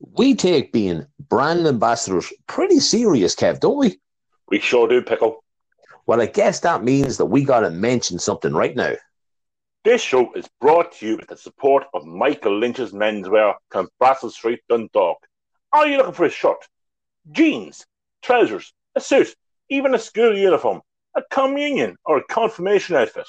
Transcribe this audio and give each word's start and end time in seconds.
We 0.00 0.34
take 0.34 0.72
being 0.72 1.06
brand 1.28 1.66
ambassadors 1.66 2.32
pretty 2.46 2.80
serious, 2.80 3.34
Kev, 3.34 3.60
don't 3.60 3.78
we? 3.78 3.98
We 4.48 4.60
sure 4.60 4.88
do, 4.88 5.02
Pickle. 5.02 5.44
Well, 6.06 6.20
I 6.20 6.26
guess 6.26 6.60
that 6.60 6.84
means 6.84 7.18
that 7.18 7.26
we 7.26 7.44
got 7.44 7.60
to 7.60 7.70
mention 7.70 8.18
something 8.18 8.54
right 8.54 8.74
now. 8.74 8.94
This 9.84 10.00
show 10.00 10.32
is 10.34 10.48
brought 10.60 10.92
to 10.92 11.06
you 11.06 11.16
with 11.16 11.28
the 11.28 11.36
support 11.36 11.84
of 11.94 12.04
Michael 12.06 12.58
Lynch's 12.58 12.92
Menswear, 12.92 13.54
Clonbrassil 13.70 14.30
Street, 14.30 14.60
Dundalk. 14.68 15.18
Are 15.72 15.86
you 15.86 15.98
looking 15.98 16.14
for 16.14 16.24
a 16.24 16.30
shirt, 16.30 16.66
jeans, 17.30 17.84
trousers, 18.22 18.72
a 18.94 19.00
suit, 19.00 19.34
even 19.68 19.94
a 19.94 19.98
school 19.98 20.36
uniform, 20.36 20.80
a 21.14 21.22
communion, 21.30 21.96
or 22.04 22.18
a 22.18 22.24
confirmation 22.24 22.96
outfit? 22.96 23.26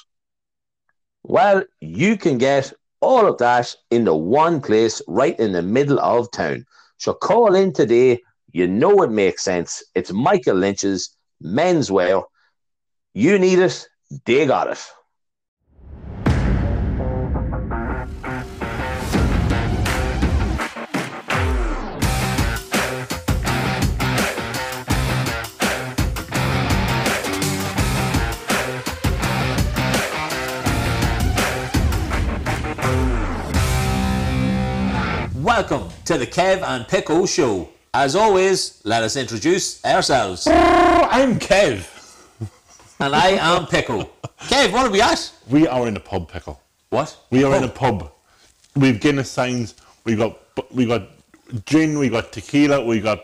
Well, 1.23 1.65
you 1.81 2.17
can 2.17 2.38
get 2.38 2.73
all 3.02 3.25
of 3.25 3.38
that 3.38 3.75
in 3.91 4.04
the 4.04 4.15
one 4.15 4.61
place 4.61 5.02
right 5.07 5.39
in 5.39 5.52
the 5.52 5.61
middle 5.61 6.00
of 6.00 6.32
town. 6.32 6.65
So 6.97 7.14
call 7.14 7.55
in 7.55 7.73
today. 7.73 8.21
You 8.51 8.68
know 8.68 9.04
it 9.04 9.11
makes 9.11 9.43
sense. 9.43 9.83
It's 9.96 10.11
Michael 10.11 10.55
Lynch's 10.55 11.15
menswear. 11.43 12.24
You 13.14 13.39
need 13.39 13.60
it, 13.60 13.88
they 14.25 14.46
got 14.46 14.69
it. 14.71 14.83
Welcome 35.59 35.89
to 36.05 36.17
the 36.17 36.25
Kev 36.25 36.61
and 36.63 36.88
Pickle 36.88 37.27
Show. 37.27 37.67
As 37.94 38.16
always, 38.16 38.80
let 38.86 39.03
us 39.03 39.17
introduce 39.17 39.83
ourselves. 39.83 40.47
I'm 40.47 41.38
Kev. 41.38 41.85
And 43.01 43.13
I 43.13 43.31
am 43.31 43.67
Pickle. 43.67 44.09
Kev, 44.43 44.71
what 44.71 44.88
are 44.88 44.89
we 44.89 45.01
at? 45.01 45.29
We 45.49 45.67
are 45.67 45.85
in 45.89 45.97
a 45.97 45.99
pub, 45.99 46.31
Pickle. 46.31 46.61
What? 46.91 47.17
We 47.29 47.43
are 47.43 47.53
in 47.57 47.63
Oh, 47.63 47.67
a 47.67 47.69
pub. 47.69 48.09
We've 48.77 49.01
Guinness 49.01 49.29
signs. 49.29 49.75
We 50.05 50.16
got 50.16 50.39
we 50.71 50.85
got 50.85 51.09
gin. 51.66 51.99
We 51.99 52.07
got 52.07 52.31
tequila. 52.31 52.85
We 52.85 53.01
got 53.01 53.21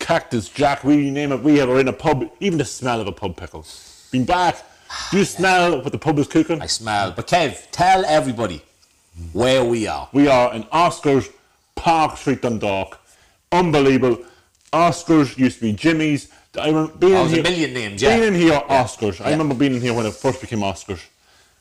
Cactus 0.00 0.48
Jack. 0.48 0.82
We 0.82 1.08
name 1.12 1.30
it. 1.30 1.40
We 1.40 1.60
are 1.60 1.78
in 1.78 1.86
a 1.86 1.92
pub. 1.92 2.28
Even 2.40 2.58
the 2.58 2.64
smell 2.64 3.00
of 3.00 3.06
a 3.06 3.12
pub, 3.12 3.36
Pickle. 3.36 3.64
Been 4.10 4.24
back. 4.24 4.56
Do 5.12 5.18
you 5.18 5.24
smell 5.24 5.82
what 5.82 5.92
the 5.92 5.98
pub 5.98 6.18
is 6.18 6.26
cooking? 6.26 6.60
I 6.60 6.66
smell. 6.66 7.12
But 7.12 7.28
Kev, 7.28 7.64
tell 7.70 8.04
everybody 8.06 8.60
where 9.32 9.64
we 9.64 9.86
are. 9.86 10.08
We 10.12 10.26
are 10.26 10.52
in 10.52 10.64
Oscars, 10.64 11.32
Park 11.80 12.18
Street, 12.18 12.42
Dundalk. 12.42 12.98
Unbelievable. 13.52 14.22
Oscars 14.72 15.36
used 15.38 15.56
to 15.56 15.62
be 15.62 15.72
Jimmy's. 15.72 16.28
I 16.58 16.66
remember 16.68 16.92
being 16.94 17.14
Oh, 17.14 17.24
in 17.24 17.30
there's 17.32 17.32
a 17.32 17.34
here. 17.36 17.42
million 17.42 17.72
names, 17.74 18.02
yeah. 18.02 18.16
Being 18.18 18.34
in 18.34 18.40
here, 18.40 18.60
Oscars. 18.68 19.24
I 19.24 19.30
remember 19.30 19.54
being 19.54 19.74
in 19.74 19.80
here 19.80 19.94
when 19.94 20.04
it 20.06 20.12
first 20.14 20.40
became 20.40 20.60
Oscars. 20.60 21.00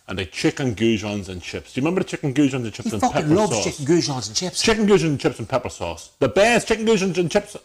And 0.07 0.17
they 0.19 0.25
chicken 0.25 0.75
goujons 0.75 1.29
and 1.29 1.41
chips. 1.41 1.73
Do 1.73 1.79
you 1.79 1.85
remember 1.85 2.01
the 2.01 2.09
chicken 2.09 2.33
goujons 2.33 2.65
and 2.65 2.73
chips 2.73 2.89
He 2.89 2.93
and 2.95 3.01
fucking 3.01 3.21
pepper 3.21 3.33
loves 3.35 3.55
sauce? 3.55 3.63
chicken 3.65 3.85
goujons 3.85 4.27
and 4.27 4.35
chips. 4.35 4.61
Chicken 4.61 4.87
goujons 4.87 5.05
and 5.05 5.19
chips 5.19 5.39
and 5.39 5.47
pepper 5.47 5.69
sauce. 5.69 6.11
The 6.19 6.27
best 6.29 6.67
chicken 6.67 6.85
goujons 6.85 7.17
and 7.17 7.31
chips. 7.31 7.55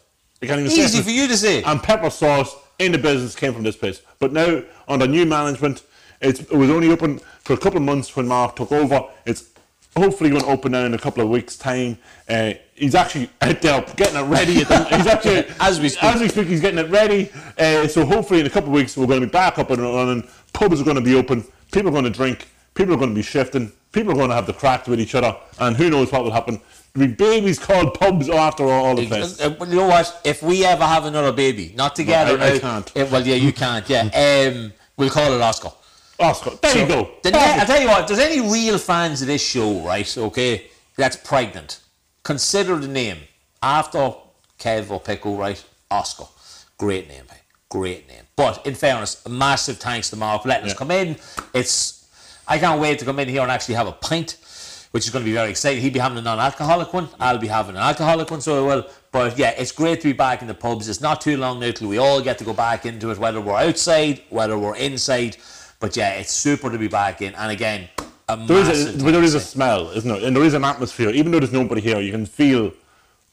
I 0.43 0.47
can't 0.47 0.61
even 0.61 0.71
say 0.71 0.85
Easy 0.85 0.99
it. 0.99 1.05
for 1.05 1.11
you 1.11 1.27
to 1.27 1.37
say. 1.37 1.63
And 1.65 1.83
pepper 1.83 2.11
sauce 2.11 2.55
in 2.79 2.93
the 2.93 2.99
business 2.99 3.35
came 3.35 3.53
from 3.55 3.63
this 3.63 3.77
place. 3.77 4.01
But 4.21 4.33
now, 4.33 4.63
under 4.87 5.07
new 5.07 5.25
management, 5.27 5.83
it's, 6.21 6.41
it 6.41 6.53
was 6.53 6.71
only 6.71 6.91
open 6.91 7.19
for 7.41 7.55
a 7.55 7.57
couple 7.59 7.79
of 7.79 7.83
months 7.85 8.15
when 8.15 8.29
Mark 8.29 8.57
took 8.57 8.71
over. 8.73 9.05
It's 9.25 9.45
hopefully 9.97 10.31
going 10.31 10.43
to 10.43 10.49
open 10.49 10.73
now 10.73 10.85
in 10.85 10.95
a 10.95 10.99
couple 10.99 11.23
of 11.23 11.29
weeks' 11.29 11.57
time. 11.57 11.99
Uh, 12.29 12.55
he's 12.75 12.95
actually 12.95 13.31
out 13.43 13.61
there 13.61 13.81
getting 13.97 14.17
it 14.19 14.29
ready. 14.29 14.55
He's 14.55 14.71
actually 14.71 15.45
As 15.61 15.81
we 15.81 15.89
speak. 15.89 16.05
As 16.05 16.21
we 16.21 16.29
speak, 16.29 16.49
he's 16.49 16.61
getting 16.61 16.79
it 16.79 16.91
ready. 16.91 17.31
Uh, 17.59 17.87
so 17.87 18.05
hopefully, 18.05 18.41
in 18.41 18.47
a 18.47 18.51
couple 18.51 18.71
of 18.71 18.75
weeks, 18.75 18.97
we're 18.97 19.07
going 19.07 19.21
to 19.21 19.27
be 19.27 19.31
back 19.31 19.59
up 19.59 19.71
and 19.71 19.81
running. 19.83 20.29
Pubs 20.53 20.81
are 20.81 20.85
going 20.85 20.97
to 20.97 21.03
be 21.03 21.15
open. 21.15 21.45
People 21.73 21.89
are 21.89 21.93
going 21.93 22.05
to 22.05 22.11
drink. 22.11 22.49
People 22.75 22.95
are 22.95 22.99
going 22.99 23.11
to 23.11 23.15
be 23.15 23.23
shifting. 23.23 23.73
People 23.93 24.13
are 24.13 24.17
going 24.17 24.29
to 24.31 24.35
have 24.35 24.47
the 24.47 24.53
cracks 24.53 24.89
with 24.89 25.01
each 25.01 25.15
other. 25.15 25.37
And 25.61 25.77
who 25.77 25.91
knows 25.91 26.11
what 26.11 26.25
will 26.25 26.33
happen. 26.33 26.61
There'll 26.95 27.13
babies 27.15 27.59
called 27.59 27.95
pubs 27.95 28.29
after 28.29 28.65
all 28.65 28.95
the 28.95 29.07
place. 29.07 29.41
Uh, 29.41 29.57
you 29.69 29.77
know 29.77 29.89
what? 29.89 30.21
If 30.25 30.43
we 30.43 30.65
ever 30.65 30.85
have 30.85 31.07
another 31.07 31.33
baby, 31.33 31.73
not 31.77 31.97
together 31.97 32.39
I- 32.41 32.53
I 32.55 32.59
can't. 32.59 32.93
Eh, 32.97 33.09
well, 33.11 33.27
yeah, 33.27 33.35
you 33.35 33.53
can't. 33.53 33.89
Yeah. 33.89 34.03
Um, 34.55 34.73
we'll 34.97 35.11
call 35.11 35.33
it 35.33 35.41
Oscar. 35.41 35.71
Oscar, 36.19 36.51
there 36.63 36.79
you 36.79 36.87
go. 36.87 37.11
The 37.23 37.33
ne- 37.33 37.39
I 37.39 37.65
tell 37.65 37.81
you 37.81 37.89
what, 37.89 38.03
if 38.03 38.07
there's 38.09 38.21
any 38.21 38.41
real 38.41 38.79
fans 38.79 39.21
of 39.21 39.29
this 39.29 39.45
show, 39.45 39.81
right? 39.81 40.17
Okay, 40.17 40.67
that's 40.97 41.17
pregnant. 41.17 41.81
Consider 42.23 42.77
the 42.77 42.89
name 42.89 43.19
after 43.63 44.15
Kev 44.59 44.91
or 44.91 45.01
Pickle, 45.01 45.37
right? 45.37 45.63
Oscar. 45.91 46.25
Great 46.79 47.09
name, 47.09 47.25
mate. 47.31 47.41
Great 47.69 48.09
name. 48.09 48.23
But 48.37 48.65
in 48.67 48.75
fairness, 48.75 49.25
a 49.27 49.29
massive 49.29 49.79
thanks 49.79 50.11
to 50.11 50.17
Mark 50.17 50.43
for 50.43 50.49
letting 50.49 50.67
us 50.67 50.75
come 50.75 50.91
in. 50.91 51.17
It's 51.53 52.07
I 52.47 52.59
can't 52.59 52.81
wait 52.81 52.99
to 53.01 53.05
come 53.05 53.19
in 53.19 53.29
here 53.29 53.43
and 53.43 53.51
actually 53.51 53.75
have 53.77 53.87
a 53.87 53.93
pint, 53.93 54.37
which 54.91 55.05
is 55.05 55.11
going 55.11 55.25
to 55.25 55.29
be 55.29 55.35
very 55.35 55.51
exciting. 55.51 55.83
He'll 55.83 55.93
be 55.93 55.99
having 55.99 56.19
a 56.19 56.23
non-alcoholic 56.23 56.93
one. 56.93 57.09
I'll 57.19 57.39
be 57.39 57.49
having 57.49 57.75
an 57.75 57.83
alcoholic 57.83 58.31
one, 58.31 58.41
so 58.41 58.65
I 58.65 58.75
will. 58.75 58.87
But 59.13 59.39
yeah, 59.39 59.51
it's 59.51 59.73
great 59.73 60.01
to 60.03 60.09
be 60.09 60.13
back 60.13 60.43
in 60.43 60.49
the 60.49 60.55
pubs. 60.55 60.89
It's 60.89 61.01
not 61.01 61.21
too 61.21 61.37
long 61.37 61.59
now 61.61 61.71
till 61.71 61.89
we 61.89 61.99
all 61.99 62.21
get 62.21 62.39
to 62.39 62.45
go 62.45 62.53
back 62.53 62.87
into 62.87 63.11
it, 63.11 63.19
whether 63.19 63.41
we're 63.41 63.57
outside, 63.57 64.23
whether 64.31 64.59
we're 64.59 64.77
inside. 64.77 65.37
But 65.81 65.97
yeah, 65.97 66.15
it's 66.15 66.33
super 66.33 66.71
to 66.71 66.79
be 66.79 66.89
back 66.89 67.23
in. 67.23 67.35
And 67.35 67.51
again, 67.51 67.89
a 68.29 68.37
There 68.37 68.71
is, 68.71 68.95
a, 68.95 69.05
but 69.05 69.13
there 69.13 69.23
is 69.23 69.35
a 69.35 69.41
smell, 69.41 69.91
isn't 69.91 70.09
there? 70.11 70.27
And 70.27 70.35
there 70.35 70.45
is 70.45 70.55
an 70.55 70.65
atmosphere. 70.65 71.11
Even 71.11 71.33
though 71.33 71.41
there's 71.41 71.53
nobody 71.53 71.81
here, 71.81 72.01
you 72.01 72.11
can 72.11 72.27
feel 72.27 72.73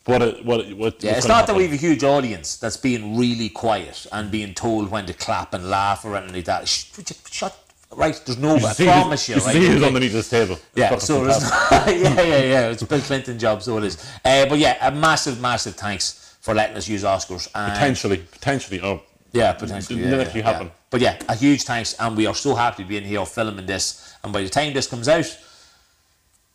what 0.05 0.21
it, 0.21 0.45
what 0.45 0.61
it, 0.61 0.77
what. 0.77 1.03
Yeah, 1.03 1.17
it's 1.17 1.27
not 1.27 1.47
that 1.47 1.55
we 1.55 1.63
have 1.63 1.73
a 1.73 1.77
huge 1.77 2.03
audience 2.03 2.57
that's 2.57 2.77
being 2.77 3.17
really 3.17 3.49
quiet 3.49 4.05
and 4.11 4.31
being 4.31 4.53
told 4.53 4.89
when 4.89 5.05
to 5.05 5.13
clap 5.13 5.53
and 5.53 5.69
laugh 5.69 6.03
or 6.03 6.15
anything 6.17 6.35
like 6.35 6.45
that. 6.45 6.61
You 6.97 7.03
shut. 7.29 7.57
Right, 7.93 8.19
there's 8.25 8.37
no. 8.37 8.55
You 8.55 8.65
I 8.65 8.73
promise 8.73 9.29
you. 9.29 9.35
you 9.35 9.41
right? 9.41 9.53
see 9.53 9.85
underneath 9.85 10.13
this 10.13 10.29
table. 10.29 10.57
Yeah, 10.75 10.97
so 10.97 11.25
there's 11.25 11.43
yeah, 11.71 11.89
yeah, 11.89 12.23
yeah. 12.23 12.69
It's 12.69 12.83
Bill 12.83 13.01
Clinton 13.01 13.37
job, 13.37 13.61
so 13.61 13.77
it 13.77 13.83
is. 13.83 14.11
Uh, 14.23 14.45
but 14.47 14.59
yeah, 14.59 14.77
a 14.87 14.91
massive, 14.91 15.41
massive 15.41 15.75
thanks 15.75 16.35
for 16.41 16.53
letting 16.53 16.77
us 16.77 16.87
use 16.87 17.03
Oscars. 17.03 17.49
And 17.53 17.73
potentially, 17.73 18.17
potentially. 18.31 18.81
Oh, 18.81 19.03
yeah, 19.31 19.53
potentially. 19.53 19.99
Didn't 20.01 20.19
yeah, 20.19 20.25
actually 20.25 20.39
yeah, 20.41 20.51
happen. 20.51 20.67
yeah. 20.67 20.73
But 20.89 21.01
yeah, 21.01 21.17
a 21.29 21.35
huge 21.35 21.63
thanks, 21.63 21.93
and 21.93 22.17
we 22.17 22.25
are 22.25 22.35
so 22.35 22.53
happy 22.53 22.83
to 22.83 22.89
be 22.89 22.97
in 22.97 23.03
here 23.03 23.25
filming 23.25 23.65
this. 23.65 24.13
And 24.23 24.33
by 24.33 24.43
the 24.43 24.49
time 24.49 24.73
this 24.73 24.87
comes 24.87 25.07
out, 25.07 25.25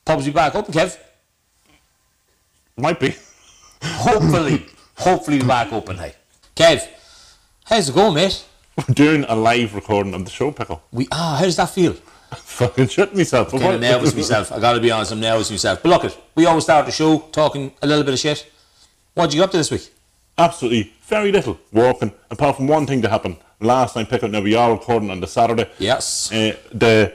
pubs 0.04 0.24
will 0.24 0.32
be 0.32 0.34
back 0.34 0.54
open, 0.54 0.74
Kev. 0.74 0.98
might 2.76 3.00
be. 3.00 3.14
Hopefully, 3.82 4.66
hopefully 4.96 5.40
back 5.40 5.72
open. 5.72 5.96
Hey, 5.96 6.14
Kev, 6.54 6.86
how's 7.64 7.88
it 7.88 7.94
going, 7.94 8.14
mate? 8.14 8.44
We're 8.76 8.94
doing 8.94 9.24
a 9.26 9.34
live 9.34 9.74
recording 9.74 10.12
of 10.12 10.24
the 10.26 10.30
show, 10.30 10.50
Pickle. 10.50 10.82
We 10.92 11.08
ah, 11.10 11.36
how 11.38 11.44
does 11.44 11.56
that 11.56 11.70
feel? 11.70 11.94
Fucking 12.34 12.88
shit 12.88 13.14
myself. 13.14 13.54
Of 13.54 13.60
nervous 13.80 14.14
myself. 14.14 14.52
I 14.52 14.60
gotta 14.60 14.80
be 14.80 14.90
honest, 14.90 15.12
I'm 15.12 15.20
nervous 15.20 15.50
myself. 15.50 15.82
But 15.82 15.88
look, 15.88 16.04
it 16.04 16.18
we 16.34 16.44
always 16.44 16.64
start 16.64 16.84
the 16.84 16.92
show 16.92 17.20
talking 17.32 17.72
a 17.80 17.86
little 17.86 18.04
bit 18.04 18.12
of 18.12 18.20
shit. 18.20 18.50
What'd 19.14 19.32
you 19.32 19.40
get 19.40 19.44
up 19.44 19.50
to 19.52 19.56
this 19.56 19.70
week? 19.70 19.90
Absolutely 20.38 20.92
very 21.06 21.32
little 21.32 21.58
walking, 21.72 22.12
apart 22.30 22.56
from 22.56 22.66
one 22.66 22.86
thing 22.86 23.00
that 23.00 23.10
happened 23.10 23.36
last 23.60 23.96
night, 23.96 24.08
Pickle. 24.10 24.28
Now 24.28 24.40
we 24.40 24.54
are 24.54 24.72
recording 24.72 25.10
on 25.10 25.20
the 25.20 25.26
Saturday. 25.26 25.70
Yes. 25.78 26.32
Uh, 26.32 26.56
the 26.72 27.14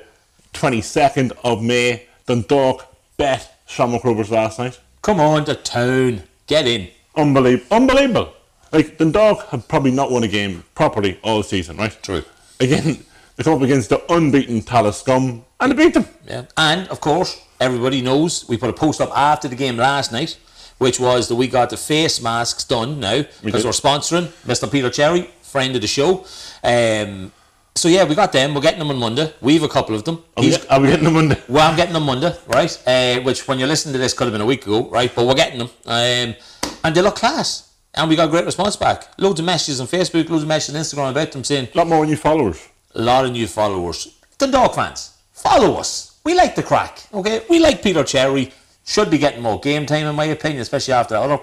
22nd 0.53 1.33
of 1.43 1.61
May, 1.61 2.07
Dundalk 2.25 2.87
bet 3.17 3.59
Shamrock 3.67 4.03
Rovers 4.03 4.31
last 4.31 4.59
night. 4.59 4.79
Come 5.01 5.19
on 5.19 5.45
to 5.45 5.55
town. 5.55 6.23
Get 6.47 6.67
in. 6.67 6.87
Unbelievable. 7.15 7.75
Unbelievable. 7.75 8.33
Like, 8.71 8.97
Dundalk 8.97 9.47
have 9.49 9.67
probably 9.67 9.91
not 9.91 10.11
won 10.11 10.23
a 10.23 10.27
game 10.27 10.63
properly 10.75 11.19
all 11.23 11.43
season, 11.43 11.77
right? 11.77 11.95
True. 12.01 12.23
Again, 12.59 13.05
they 13.35 13.43
come 13.43 13.53
up 13.53 13.61
against 13.61 13.89
the 13.89 14.01
unbeaten 14.11 14.61
Talascum 14.61 15.43
and 15.59 15.71
they 15.71 15.75
beat 15.75 15.93
them. 15.93 16.05
Yeah. 16.27 16.45
And 16.57 16.87
of 16.87 17.01
course, 17.01 17.41
everybody 17.59 18.01
knows 18.01 18.47
we 18.47 18.57
put 18.57 18.69
a 18.69 18.73
post 18.73 19.01
up 19.01 19.15
after 19.15 19.47
the 19.47 19.55
game 19.55 19.77
last 19.77 20.11
night, 20.11 20.37
which 20.81 20.99
was 20.99 21.27
that 21.27 21.35
we 21.35 21.47
got 21.47 21.69
the 21.69 21.77
face 21.77 22.19
masks 22.23 22.63
done 22.63 22.99
now 22.99 23.21
because 23.43 23.61
did. 23.61 23.65
we're 23.67 23.71
sponsoring 23.71 24.25
Mr. 24.47 24.69
Peter 24.71 24.89
Cherry, 24.89 25.29
friend 25.43 25.75
of 25.75 25.81
the 25.81 25.87
show. 25.87 26.25
Um, 26.63 27.31
so 27.75 27.87
yeah, 27.87 28.03
we 28.03 28.15
got 28.15 28.31
them. 28.31 28.55
We're 28.55 28.61
getting 28.61 28.79
them 28.79 28.89
on 28.89 28.97
Monday. 28.97 29.31
We've 29.41 29.61
a 29.61 29.69
couple 29.69 29.93
of 29.93 30.03
them. 30.05 30.23
Are 30.35 30.43
we, 30.43 30.55
are 30.71 30.81
we 30.81 30.87
getting 30.87 31.05
them 31.05 31.13
Monday? 31.13 31.39
Well, 31.47 31.69
I'm 31.69 31.75
getting 31.75 31.93
them 31.93 32.03
Monday, 32.03 32.35
right? 32.47 32.83
Uh, 32.87 33.19
which, 33.21 33.47
when 33.47 33.59
you're 33.59 33.67
listening 33.67 33.93
to 33.93 33.99
this, 33.99 34.13
could 34.15 34.25
have 34.25 34.33
been 34.33 34.41
a 34.41 34.45
week 34.45 34.65
ago, 34.65 34.89
right? 34.89 35.13
But 35.13 35.27
we're 35.27 35.35
getting 35.35 35.59
them, 35.59 35.69
um, 35.85 36.35
and 36.83 36.95
they 36.95 37.01
look 37.03 37.15
class. 37.15 37.71
And 37.93 38.09
we 38.09 38.15
got 38.15 38.31
great 38.31 38.45
response 38.45 38.75
back. 38.75 39.07
Loads 39.19 39.39
of 39.39 39.45
messages 39.45 39.79
on 39.81 39.85
Facebook, 39.87 40.29
loads 40.29 40.41
of 40.43 40.47
messages 40.49 40.75
on 40.75 40.81
Instagram 40.81 41.11
about 41.11 41.31
them 41.31 41.43
saying 41.43 41.67
A 41.75 41.77
lot 41.77 41.87
more 41.87 42.05
new 42.05 42.15
followers. 42.17 42.59
a 42.95 43.01
lot 43.01 43.25
of 43.25 43.31
new 43.33 43.45
followers. 43.47 44.17
The 44.39 44.47
dog 44.47 44.73
fans, 44.73 45.13
follow 45.31 45.75
us. 45.75 46.19
We 46.23 46.33
like 46.33 46.55
the 46.55 46.63
crack, 46.63 47.03
okay? 47.13 47.43
We 47.49 47.59
like 47.59 47.83
Peter 47.83 48.03
Cherry. 48.03 48.51
Should 48.91 49.09
be 49.09 49.17
getting 49.17 49.41
more 49.41 49.57
game 49.57 49.85
time, 49.85 50.05
in 50.05 50.15
my 50.15 50.25
opinion, 50.25 50.61
especially 50.61 50.93
after 50.93 51.13
that 51.13 51.21
other 51.21 51.39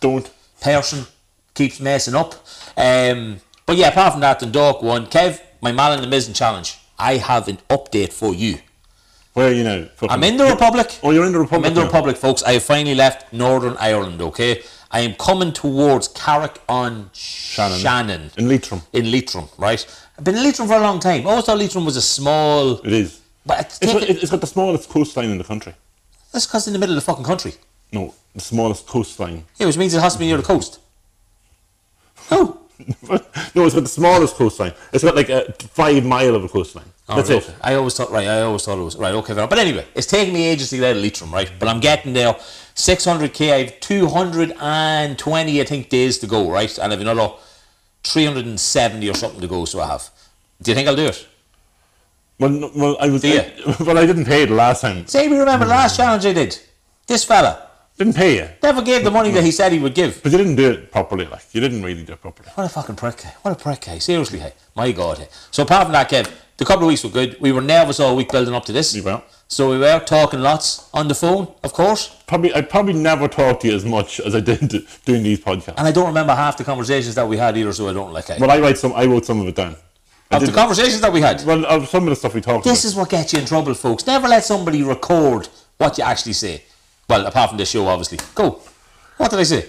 Don't. 0.00 0.30
person 0.60 1.06
keeps 1.54 1.80
messing 1.80 2.14
up. 2.14 2.34
Um, 2.76 3.40
but 3.64 3.76
yeah, 3.78 3.88
apart 3.88 4.12
from 4.12 4.20
that, 4.20 4.38
the 4.38 4.44
Dundalk 4.44 4.82
won. 4.82 5.06
Kev, 5.06 5.40
my 5.62 5.72
man 5.72 5.98
in 5.98 6.08
the 6.10 6.14
Mizen 6.14 6.34
challenge. 6.36 6.76
I 6.98 7.16
have 7.16 7.48
an 7.48 7.56
update 7.70 8.12
for 8.12 8.34
you. 8.34 8.58
Where 9.32 9.48
are 9.48 9.52
you 9.54 9.64
now? 9.64 9.86
Fucking- 9.96 10.10
I'm 10.10 10.22
in 10.24 10.36
the 10.36 10.44
Republic. 10.44 10.98
Oh, 11.02 11.10
you're 11.10 11.24
in 11.24 11.32
the 11.32 11.38
Republic. 11.38 11.64
I'm 11.64 11.70
in 11.70 11.74
the 11.74 11.80
now. 11.80 11.86
Republic, 11.86 12.18
folks. 12.18 12.42
I 12.42 12.52
have 12.52 12.64
finally 12.64 12.94
left 12.94 13.32
Northern 13.32 13.74
Ireland, 13.78 14.20
okay? 14.20 14.62
I 14.90 15.00
am 15.00 15.14
coming 15.14 15.54
towards 15.54 16.08
Carrick 16.08 16.60
on 16.68 17.08
Shannon. 17.14 17.78
Shannon. 17.78 18.30
In 18.36 18.46
Leitrim. 18.46 18.82
in 18.92 19.10
Leitrim, 19.10 19.48
right? 19.56 19.86
I've 20.18 20.24
been 20.24 20.36
in 20.36 20.42
Leitrim 20.44 20.68
for 20.68 20.74
a 20.74 20.80
long 20.80 21.00
time. 21.00 21.26
I 21.26 21.30
always 21.30 21.46
thought 21.46 21.56
Leitrim 21.58 21.86
was 21.86 21.96
a 21.96 22.02
small. 22.02 22.78
It 22.84 22.92
is. 22.92 23.20
But 23.46 23.60
it's, 23.60 23.78
It's 23.80 23.92
got, 23.94 24.02
it's 24.02 24.30
got 24.30 24.40
the 24.42 24.46
smallest 24.46 24.90
coastline 24.90 25.30
in 25.30 25.38
the 25.38 25.44
country. 25.44 25.74
That's 26.32 26.46
because 26.46 26.66
in 26.66 26.72
the 26.72 26.78
middle 26.78 26.96
of 26.96 27.02
the 27.04 27.06
fucking 27.10 27.24
country. 27.24 27.54
No, 27.92 28.14
the 28.34 28.40
smallest 28.40 28.86
coastline. 28.86 29.44
Yeah, 29.56 29.66
which 29.66 29.78
means 29.78 29.94
it 29.94 30.00
has 30.00 30.12
to 30.14 30.18
be 30.18 30.26
near 30.26 30.36
the 30.36 30.42
coast. 30.42 30.80
No. 32.30 32.60
no, 33.10 33.64
it's 33.64 33.74
got 33.74 33.82
the 33.82 33.88
smallest 33.88 34.36
coastline. 34.36 34.72
It's 34.92 35.02
got 35.02 35.16
like 35.16 35.30
a 35.30 35.52
five 35.72 36.04
mile 36.04 36.34
of 36.36 36.44
a 36.44 36.48
coastline. 36.48 36.84
Oh, 37.08 37.16
that's 37.16 37.30
Oh, 37.30 37.38
it. 37.38 37.54
I 37.62 37.74
always 37.74 37.94
thought, 37.94 38.10
right, 38.12 38.28
I 38.28 38.42
always 38.42 38.64
thought 38.64 38.78
it 38.78 38.82
was, 38.82 38.96
right, 38.96 39.14
okay, 39.14 39.28
fair 39.28 39.38
enough. 39.38 39.50
But 39.50 39.58
anyway, 39.58 39.86
it's 39.94 40.06
taking 40.06 40.32
me 40.34 40.46
ages 40.46 40.70
to 40.70 40.76
get 40.76 40.90
out 40.90 40.96
of 40.96 41.02
Leitrim, 41.02 41.32
right? 41.32 41.50
But 41.58 41.68
I'm 41.68 41.80
getting 41.80 42.12
there. 42.12 42.34
600k, 42.34 43.52
I 43.52 43.58
have 43.64 43.80
220, 43.80 45.60
I 45.60 45.64
think, 45.64 45.88
days 45.88 46.18
to 46.18 46.26
go, 46.28 46.48
right? 46.50 46.70
And 46.78 46.92
I 46.92 46.96
have 46.96 47.00
another 47.00 47.32
370 48.04 49.08
or 49.10 49.14
something 49.14 49.40
to 49.40 49.48
go, 49.48 49.64
so 49.64 49.80
I 49.80 49.86
have. 49.88 50.10
Do 50.62 50.70
you 50.70 50.74
think 50.74 50.86
I'll 50.88 50.94
do 50.96 51.06
it? 51.06 51.26
Well, 52.38 52.50
no, 52.50 52.70
well, 52.74 52.96
I 53.00 53.08
was. 53.08 53.22
Do 53.22 53.28
you? 53.28 53.40
I, 53.40 53.76
well, 53.82 53.98
I 53.98 54.06
didn't 54.06 54.24
pay 54.26 54.44
the 54.44 54.54
last 54.54 54.80
time. 54.82 55.06
Say, 55.06 55.28
we 55.28 55.38
remember 55.38 55.64
the 55.66 55.70
last 55.70 55.96
challenge 55.96 56.24
I 56.24 56.32
did. 56.32 56.58
This 57.06 57.24
fella 57.24 57.68
Didn't 57.96 58.14
pay 58.14 58.36
you, 58.36 58.48
never 58.62 58.82
gave 58.82 59.02
the 59.02 59.10
money 59.10 59.30
that 59.30 59.42
he 59.42 59.50
said 59.50 59.72
he 59.72 59.78
would 59.78 59.94
give. 59.94 60.22
but 60.22 60.30
you 60.30 60.38
didn't 60.38 60.56
do 60.56 60.70
it 60.70 60.92
properly. 60.92 61.24
Like 61.26 61.42
you 61.52 61.60
didn't 61.60 61.82
really 61.82 62.04
do 62.04 62.12
it 62.12 62.20
properly. 62.20 62.48
What 62.54 62.64
a 62.64 62.68
fucking 62.68 62.96
prick. 62.96 63.20
hey. 63.22 63.32
What 63.42 63.52
a 63.52 63.56
prick. 63.56 63.82
hey. 63.84 63.98
Seriously, 63.98 64.38
hey. 64.38 64.52
My 64.76 64.92
God. 64.92 65.18
hey. 65.18 65.28
So 65.50 65.62
apart 65.64 65.84
from 65.84 65.92
that, 65.92 66.08
Kev, 66.10 66.30
the 66.58 66.64
couple 66.64 66.84
of 66.84 66.88
weeks 66.88 67.02
were 67.02 67.10
good. 67.10 67.40
We 67.40 67.50
were 67.50 67.60
nervous 67.62 67.98
all 67.98 68.14
week 68.14 68.30
building 68.30 68.54
up 68.54 68.64
to 68.66 68.72
this. 68.72 68.94
You 68.94 69.02
were. 69.04 69.22
So 69.48 69.70
we 69.70 69.78
were 69.78 69.98
talking 70.00 70.40
lots 70.40 70.90
on 70.92 71.08
the 71.08 71.14
phone, 71.14 71.48
of 71.64 71.72
course. 71.72 72.14
Probably, 72.26 72.54
I 72.54 72.60
probably 72.60 72.92
never 72.92 73.26
talked 73.26 73.62
to 73.62 73.68
you 73.68 73.74
as 73.74 73.84
much 73.86 74.20
as 74.20 74.34
I 74.34 74.40
did 74.40 74.60
doing 75.06 75.22
these 75.22 75.40
podcasts. 75.40 75.74
And 75.78 75.88
I 75.88 75.90
don't 75.92 76.06
remember 76.08 76.34
half 76.34 76.58
the 76.58 76.64
conversations 76.64 77.14
that 77.14 77.26
we 77.26 77.38
had 77.38 77.56
either, 77.56 77.72
so 77.72 77.88
I 77.88 77.94
don't 77.94 78.12
like 78.12 78.28
it. 78.28 78.38
Well, 78.38 78.50
I 78.50 78.60
write 78.60 78.76
some. 78.76 78.92
I 78.92 79.06
wrote 79.06 79.24
some 79.24 79.40
of 79.40 79.48
it 79.48 79.56
down. 79.56 79.76
Of 80.30 80.44
the 80.44 80.52
conversations 80.52 81.00
that 81.00 81.12
we 81.12 81.20
had. 81.22 81.42
Well, 81.44 81.64
of 81.64 81.88
some 81.88 82.02
of 82.04 82.10
the 82.10 82.16
stuff 82.16 82.34
we 82.34 82.40
talked 82.42 82.64
This 82.64 82.84
about. 82.84 82.88
is 82.90 82.96
what 82.96 83.08
gets 83.10 83.32
you 83.32 83.38
in 83.38 83.46
trouble, 83.46 83.72
folks. 83.74 84.06
Never 84.06 84.28
let 84.28 84.44
somebody 84.44 84.82
record 84.82 85.48
what 85.78 85.96
you 85.96 86.04
actually 86.04 86.34
say. 86.34 86.62
Well, 87.08 87.26
apart 87.26 87.50
from 87.50 87.58
this 87.58 87.70
show, 87.70 87.86
obviously. 87.86 88.18
Go. 88.34 88.60
What 89.16 89.30
did 89.30 89.40
I 89.40 89.44
say? 89.44 89.68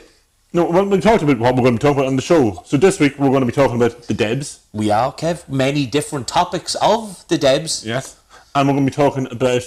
No, 0.51 0.65
well, 0.65 0.85
we 0.85 0.99
talked 0.99 1.23
about 1.23 1.39
what 1.39 1.55
we're 1.55 1.61
going 1.61 1.77
to 1.77 1.79
be 1.79 1.81
talking 1.87 1.99
about 1.99 2.07
on 2.07 2.15
the 2.17 2.21
show. 2.21 2.61
So 2.65 2.75
this 2.75 2.99
week 2.99 3.17
we're 3.17 3.29
going 3.29 3.41
to 3.41 3.45
be 3.45 3.51
talking 3.53 3.77
about 3.77 4.03
the 4.03 4.13
Debs. 4.13 4.59
We 4.73 4.89
are, 4.91 5.13
Kev. 5.13 5.47
Many 5.47 5.85
different 5.85 6.27
topics 6.27 6.75
of 6.81 7.25
the 7.29 7.37
Debs. 7.37 7.85
Yes. 7.85 8.19
And 8.53 8.67
we're 8.67 8.73
going 8.73 8.85
to 8.85 8.91
be 8.91 8.95
talking 8.95 9.27
about 9.31 9.61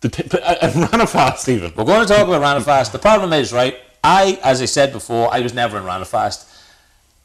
the 0.00 0.08
t- 0.10 0.38
I, 0.44 0.58
I 0.60 0.72
ran 0.72 1.00
a 1.00 1.06
fast 1.06 1.48
even. 1.48 1.72
We're 1.74 1.84
going 1.84 2.06
to 2.06 2.12
talk 2.12 2.26
about 2.28 2.42
Ranafast. 2.42 2.92
The 2.92 2.98
problem 2.98 3.32
is, 3.32 3.52
right, 3.52 3.76
I, 4.02 4.38
as 4.42 4.60
I 4.60 4.66
said 4.66 4.92
before, 4.92 5.32
I 5.32 5.40
was 5.40 5.54
never 5.54 5.78
in 5.78 5.84
Ranafast. 5.84 6.50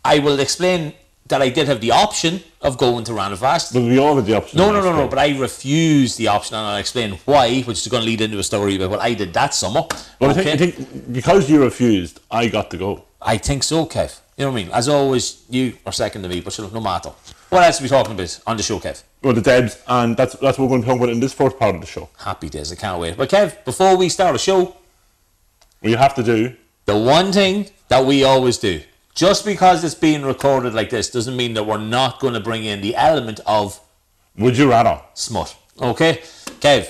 I 0.05 0.19
will 0.19 0.39
explain 0.39 0.93
that 1.29 1.41
I 1.41 1.49
did 1.49 1.67
have 1.67 1.79
the 1.81 1.91
option 1.91 2.41
of 2.61 2.77
going 2.77 3.03
to 3.05 3.11
Ranafast. 3.13 3.73
But 3.73 3.83
we 3.83 3.97
all 3.97 4.15
had 4.15 4.25
the 4.25 4.35
option. 4.35 4.57
No, 4.57 4.71
no, 4.71 4.81
no, 4.81 4.95
no, 4.95 5.07
but 5.07 5.19
I 5.19 5.37
refused 5.37 6.17
the 6.17 6.27
option 6.27 6.55
and 6.55 6.65
I'll 6.65 6.77
explain 6.77 7.13
why, 7.25 7.61
which 7.61 7.79
is 7.79 7.87
going 7.87 8.01
to 8.01 8.05
lead 8.07 8.21
into 8.21 8.39
a 8.39 8.43
story 8.43 8.75
about 8.75 8.89
what 8.89 8.99
I 8.99 9.13
did 9.13 9.33
that 9.33 9.53
summer. 9.53 9.83
Well, 10.19 10.31
okay? 10.31 10.53
I, 10.53 10.57
think, 10.57 10.75
I 10.75 10.83
think 10.83 11.13
because 11.13 11.49
you 11.49 11.63
refused, 11.63 12.19
I 12.29 12.47
got 12.47 12.69
to 12.71 12.77
go. 12.77 13.05
I 13.21 13.37
think 13.37 13.63
so, 13.63 13.85
Kev. 13.85 14.19
You 14.37 14.45
know 14.45 14.51
what 14.51 14.59
I 14.59 14.63
mean? 14.63 14.71
As 14.73 14.87
always, 14.87 15.43
you 15.49 15.77
are 15.85 15.91
second 15.91 16.23
to 16.23 16.29
me, 16.29 16.39
but 16.41 16.57
no 16.73 16.79
matter. 16.79 17.11
What 17.49 17.63
else 17.63 17.79
are 17.79 17.83
we 17.83 17.89
talking 17.89 18.13
about 18.13 18.39
on 18.47 18.57
the 18.57 18.63
show, 18.63 18.79
Kev? 18.79 19.03
Well, 19.21 19.33
the 19.33 19.41
Debs, 19.41 19.81
and 19.87 20.15
that's 20.15 20.35
that's 20.35 20.57
what 20.57 20.65
we're 20.65 20.69
going 20.69 20.81
to 20.83 20.87
talk 20.87 20.97
about 20.97 21.09
in 21.09 21.19
this 21.19 21.33
first 21.33 21.59
part 21.59 21.75
of 21.75 21.81
the 21.81 21.87
show. 21.87 22.09
Happy 22.17 22.47
days, 22.47 22.71
I 22.71 22.75
can't 22.75 22.99
wait. 23.01 23.17
But 23.17 23.29
Kev, 23.29 23.65
before 23.65 23.97
we 23.97 24.07
start 24.07 24.31
the 24.33 24.39
show, 24.39 24.77
you 25.81 25.97
have 25.97 26.15
to 26.15 26.23
do. 26.23 26.55
the 26.85 26.97
one 26.97 27.31
thing 27.31 27.69
that 27.89 28.05
we 28.05 28.23
always 28.23 28.57
do, 28.57 28.81
just 29.19 29.43
because 29.43 29.83
it's 29.83 29.95
being 29.95 30.21
recorded 30.21 30.73
like 30.73 30.89
this, 30.89 31.09
doesn't 31.09 31.35
mean 31.35 31.53
that 31.53 31.65
we're 31.65 31.77
not 31.77 32.21
going 32.21 32.33
to 32.33 32.39
bring 32.39 32.63
in 32.63 32.79
the 32.79 32.95
element 32.95 33.41
of 33.45 33.81
Would 34.37 34.57
you 34.57 34.69
rather? 34.69 35.01
smut. 35.13 35.57
Okay? 35.81 36.21
Kev, 36.61 36.89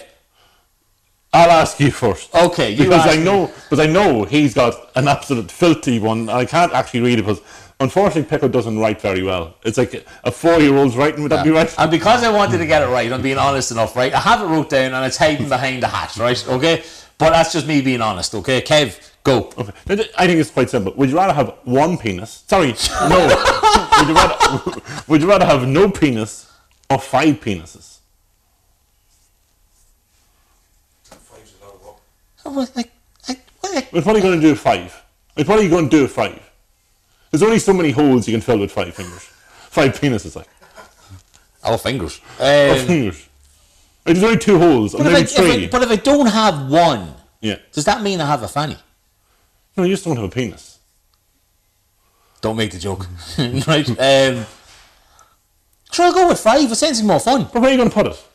I'll 1.33 1.49
ask 1.49 1.79
you 1.79 1.89
first. 1.89 2.33
okay, 2.35 2.69
you 2.69 2.83
because 2.83 3.07
I 3.07 3.15
know, 3.15 3.47
because 3.47 3.79
I 3.79 3.87
know 3.87 4.25
he's 4.25 4.53
got 4.53 4.75
an 4.95 5.07
absolute 5.07 5.49
filthy 5.49 5.97
one. 5.97 6.29
I 6.29 6.45
can't 6.45 6.71
actually 6.71 7.01
read 7.01 7.17
it 7.17 7.23
because, 7.23 7.41
unfortunately, 7.79 8.29
Pickle 8.29 8.49
doesn't 8.49 8.77
write 8.77 9.01
very 9.01 9.23
well. 9.23 9.55
It's 9.63 9.79
like 9.79 10.05
a 10.23 10.31
four-year-old's 10.31 10.95
writing. 10.95 11.23
Would 11.23 11.31
that 11.31 11.43
be 11.43 11.49
right? 11.49 11.73
And 11.79 11.89
because 11.89 12.23
I 12.23 12.31
wanted 12.31 12.59
to 12.59 12.67
get 12.67 12.83
it 12.83 12.89
right, 12.89 13.11
I'm 13.11 13.23
being 13.23 13.39
honest 13.39 13.71
enough, 13.71 13.95
right? 13.95 14.13
I 14.13 14.19
have 14.19 14.41
it 14.41 14.45
wrote 14.45 14.69
down 14.69 14.93
and 14.93 15.03
it's 15.03 15.17
hiding 15.17 15.49
behind 15.49 15.81
the 15.81 15.87
hat, 15.87 16.15
right? 16.17 16.47
Okay? 16.47 16.83
But 17.17 17.31
that's 17.31 17.51
just 17.53 17.65
me 17.65 17.81
being 17.81 18.01
honest, 18.01 18.35
okay? 18.35 18.61
Kev, 18.61 19.08
go. 19.24 19.51
Okay. 19.57 19.71
I 20.18 20.27
think 20.27 20.39
it's 20.39 20.50
quite 20.51 20.69
simple. 20.69 20.94
Would 20.94 21.10
you 21.10 21.18
rather 21.18 21.33
have 21.33 21.56
one 21.63 21.98
penis? 21.98 22.44
Sorry, 22.48 22.68
no. 23.10 23.27
would 24.00 24.07
you 24.07 24.13
rather? 24.16 24.81
Would 25.07 25.21
you 25.21 25.30
rather 25.30 25.45
have 25.45 25.68
no 25.68 25.89
penis 25.89 26.51
or 26.89 27.00
five 27.00 27.39
penises? 27.42 27.98
Oh, 32.45 32.51
well, 32.56 32.68
Like, 32.75 32.92
like, 33.27 33.42
like, 33.63 33.92
We're 33.94 34.01
probably 34.01 34.21
going 34.21 34.39
to 34.39 34.48
do 34.48 34.56
five. 34.56 35.04
We're 35.36 35.45
probably 35.45 35.68
going 35.68 35.89
to 35.89 35.98
do 35.98 36.07
five. 36.07 36.39
There's 37.31 37.44
only 37.44 37.60
so 37.60 37.74
many 37.74 37.92
holes 37.92 38.27
you 38.27 38.33
can 38.33 38.42
fill 38.42 38.60
with 38.60 38.71
five 38.71 38.94
fingers. 38.95 39.21
Five 39.69 40.00
penises, 40.00 40.36
like. 40.36 40.48
our 41.63 41.77
fingers. 41.77 42.19
Or 42.39 42.45
Um, 42.80 42.88
fingers. 42.88 43.27
There's 44.06 44.24
only 44.24 44.38
two 44.39 44.57
holes, 44.57 44.95
or 44.95 45.04
but, 45.04 45.07
if 45.07 45.13
I, 45.13 45.13
maybe 45.13 45.25
if 45.25 45.39
I, 45.39 45.54
three. 45.56 45.68
but 45.68 45.83
if 45.83 45.89
I 45.92 45.95
don't 45.98 46.25
have 46.27 46.71
one, 46.71 47.13
yeah. 47.42 47.57
does 47.71 47.86
that 47.86 48.01
mean 48.01 48.19
I 48.21 48.25
have 48.25 48.42
a 48.42 48.48
fanny? 48.48 48.77
No, 49.77 49.83
you 49.83 49.94
just 49.94 50.04
don't 50.06 50.16
have 50.16 50.25
a 50.25 50.30
penis. 50.30 50.80
Don't 52.42 52.56
make 52.56 52.71
the 52.71 52.80
joke. 52.80 53.07
right? 53.38 53.88
Um, 53.89 54.45
sure, 55.92 56.06
I'll 56.06 56.13
go 56.13 56.27
with 56.30 56.39
five. 56.39 56.71
It 56.71 56.75
sounds 56.75 57.04
more 57.04 57.19
fun. 57.19 57.48
But 57.51 57.62
where 57.62 57.69
are 57.69 57.71
you 57.71 57.77
going 57.77 57.89
to 57.89 57.94
put 57.94 58.07
it? 58.07 58.25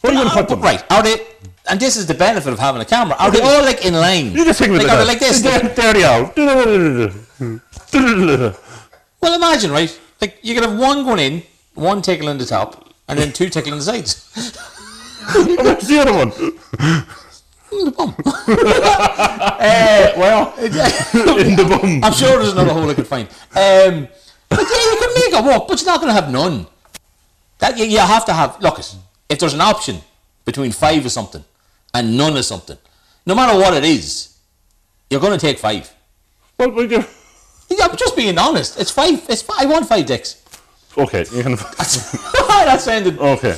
Where 0.00 0.12
are 0.12 0.16
you 0.16 0.22
going 0.22 0.30
to 0.30 0.40
put 0.40 0.48
them? 0.48 0.60
right, 0.60 0.82
are 0.92 1.02
they? 1.02 1.26
And 1.68 1.78
this 1.78 1.96
is 1.96 2.06
the 2.06 2.14
benefit 2.14 2.52
of 2.52 2.58
having 2.58 2.80
a 2.80 2.84
camera. 2.84 3.16
Are 3.18 3.30
they 3.30 3.40
all 3.40 3.62
like 3.62 3.84
in 3.84 3.94
line? 3.94 4.32
You 4.32 4.44
just 4.44 4.58
think 4.58 4.72
it 4.72 4.78
like, 4.78 4.88
are 4.88 4.98
they 4.98 5.04
like 5.04 5.20
like 5.20 5.28
this? 5.28 5.42
There, 5.42 5.60
there 5.60 5.92
they 5.92 6.04
are. 6.04 6.32
Well, 9.20 9.34
imagine, 9.34 9.70
right? 9.70 10.00
Like 10.20 10.38
you 10.42 10.54
could 10.54 10.64
have 10.64 10.78
one 10.78 11.04
going 11.04 11.18
in, 11.18 11.42
one 11.74 12.00
tickling 12.02 12.38
the 12.38 12.46
top, 12.46 12.94
and 13.08 13.18
then 13.18 13.32
two 13.32 13.48
tickling 13.48 13.76
the 13.76 13.82
sides. 13.82 14.30
Where's 15.34 15.88
the 15.88 15.98
other 15.98 16.14
one? 16.14 16.32
The 17.70 17.90
bum. 17.90 18.14
Well, 20.16 20.54
in 20.58 21.56
the 21.56 21.64
bum. 21.68 22.00
I'm 22.04 22.12
sure 22.12 22.38
there's 22.38 22.52
another 22.52 22.72
hole 22.72 22.88
I 22.90 22.94
could 22.94 23.06
find. 23.06 23.28
Um, 23.28 24.08
but 24.48 24.60
yeah, 24.60 24.84
you 24.90 24.96
can 25.00 25.14
make 25.14 25.32
it 25.32 25.44
work, 25.44 25.68
but 25.68 25.80
you're 25.80 25.86
not 25.86 26.00
going 26.00 26.14
to 26.14 26.20
have 26.20 26.30
none. 26.32 26.66
That 27.58 27.76
you, 27.76 27.84
you 27.84 27.98
have 27.98 28.24
to 28.26 28.32
have. 28.32 28.60
Look, 28.60 28.78
if 29.28 29.38
there's 29.38 29.54
an 29.54 29.60
option 29.60 30.00
between 30.44 30.72
five 30.72 31.04
or 31.04 31.10
something 31.10 31.44
and 31.92 32.16
none 32.16 32.36
or 32.36 32.42
something, 32.42 32.78
no 33.26 33.34
matter 33.34 33.58
what 33.58 33.74
it 33.74 33.84
is, 33.84 34.36
you're 35.10 35.20
going 35.20 35.38
to 35.38 35.44
take 35.46 35.58
five. 35.58 35.92
Well, 36.58 36.70
we 36.70 36.88
you 36.88 37.04
Yeah, 37.70 37.86
I'm 37.86 37.96
just 37.96 38.16
being 38.16 38.38
honest. 38.38 38.80
It's 38.80 38.90
five. 38.90 39.24
It's 39.28 39.42
fi- 39.42 39.62
I 39.62 39.66
want 39.66 39.86
five 39.86 40.06
dicks. 40.06 40.42
Okay, 40.96 41.24
you 41.32 41.42
can. 41.42 41.52
that 41.56 42.78
sounded 42.80 43.18
Okay. 43.18 43.56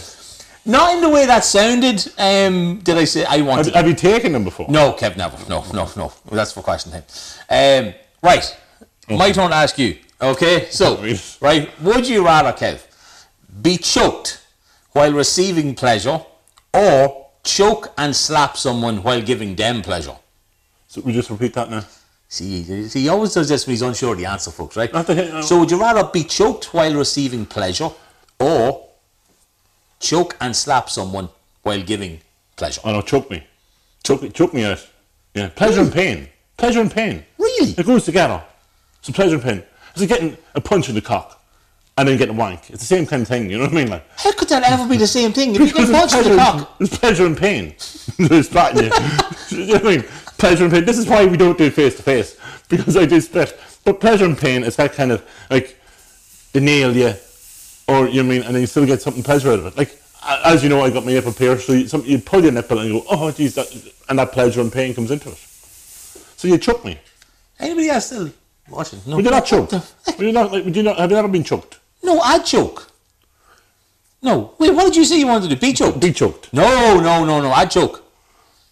Not 0.64 0.94
in 0.94 1.00
the 1.00 1.08
way 1.08 1.26
that 1.26 1.44
sounded. 1.44 2.06
Um, 2.18 2.78
did 2.80 2.96
I 2.96 3.04
say 3.04 3.24
I 3.24 3.38
Have, 3.38 3.46
wanted? 3.46 3.74
have 3.74 3.86
you 3.88 3.94
taken 3.94 4.32
them 4.32 4.44
before? 4.44 4.66
No, 4.68 4.92
Kev, 4.92 5.16
never. 5.16 5.36
No, 5.48 5.64
no, 5.72 5.90
no. 5.96 6.12
That's 6.30 6.52
for 6.52 6.62
question 6.62 6.92
him. 6.92 7.02
Um, 7.48 7.94
right. 8.22 8.56
My 9.08 9.32
turn 9.32 9.50
to 9.50 9.56
ask 9.56 9.78
you. 9.78 9.96
Okay, 10.22 10.68
so, 10.70 11.02
Right. 11.40 11.70
would 11.82 12.06
you 12.06 12.24
rather, 12.24 12.52
Kev, 12.52 12.80
be 13.62 13.76
choked 13.78 14.40
while 14.92 15.12
receiving 15.12 15.74
pleasure 15.74 16.20
or 16.74 17.26
choke 17.42 17.92
and 17.96 18.14
slap 18.14 18.56
someone 18.56 19.02
while 19.02 19.22
giving 19.22 19.56
them 19.56 19.80
pleasure? 19.82 20.14
So 20.88 21.00
we 21.00 21.12
just 21.12 21.30
repeat 21.30 21.54
that 21.54 21.70
now. 21.70 21.84
See, 22.28 22.62
see, 22.88 23.00
he 23.02 23.08
always 23.08 23.34
does 23.34 23.48
this 23.48 23.66
when 23.66 23.72
he's 23.72 23.82
unsure 23.82 24.12
of 24.12 24.18
the 24.18 24.26
answer, 24.26 24.50
folks, 24.52 24.76
right? 24.76 24.90
So, 25.44 25.58
would 25.58 25.70
you 25.70 25.80
rather 25.80 26.04
be 26.04 26.22
choked 26.22 26.72
while 26.72 26.94
receiving 26.94 27.44
pleasure 27.46 27.90
or 28.38 28.86
choke 30.00 30.36
and 30.40 30.56
slap 30.56 30.90
someone 30.90 31.28
while 31.62 31.80
giving 31.82 32.20
pleasure? 32.56 32.80
Oh 32.84 32.92
no, 32.92 33.02
choke 33.02 33.30
me. 33.30 33.44
Choke 34.02 34.22
me, 34.22 34.30
choke 34.30 34.52
me 34.54 34.64
out. 34.64 34.86
Yeah, 35.34 35.48
pleasure 35.50 35.82
and 35.82 35.92
pain. 35.92 36.28
Pleasure 36.56 36.80
and 36.80 36.90
pain. 36.90 37.24
Really? 37.38 37.70
It 37.78 37.86
goes 37.86 38.04
together. 38.04 38.42
So 39.02 39.12
pleasure 39.12 39.34
and 39.36 39.42
pain. 39.44 39.62
It's 39.92 40.00
like 40.00 40.08
getting 40.08 40.36
a 40.54 40.60
punch 40.60 40.88
in 40.88 40.94
the 40.94 41.00
cock 41.00 41.42
and 41.96 42.08
then 42.08 42.16
getting 42.16 42.34
a 42.34 42.38
wank. 42.38 42.70
It's 42.70 42.80
the 42.80 42.86
same 42.86 43.06
kind 43.06 43.22
of 43.22 43.28
thing, 43.28 43.50
you 43.50 43.58
know 43.58 43.64
what 43.64 43.72
I 43.72 43.76
mean? 43.76 43.88
Like, 43.88 44.04
How 44.18 44.32
could 44.32 44.48
that 44.48 44.62
ever 44.62 44.88
be 44.88 44.96
the 44.96 45.06
same 45.06 45.32
thing? 45.32 45.54
If 45.54 45.60
you 45.60 45.72
get 45.72 45.90
punched 45.92 46.14
in 46.14 46.22
the 46.24 46.34
pleasure, 46.34 46.36
cock, 46.36 46.78
There's 46.78 46.98
pleasure 46.98 47.26
and 47.26 47.36
pain. 47.36 47.68
There's 48.18 48.48
splatting 48.48 49.50
you. 49.50 49.58
you 49.58 49.66
know 49.66 49.72
what 49.74 49.86
I 49.86 49.96
mean? 49.96 50.02
Pleasure 50.38 50.64
and 50.64 50.72
pain. 50.72 50.84
This 50.84 50.98
is 50.98 51.06
why 51.06 51.26
we 51.26 51.36
don't 51.36 51.58
do 51.58 51.70
face 51.70 51.96
to 51.96 52.02
face 52.02 52.36
because 52.68 52.96
I 52.96 53.04
do 53.04 53.20
split. 53.20 53.58
But 53.84 54.00
pleasure 54.00 54.24
and 54.24 54.36
pain 54.36 54.62
is 54.64 54.76
that 54.76 54.92
kind 54.92 55.12
of 55.12 55.26
like 55.50 55.78
they 56.52 56.60
nail 56.60 56.96
you, 56.96 57.14
or 57.90 58.08
you 58.08 58.22
know 58.22 58.28
what 58.28 58.34
I 58.34 58.38
mean, 58.38 58.42
and 58.42 58.54
then 58.54 58.60
you 58.60 58.66
still 58.66 58.86
get 58.86 59.02
something 59.02 59.22
pleasure 59.22 59.52
out 59.52 59.58
of 59.58 59.66
it. 59.66 59.76
Like 59.76 60.00
as 60.22 60.62
you 60.62 60.68
know, 60.68 60.82
I 60.82 60.90
got 60.90 61.04
my 61.04 61.12
nipple 61.12 61.32
pierced, 61.32 61.66
so 61.66 61.72
you, 61.72 61.88
some, 61.88 62.04
you 62.04 62.18
pull 62.18 62.42
your 62.42 62.52
nipple 62.52 62.78
and 62.78 62.88
you 62.88 63.00
go, 63.00 63.06
oh, 63.10 63.30
geez, 63.30 63.54
that, 63.54 63.66
and 64.08 64.18
that 64.18 64.32
pleasure 64.32 64.60
and 64.60 64.72
pain 64.72 64.94
comes 64.94 65.10
into 65.10 65.30
it. 65.30 65.38
So 66.36 66.48
you 66.48 66.58
choke 66.58 66.84
me. 66.84 66.98
Anybody 67.58 67.88
else 67.88 68.06
still 68.06 68.30
watching? 68.68 69.00
No. 69.06 69.16
Would 69.16 69.24
you 69.24 69.30
not 69.30 69.46
choke? 69.46 69.72
Would 69.72 69.82
you 70.20 70.32
not, 70.32 70.52
like, 70.52 70.64
would 70.64 70.76
you 70.76 70.82
not, 70.82 70.98
have 70.98 71.10
you 71.10 71.16
ever 71.16 71.28
been 71.28 71.44
choked? 71.44 71.78
No, 72.02 72.20
I'd 72.20 72.44
choke. 72.44 72.90
No. 74.22 74.54
Wait, 74.58 74.74
what 74.74 74.84
did 74.84 74.96
you 74.96 75.04
say 75.04 75.18
you 75.18 75.26
wanted 75.26 75.48
to 75.48 75.54
do? 75.54 75.60
Be 75.60 75.72
choked? 75.72 76.00
Be 76.00 76.12
choked. 76.12 76.52
No, 76.52 77.00
no, 77.00 77.24
no, 77.24 77.40
no. 77.40 77.50
I'd 77.52 77.70
choke. 77.70 78.04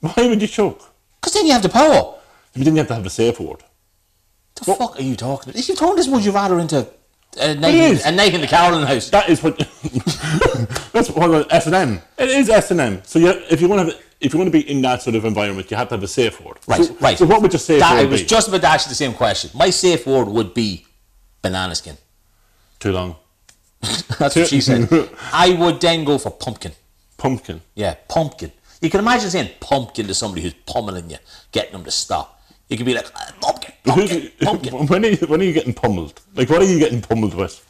Why 0.01 0.13
would 0.17 0.41
you 0.41 0.49
choke? 0.49 0.83
Because 1.21 1.35
then 1.35 1.47
you 1.47 1.53
have 1.53 1.63
the 1.63 1.69
power. 1.69 2.15
You 2.55 2.65
didn't 2.65 2.77
have 2.77 2.89
to 2.89 2.95
have 2.95 3.05
the 3.05 3.11
safe 3.11 3.41
word. 3.41 3.63
The 4.55 4.65
fuck 4.65 4.97
are 4.97 5.03
you 5.03 5.17
talking 5.17 5.51
about? 5.51 5.59
If 5.59 5.69
you 5.69 5.77
turned 5.77 5.99
this 5.99 6.09
would 6.09 6.25
you 6.25 6.33
rather 6.33 6.59
into 6.59 6.89
a 7.39 7.55
night, 7.55 7.75
is. 7.75 8.05
a 8.05 8.13
night 8.13 8.35
in 8.35 8.41
the 8.41 8.47
Carolyn 8.47 8.87
house. 8.87 9.11
That 9.11 9.29
is 9.29 9.43
what. 9.43 9.57
that's 10.93 11.11
what 11.11 11.53
S 11.53 11.67
and 11.67 11.75
M. 11.75 12.01
It 12.19 12.29
is 12.29 12.49
S 12.51 12.71
and 12.71 12.81
M. 12.81 13.03
So 13.05 13.19
you, 13.19 13.31
if 13.51 13.61
you 13.61 13.69
want 13.69 13.89
to, 13.89 13.95
have, 13.95 14.05
if 14.21 14.33
you 14.33 14.39
want 14.39 14.49
to 14.49 14.53
be 14.53 14.69
in 14.69 14.83
that 14.83 15.03
sort 15.03 15.17
of 15.17 15.25
environment, 15.25 15.71
you 15.71 15.77
have 15.77 15.89
to 15.89 15.95
have 15.95 16.03
a 16.03 16.09
safe 16.09 16.41
word. 16.45 16.59
Right, 16.67 16.85
So, 16.85 16.95
right. 16.97 17.19
So 17.19 17.27
what 17.27 17.43
would 17.43 17.53
your 17.53 17.61
safe 17.61 17.81
That, 17.81 17.93
I 17.93 18.03
word 18.03 18.11
was 18.11 18.21
be? 18.23 18.27
just 18.27 18.49
about 18.49 18.61
to 18.63 18.67
ask 18.69 18.87
you 18.87 18.91
the 18.91 18.95
same 18.97 19.15
question. 19.15 19.51
My 19.55 19.71
safe 19.71 20.07
word 20.07 20.29
would 20.29 20.55
be 20.55 20.87
banana 21.43 21.75
skin. 21.75 21.97
Too 22.81 22.93
long. 22.93 23.17
That's 24.19 24.35
what 24.37 24.49
she 24.49 24.61
said. 24.61 24.89
I 25.33 25.55
would 25.55 25.81
then 25.81 26.05
go 26.05 26.19
for 26.19 26.31
pumpkin. 26.31 26.73
Pumpkin. 27.17 27.61
Yeah, 27.75 27.95
pumpkin. 28.09 28.53
You 28.81 28.91
can 28.91 29.01
imagine 29.01 29.31
saying 29.31 29.51
pumpkin 29.61 30.07
to 30.07 30.15
somebody 30.15 30.43
who's 30.43 30.55
pummeling 30.67 31.11
you, 31.11 31.17
getting 31.51 31.73
them 31.73 31.85
to 31.85 31.91
stop. 31.91 32.41
You 32.69 32.77
could 32.77 32.87
be 32.87 32.95
like, 32.95 33.07
"Ah, 33.17 33.33
pumpkin. 33.41 33.68
when, 34.89 35.05
are 35.05 35.09
you, 35.09 35.17
when 35.27 35.41
are 35.41 35.45
you 35.45 35.53
getting 35.53 35.75
pummeled? 35.75 36.21
Like, 36.35 36.51
what 36.51 36.63
are 36.63 36.67
you 36.67 36.79
getting 36.79 37.01
pummeled 37.03 37.35
with? 37.35 37.65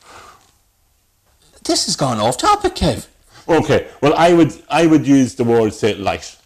This 1.65 1.87
has 1.87 1.97
gone 1.97 2.19
off 2.19 2.39
topic, 2.39 2.75
Kev. 2.75 3.07
Okay, 3.49 3.89
well, 4.03 4.15
I 4.15 4.35
would 4.35 4.53
I 4.69 4.87
would 4.87 5.07
use 5.07 5.35
the 5.35 5.45
word 5.45 5.73
say 5.73 5.95
light. 5.95 6.37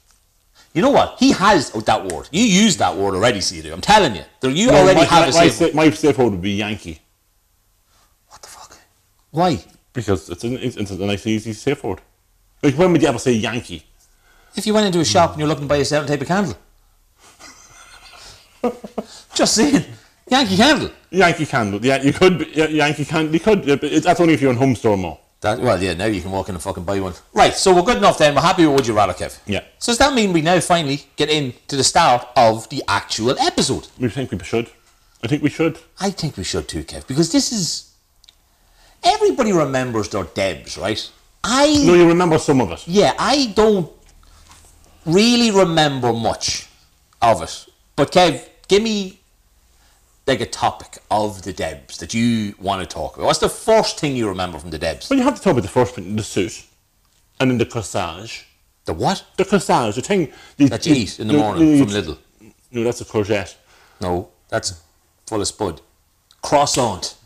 You 0.75 0.83
know 0.83 0.91
what? 0.91 1.17
He 1.19 1.33
has 1.33 1.71
that 1.73 2.05
word. 2.07 2.29
You 2.33 2.43
use 2.45 2.77
that 2.79 2.97
word 2.97 3.15
already, 3.15 3.41
see 3.41 3.69
I'm 3.71 3.81
telling 3.81 4.17
you. 4.17 4.25
You 4.43 4.69
No, 4.69 4.75
already 4.75 5.01
my, 5.01 5.05
have 5.07 5.23
my, 5.23 5.29
a 5.29 5.33
my, 5.33 5.49
safe 5.49 5.53
sa- 5.73 5.77
my 5.77 5.91
safe 5.91 6.19
word 6.19 6.31
would 6.31 6.43
be 6.43 6.53
Yankee 6.53 7.01
What 8.29 8.43
the 8.43 8.49
fuck? 8.49 8.77
Why? 9.31 9.65
because 9.93 10.31
it's, 10.31 10.45
an, 10.45 10.57
it's, 10.59 10.77
it's 10.77 10.91
a 10.91 10.97
nice 10.97 11.27
easy 11.27 11.53
safe 11.53 11.83
word. 11.85 12.01
Like, 12.63 12.77
when 12.77 12.93
would 12.93 13.03
you 13.03 13.09
ever 13.09 13.19
say 13.19 13.33
Yankee? 13.33 13.85
If 14.57 14.67
you 14.67 14.75
went 14.75 14.87
into 14.87 15.01
a 15.01 15.05
shop 15.05 15.31
and 15.33 15.39
you're 15.41 15.49
looking 15.49 15.65
to 15.65 15.69
buy 15.69 15.77
a 15.77 15.85
certain 15.85 16.09
type 16.09 16.21
of 16.21 16.29
candle. 16.29 16.57
Just 19.35 19.55
saying. 19.55 19.85
Yankee 20.29 20.57
candle. 20.57 20.91
Yankee 21.11 21.47
candle. 21.47 21.85
Yeah, 21.85 22.03
you 22.03 22.13
could. 22.13 22.39
Be, 22.39 22.51
yeah, 22.55 22.67
Yankee 22.67 23.05
candle. 23.05 23.35
You 23.35 23.41
could. 23.41 23.65
yeah, 23.65 23.77
but 23.77 23.93
it, 23.93 24.03
that's 24.03 24.21
only 24.21 24.35
if 24.35 24.41
you're 24.41 24.51
in 24.51 24.57
home 24.57 24.75
store 24.75 24.97
more. 24.97 25.19
That, 25.43 25.59
well, 25.59 25.83
yeah, 25.83 25.95
now 25.95 26.07
you 26.07 26.23
can 26.23 26.31
walk 26.31 26.49
in 26.49 26.55
and 26.55 26.63
fucking 26.63 26.85
buy 26.85 27.01
one. 27.01 27.15
Right, 27.35 27.53
so 27.53 27.75
we're 27.75 27.83
good 27.83 27.97
enough 27.97 28.17
then. 28.17 28.37
We're 28.37 28.43
happy 28.43 28.65
with 28.65 28.77
Would 28.77 28.87
You 28.87 28.95
Rather, 28.95 29.13
Kev. 29.13 29.41
Yeah. 29.45 29.65
So 29.81 29.91
does 29.91 29.99
that 29.99 30.15
mean 30.15 30.33
we 30.33 30.41
now 30.41 30.61
finally 30.61 31.05
get 31.17 31.31
into 31.31 31.75
the 31.75 31.83
start 31.83 32.29
of 32.37 32.69
the 32.69 32.85
actual 32.87 33.37
episode? 33.41 33.89
We 33.99 34.09
think 34.09 34.31
we 34.31 34.39
should. 34.39 34.71
I 35.21 35.27
think 35.27 35.43
we 35.43 35.51
should. 35.51 35.81
I 35.99 36.11
think 36.11 36.37
we 36.37 36.45
should 36.45 36.69
too, 36.69 36.85
Kev, 36.85 37.09
because 37.09 37.33
this 37.33 37.51
is. 37.53 37.93
Everybody 39.03 39.53
remembers 39.53 40.09
their 40.11 40.23
Debs, 40.23 40.79
right? 40.79 41.11
I. 41.43 41.75
No, 41.85 41.95
you 41.95 42.07
remember 42.07 42.39
some 42.39 42.61
of 42.61 42.71
it. 42.71 42.87
Yeah, 42.87 43.15
I 43.19 43.53
don't 43.57 43.91
really 45.05 45.51
remember 45.51 46.13
much 46.13 46.69
of 47.21 47.43
it. 47.43 47.67
But 47.97 48.13
Kev, 48.13 48.49
give 48.73 48.83
me 48.83 49.21
like 50.27 50.41
a 50.41 50.47
topic 50.47 50.99
of 51.11 51.43
the 51.43 51.53
Debs 51.53 51.99
that 51.99 52.15
you 52.15 52.55
want 52.59 52.81
to 52.81 52.87
talk 52.87 53.17
about. 53.17 53.27
What's 53.27 53.39
the 53.41 53.49
first 53.51 54.01
thing 54.01 54.17
you 54.17 54.27
remember 54.29 54.59
from 54.59 54.71
the 54.71 54.79
Debs? 54.79 55.11
Well, 55.11 55.19
you 55.19 55.25
have 55.25 55.35
to 55.37 55.43
talk 55.43 55.51
about 55.53 55.63
the 55.63 55.69
first 55.69 55.95
thing, 55.95 56.17
the 56.17 56.23
suit, 56.23 56.65
and 57.39 57.51
then 57.51 57.59
the 57.59 57.67
corsage. 57.67 58.45
The 58.87 58.95
what? 58.95 59.25
The 59.37 59.45
corsage, 59.45 59.95
the 59.97 60.01
thing. 60.03 60.33
You, 60.57 60.69
That 60.71 60.87
you 60.87 60.95
eat 60.95 61.21
in 61.21 61.29
the 61.29 61.35
morning 61.35 61.69
you- 61.69 61.85
from 61.85 61.93
Lidl. 61.95 62.19
No, 62.71 62.85
that's 62.85 63.03
a 63.03 63.05
courgette. 63.05 63.55
No, 64.01 64.31
that's 64.49 64.81
full 65.27 65.41
of 65.43 65.47
spud. 65.49 65.81
Croissant. 66.41 67.17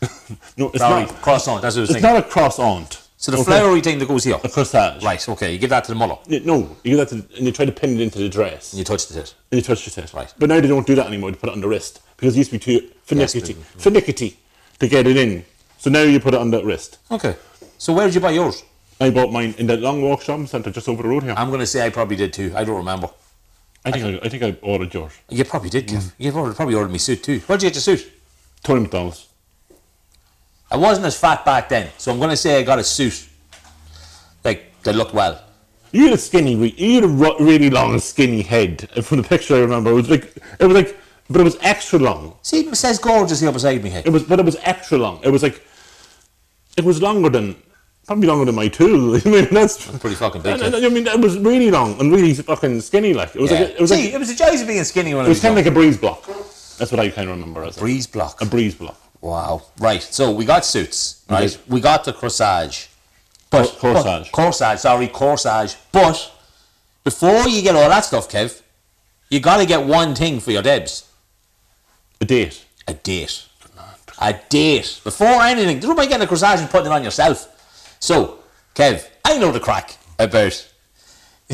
No, 0.56 0.68
it's 0.70 0.78
Sorry, 0.78 1.04
not. 1.06 1.22
croissant. 1.22 1.60
That's 1.62 1.74
what 1.74 1.80
I 1.80 1.82
was 1.82 1.90
It's 1.90 2.00
thinking. 2.00 2.14
not 2.14 2.24
a 2.24 2.28
cross 2.28 2.58
aunt. 2.58 3.07
So 3.20 3.32
the 3.32 3.38
okay? 3.38 3.46
floury 3.46 3.80
thing 3.80 3.98
that 3.98 4.06
goes 4.06 4.22
here. 4.22 4.36
A 4.36 4.48
corsage. 4.48 5.02
Right, 5.02 5.28
okay, 5.28 5.52
you 5.52 5.58
give 5.58 5.70
that 5.70 5.82
to 5.84 5.92
the 5.92 5.96
mullah. 5.98 6.20
Yeah, 6.28 6.38
No, 6.44 6.76
you 6.84 6.96
get 6.96 7.08
that 7.10 7.16
to, 7.28 7.36
and 7.36 7.46
you 7.46 7.50
try 7.52 7.64
to 7.64 7.72
pin 7.72 7.94
it 7.94 8.00
into 8.00 8.18
the 8.20 8.28
dress. 8.28 8.72
And 8.72 8.78
you 8.78 8.84
touch 8.84 9.08
the 9.08 9.14
tit. 9.14 9.34
And 9.50 9.58
you 9.58 9.62
touch 9.64 9.84
the 9.84 9.90
tit. 9.90 10.14
Right. 10.14 10.32
But 10.38 10.48
now 10.48 10.60
they 10.60 10.68
don't 10.68 10.86
do 10.86 10.94
that 10.94 11.08
anymore. 11.08 11.32
They 11.32 11.36
put 11.36 11.48
it 11.50 11.52
on 11.52 11.60
the 11.60 11.66
wrist 11.66 12.00
because 12.16 12.36
it 12.36 12.38
used 12.38 12.52
to 12.52 12.58
be 12.58 12.64
too 12.64 12.88
finicky, 13.02 13.40
but- 13.54 13.82
finicky 13.82 14.36
to 14.78 14.88
get 14.88 15.08
it 15.08 15.16
in. 15.16 15.44
So 15.78 15.90
now 15.90 16.02
you 16.02 16.20
put 16.20 16.34
it 16.34 16.40
on 16.40 16.52
that 16.52 16.64
wrist. 16.64 16.98
Okay. 17.10 17.34
So 17.76 17.92
where 17.92 18.06
did 18.06 18.14
you 18.14 18.20
buy 18.20 18.30
yours? 18.30 18.62
I 19.00 19.10
bought 19.10 19.32
mine 19.32 19.54
in 19.58 19.66
the 19.66 19.76
Long 19.76 20.00
Walk 20.02 20.22
Shopping 20.22 20.46
Centre 20.46 20.70
just 20.70 20.88
over 20.88 21.02
the 21.02 21.08
road 21.08 21.24
here. 21.24 21.34
I'm 21.36 21.48
going 21.48 21.60
to 21.60 21.66
say 21.66 21.84
I 21.84 21.90
probably 21.90 22.16
did 22.16 22.32
too. 22.32 22.52
I 22.54 22.62
don't 22.64 22.76
remember. 22.76 23.10
I 23.84 23.90
think 23.92 24.04
I, 24.22 24.26
I 24.26 24.28
think 24.28 24.42
I 24.44 24.56
ordered 24.62 24.92
yours. 24.94 25.12
You 25.28 25.44
probably 25.44 25.70
did, 25.70 25.86
Mm. 25.88 25.96
Kev. 25.96 26.12
You 26.18 26.32
ordered, 26.32 26.56
probably 26.56 26.74
ordered 26.74 26.90
me 26.92 26.98
suit 26.98 27.22
too. 27.24 27.38
Where'd 27.40 27.62
you 27.62 27.68
get 27.70 27.74
your 27.76 27.82
suit? 27.96 28.12
Tony 28.64 28.80
McDonald's. 28.80 29.27
I 30.70 30.76
wasn't 30.76 31.06
as 31.06 31.18
fat 31.18 31.44
back 31.44 31.68
then, 31.68 31.90
so 31.98 32.12
I'm 32.12 32.18
going 32.18 32.30
to 32.30 32.36
say 32.36 32.58
I 32.58 32.62
got 32.62 32.78
a 32.78 32.84
suit. 32.84 33.26
Like, 34.44 34.72
that 34.82 34.94
looked 34.94 35.14
well. 35.14 35.42
You 35.92 36.04
had 36.04 36.12
a 36.12 36.18
skinny, 36.18 36.52
you 36.54 36.94
had 37.00 37.04
a 37.04 37.08
really 37.42 37.70
long, 37.70 37.98
skinny 37.98 38.42
head. 38.42 38.88
Uh, 38.94 39.00
from 39.00 39.22
the 39.22 39.28
picture 39.28 39.56
I 39.56 39.60
remember, 39.60 39.90
it 39.90 39.94
was 39.94 40.10
like 40.10 40.36
it 40.60 40.66
was 40.66 40.74
like, 40.74 40.96
but 41.30 41.40
it 41.40 41.44
was 41.44 41.56
extra 41.62 41.98
long. 41.98 42.36
See, 42.42 42.60
it 42.66 42.76
says 42.76 42.98
gorgeous 42.98 43.40
here 43.40 43.50
beside 43.52 43.82
me 43.82 43.88
here. 43.90 44.02
It 44.04 44.10
was, 44.10 44.24
but 44.24 44.38
it 44.38 44.44
was 44.44 44.56
extra 44.62 44.98
long. 44.98 45.20
It 45.24 45.30
was 45.30 45.42
like, 45.42 45.62
it 46.76 46.84
was 46.84 47.00
longer 47.00 47.30
than, 47.30 47.56
probably 48.06 48.26
longer 48.28 48.44
than 48.44 48.54
my 48.54 48.68
tool. 48.68 49.16
I 49.26 49.28
mean, 49.28 49.48
that's 49.50 49.86
Pretty 49.98 50.16
fucking 50.16 50.42
big. 50.42 50.60
I, 50.60 50.66
I 50.76 50.88
mean, 50.90 51.06
it 51.06 51.20
was 51.20 51.38
really 51.38 51.70
long 51.70 51.98
and 51.98 52.12
really 52.12 52.34
fucking 52.34 52.82
skinny. 52.82 53.14
Like 53.14 53.34
it 53.34 53.40
was 53.40 53.50
Yeah. 53.50 53.60
like 53.60 53.70
it 53.70 53.80
was 53.80 53.90
See, 53.90 54.04
like 54.04 54.14
it 54.14 54.18
was 54.18 54.28
the 54.28 54.34
joys 54.34 54.60
of 54.60 54.68
being 54.68 54.84
skinny 54.84 55.14
when 55.14 55.24
it 55.24 55.28
was 55.30 55.40
kind 55.40 55.52
of 55.52 55.56
like 55.64 55.72
a 55.72 55.74
breeze 55.74 55.96
block. 55.96 56.26
That's 56.76 56.92
what 56.92 57.00
I 57.00 57.08
kind 57.08 57.30
of 57.30 57.36
remember 57.38 57.64
as 57.64 57.78
a, 57.78 57.80
breeze 57.80 58.06
block. 58.06 58.42
a 58.42 58.46
breeze 58.46 58.74
block. 58.74 59.00
Wow. 59.20 59.62
Right. 59.78 60.02
So 60.02 60.30
we 60.32 60.44
got 60.44 60.64
suits, 60.64 61.24
right? 61.28 61.52
Okay. 61.54 61.62
We 61.68 61.80
got 61.80 62.04
the 62.04 62.12
corsage. 62.12 62.88
But, 63.50 63.66
corsage. 63.78 64.30
but- 64.30 64.32
corsage, 64.32 64.78
sorry, 64.78 65.08
corsage. 65.08 65.76
But 65.92 66.32
before 67.04 67.48
you 67.48 67.62
get 67.62 67.74
all 67.74 67.88
that 67.88 68.04
stuff, 68.04 68.28
Kev, 68.30 68.60
you 69.30 69.40
got 69.40 69.56
to 69.58 69.66
get 69.66 69.84
one 69.84 70.14
thing 70.14 70.40
for 70.40 70.50
your 70.52 70.62
Debs 70.62 71.04
A 72.20 72.24
date. 72.24 72.64
a 72.86 72.94
date. 72.94 73.44
A 74.20 74.34
date. 74.48 75.00
Before 75.04 75.42
anything. 75.42 75.78
Don't 75.80 75.96
mind 75.96 76.08
getting 76.10 76.26
a 76.26 76.30
corsage 76.30 76.58
and 76.60 76.68
putting 76.70 76.86
it 76.90 76.92
on 76.94 77.04
yourself. 77.04 77.96
So, 78.00 78.38
Kev, 78.74 79.06
I 79.24 79.38
know 79.38 79.52
the 79.52 79.60
crack 79.60 79.96
about 80.18 80.68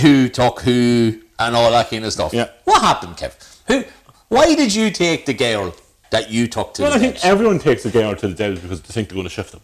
who 0.01 0.29
took 0.29 0.61
who 0.61 1.21
and 1.39 1.55
all 1.57 1.71
that 1.71 1.91
kind 1.91 2.05
of 2.05 2.13
stuff. 2.13 2.33
Yeah. 2.33 2.49
What 2.65 2.81
happened, 2.83 3.17
Kev? 3.17 3.35
Who? 3.69 3.85
Why 4.29 4.55
did 4.55 4.75
you 4.75 4.91
take 4.91 5.27
the 5.27 5.35
girl 5.35 5.75
that 6.15 6.31
you 6.31 6.47
took 6.47 6.75
to 6.75 6.83
Well, 6.83 6.93
I 6.93 6.99
think 6.99 7.25
everyone 7.25 7.59
takes 7.59 7.85
a 7.85 7.91
girl 7.91 8.15
to 8.15 8.29
the 8.29 8.35
Debs 8.35 8.61
because 8.61 8.81
they 8.83 8.93
think 8.93 9.09
they're 9.09 9.17
going 9.17 9.27
to 9.27 9.31
shift 9.33 9.51
them. 9.51 9.61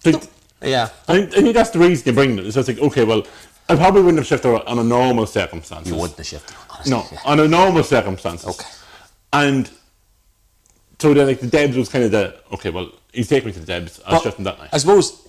Think, 0.00 0.24
yeah. 0.62 0.88
I, 1.06 1.12
think, 1.16 1.36
I 1.36 1.40
think 1.42 1.54
that's 1.54 1.70
the 1.70 1.78
reason 1.78 2.06
you 2.06 2.12
bring 2.14 2.34
them. 2.34 2.50
So 2.50 2.60
it's 2.60 2.68
like, 2.68 2.78
okay, 2.78 3.04
well, 3.04 3.26
I 3.68 3.76
probably 3.76 4.00
wouldn't 4.00 4.18
have 4.18 4.26
shifted 4.26 4.48
on 4.66 4.78
a 4.78 4.84
normal 4.84 5.26
circumstance. 5.26 5.86
You 5.86 5.94
wouldn't 5.96 6.16
have 6.16 6.26
shifted. 6.26 6.56
Honestly. 6.70 6.90
No, 6.90 7.04
Yeah. 7.12 7.18
on 7.26 7.40
a 7.40 7.46
normal 7.48 7.82
circumstances. 7.82 8.48
Okay. 8.48 8.68
And 9.34 9.70
so 10.98 11.12
then, 11.12 11.26
like, 11.26 11.40
the 11.40 11.46
Debs 11.46 11.76
was 11.76 11.90
kind 11.90 12.04
of 12.04 12.10
the, 12.10 12.36
okay, 12.54 12.70
well, 12.70 12.90
he's 13.12 13.28
taking 13.28 13.48
me 13.48 13.52
to 13.52 13.60
the 13.60 13.66
Debs. 13.66 14.00
I'll 14.06 14.16
But 14.16 14.22
shift 14.22 14.38
him 14.38 14.44
that 14.44 14.58
night. 14.58 14.70
I 14.72 14.78
suppose. 14.78 15.28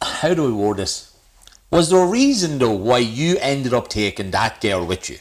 How 0.00 0.32
do 0.32 0.44
we 0.44 0.52
word 0.52 0.78
this? 0.78 1.14
Was 1.70 1.90
there 1.90 2.00
a 2.00 2.06
reason 2.06 2.58
though 2.58 2.72
why 2.72 2.98
you 2.98 3.36
ended 3.40 3.74
up 3.74 3.88
taking 3.88 4.30
that 4.30 4.60
girl 4.60 4.86
with 4.86 5.10
you? 5.10 5.18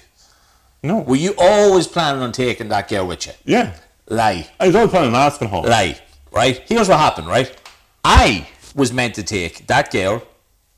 No. 0.84 1.00
Were 1.00 1.16
you 1.16 1.34
always 1.38 1.88
planning 1.88 2.22
on 2.22 2.32
taking 2.32 2.70
that 2.70 2.88
girl 2.88 3.08
with 3.08 3.28
you? 3.28 3.34
yeah. 3.46 3.76
Lie, 4.12 4.48
I 4.60 4.66
was 4.66 4.76
always 4.76 4.90
planning 4.90 5.14
on 5.14 5.22
asking 5.22 5.50
her. 5.50 5.62
lie. 5.62 6.00
Right? 6.32 6.64
Here's 6.68 6.90
what 6.90 6.98
happened. 7.00 7.28
Right? 7.28 7.56
I 8.04 8.48
was 8.76 8.92
meant 8.92 9.14
to 9.16 9.24
take 9.24 9.68
that 9.68 9.92
girl, 9.92 10.24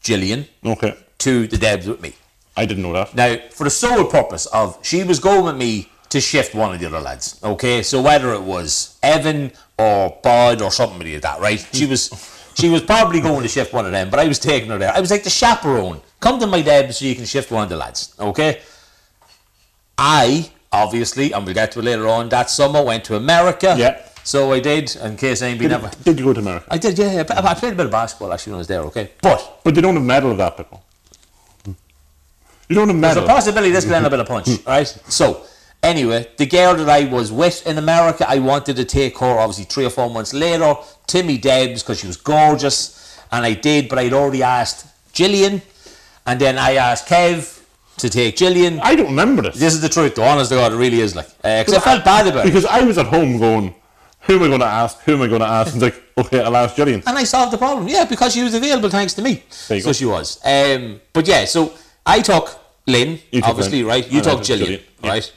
Gillian, 0.01 0.47
Okay. 0.65 0.97
to 1.19 1.47
the 1.47 1.57
Debs 1.57 1.87
with 1.87 2.01
me. 2.01 2.13
I 2.57 2.65
didn't 2.65 2.83
know 2.83 2.91
that. 2.91 3.15
Now, 3.15 3.37
for 3.51 3.63
the 3.63 3.69
sole 3.69 4.03
purpose 4.03 4.47
of 4.47 4.77
she 4.81 5.03
was 5.05 5.19
going 5.19 5.45
with 5.45 5.55
me 5.55 5.89
to 6.09 6.19
shift 6.19 6.53
one 6.53 6.73
of 6.73 6.81
the 6.81 6.87
other 6.87 6.99
lads. 6.99 7.39
Okay, 7.41 7.81
so 7.83 8.01
whether 8.01 8.33
it 8.33 8.41
was 8.41 8.97
Evan 9.01 9.53
or 9.77 10.17
Bud 10.21 10.61
or 10.61 10.69
something 10.71 10.99
like 10.99 11.21
that, 11.21 11.39
right? 11.39 11.65
She 11.71 11.85
was 11.85 12.09
she 12.59 12.67
was 12.67 12.81
probably 12.81 13.21
going 13.21 13.43
to 13.43 13.47
shift 13.47 13.71
one 13.71 13.85
of 13.85 13.93
them, 13.93 14.09
but 14.09 14.19
I 14.19 14.27
was 14.27 14.39
taking 14.39 14.69
her 14.71 14.77
there. 14.77 14.93
I 14.93 14.99
was 14.99 15.09
like 15.09 15.23
the 15.23 15.29
chaperone. 15.29 16.01
Come 16.19 16.37
to 16.41 16.47
my 16.47 16.61
deb 16.61 16.91
so 16.91 17.05
you 17.05 17.15
can 17.15 17.23
shift 17.25 17.49
one 17.49 17.63
of 17.63 17.69
the 17.69 17.77
lads. 17.77 18.13
Okay. 18.19 18.59
I 20.01 20.49
obviously, 20.71 21.31
and 21.31 21.45
we'll 21.45 21.53
get 21.53 21.71
to 21.73 21.79
it 21.79 21.85
later 21.85 22.07
on. 22.07 22.29
That 22.29 22.49
summer 22.49 22.83
went 22.83 23.03
to 23.05 23.15
America. 23.15 23.75
Yeah. 23.77 24.01
So 24.23 24.51
I 24.51 24.59
did, 24.59 24.95
in 24.95 25.17
case 25.17 25.41
anybody 25.41 25.69
Did, 25.69 25.81
never. 25.81 25.91
did 26.03 26.19
you 26.19 26.25
go 26.25 26.33
to 26.33 26.39
America? 26.39 26.65
I 26.69 26.77
did, 26.77 26.97
yeah. 26.97 27.11
yeah. 27.11 27.23
I 27.29 27.53
played 27.53 27.73
a 27.73 27.75
bit 27.75 27.87
of 27.87 27.91
basketball 27.91 28.33
actually 28.33 28.51
when 28.51 28.57
I 28.57 28.59
was 28.59 28.67
there. 28.67 28.81
Okay, 28.81 29.11
but 29.21 29.61
But 29.63 29.75
they 29.75 29.81
don't 29.81 29.95
have 29.95 30.03
medal 30.03 30.31
of 30.31 30.37
that, 30.37 30.57
people. 30.57 30.83
You 31.65 32.75
don't 32.75 32.87
have 32.87 33.01
There's 33.01 33.15
medal. 33.15 33.23
a 33.25 33.27
possibility 33.27 33.71
this 33.71 33.83
could 33.83 33.93
end 33.93 34.05
up 34.05 34.13
in 34.13 34.19
a 34.19 34.25
punch, 34.25 34.47
hmm. 34.47 34.69
right? 34.69 34.87
So, 34.87 35.43
anyway, 35.83 36.27
the 36.37 36.45
girl 36.45 36.75
that 36.75 36.87
I 36.87 37.05
was 37.05 37.31
with 37.31 37.67
in 37.67 37.77
America, 37.77 38.25
I 38.27 38.39
wanted 38.39 38.75
to 38.77 38.85
take 38.85 39.17
her 39.19 39.39
obviously 39.39 39.65
three 39.65 39.85
or 39.85 39.89
four 39.89 40.09
months 40.09 40.33
later, 40.33 40.75
Timmy 41.05 41.37
Debs, 41.37 41.83
because 41.83 41.99
she 41.99 42.07
was 42.07 42.17
gorgeous. 42.17 43.19
and 43.31 43.45
I 43.45 43.53
did, 43.53 43.89
but 43.89 43.99
I'd 43.99 44.13
already 44.13 44.43
asked 44.43 44.87
Gillian, 45.13 45.61
and 46.25 46.39
then 46.39 46.57
I 46.57 46.75
asked 46.75 47.07
Kev 47.07 47.60
to 48.01 48.09
take 48.09 48.35
Gillian. 48.37 48.79
I 48.81 48.95
don't 48.95 49.07
remember 49.07 49.41
this. 49.43 49.57
This 49.59 49.73
is 49.73 49.81
the 49.81 49.89
truth, 49.89 50.15
though. 50.15 50.23
Honest 50.23 50.49
to 50.51 50.55
God, 50.57 50.73
it 50.73 50.75
really 50.75 50.99
is 51.01 51.15
like 51.15 51.27
because 51.41 51.73
I 51.73 51.79
felt 51.79 52.03
bad 52.05 52.27
about 52.27 52.45
it, 52.45 52.49
Because 52.49 52.65
I 52.65 52.81
was 52.83 52.97
at 52.97 53.07
home 53.07 53.39
going, 53.39 53.73
who 54.21 54.35
am 54.35 54.43
I 54.43 54.47
going 54.47 54.59
to 54.59 54.65
ask? 54.65 54.99
Who 55.01 55.13
am 55.15 55.21
I 55.21 55.27
going 55.27 55.41
to 55.41 55.47
ask? 55.47 55.73
And 55.73 55.81
like, 55.81 56.01
okay, 56.17 56.41
I'll 56.43 56.55
ask 56.55 56.75
Gillian. 56.75 57.01
and 57.07 57.17
I 57.17 57.23
solved 57.23 57.51
the 57.53 57.57
problem. 57.57 57.87
Yeah, 57.87 58.05
because 58.05 58.33
she 58.33 58.43
was 58.43 58.53
available 58.53 58.89
thanks 58.89 59.13
to 59.15 59.21
me. 59.21 59.43
There 59.67 59.77
you 59.77 59.81
so 59.83 59.89
go. 59.89 59.93
she 59.93 60.05
was. 60.05 60.39
Um, 60.45 61.01
but 61.13 61.27
yeah, 61.27 61.45
so 61.45 61.73
I 62.05 62.21
took 62.21 62.59
Lynn, 62.87 63.19
You 63.31 63.41
obviously, 63.43 63.79
Lynn. 63.79 63.87
right? 63.87 64.11
You 64.11 64.19
And 64.19 64.27
I 64.27 64.29
took 64.31 64.39
took 64.39 64.47
Gillian, 64.47 64.65
Gillian, 64.67 64.83
yeah. 65.03 65.09
right? 65.09 65.33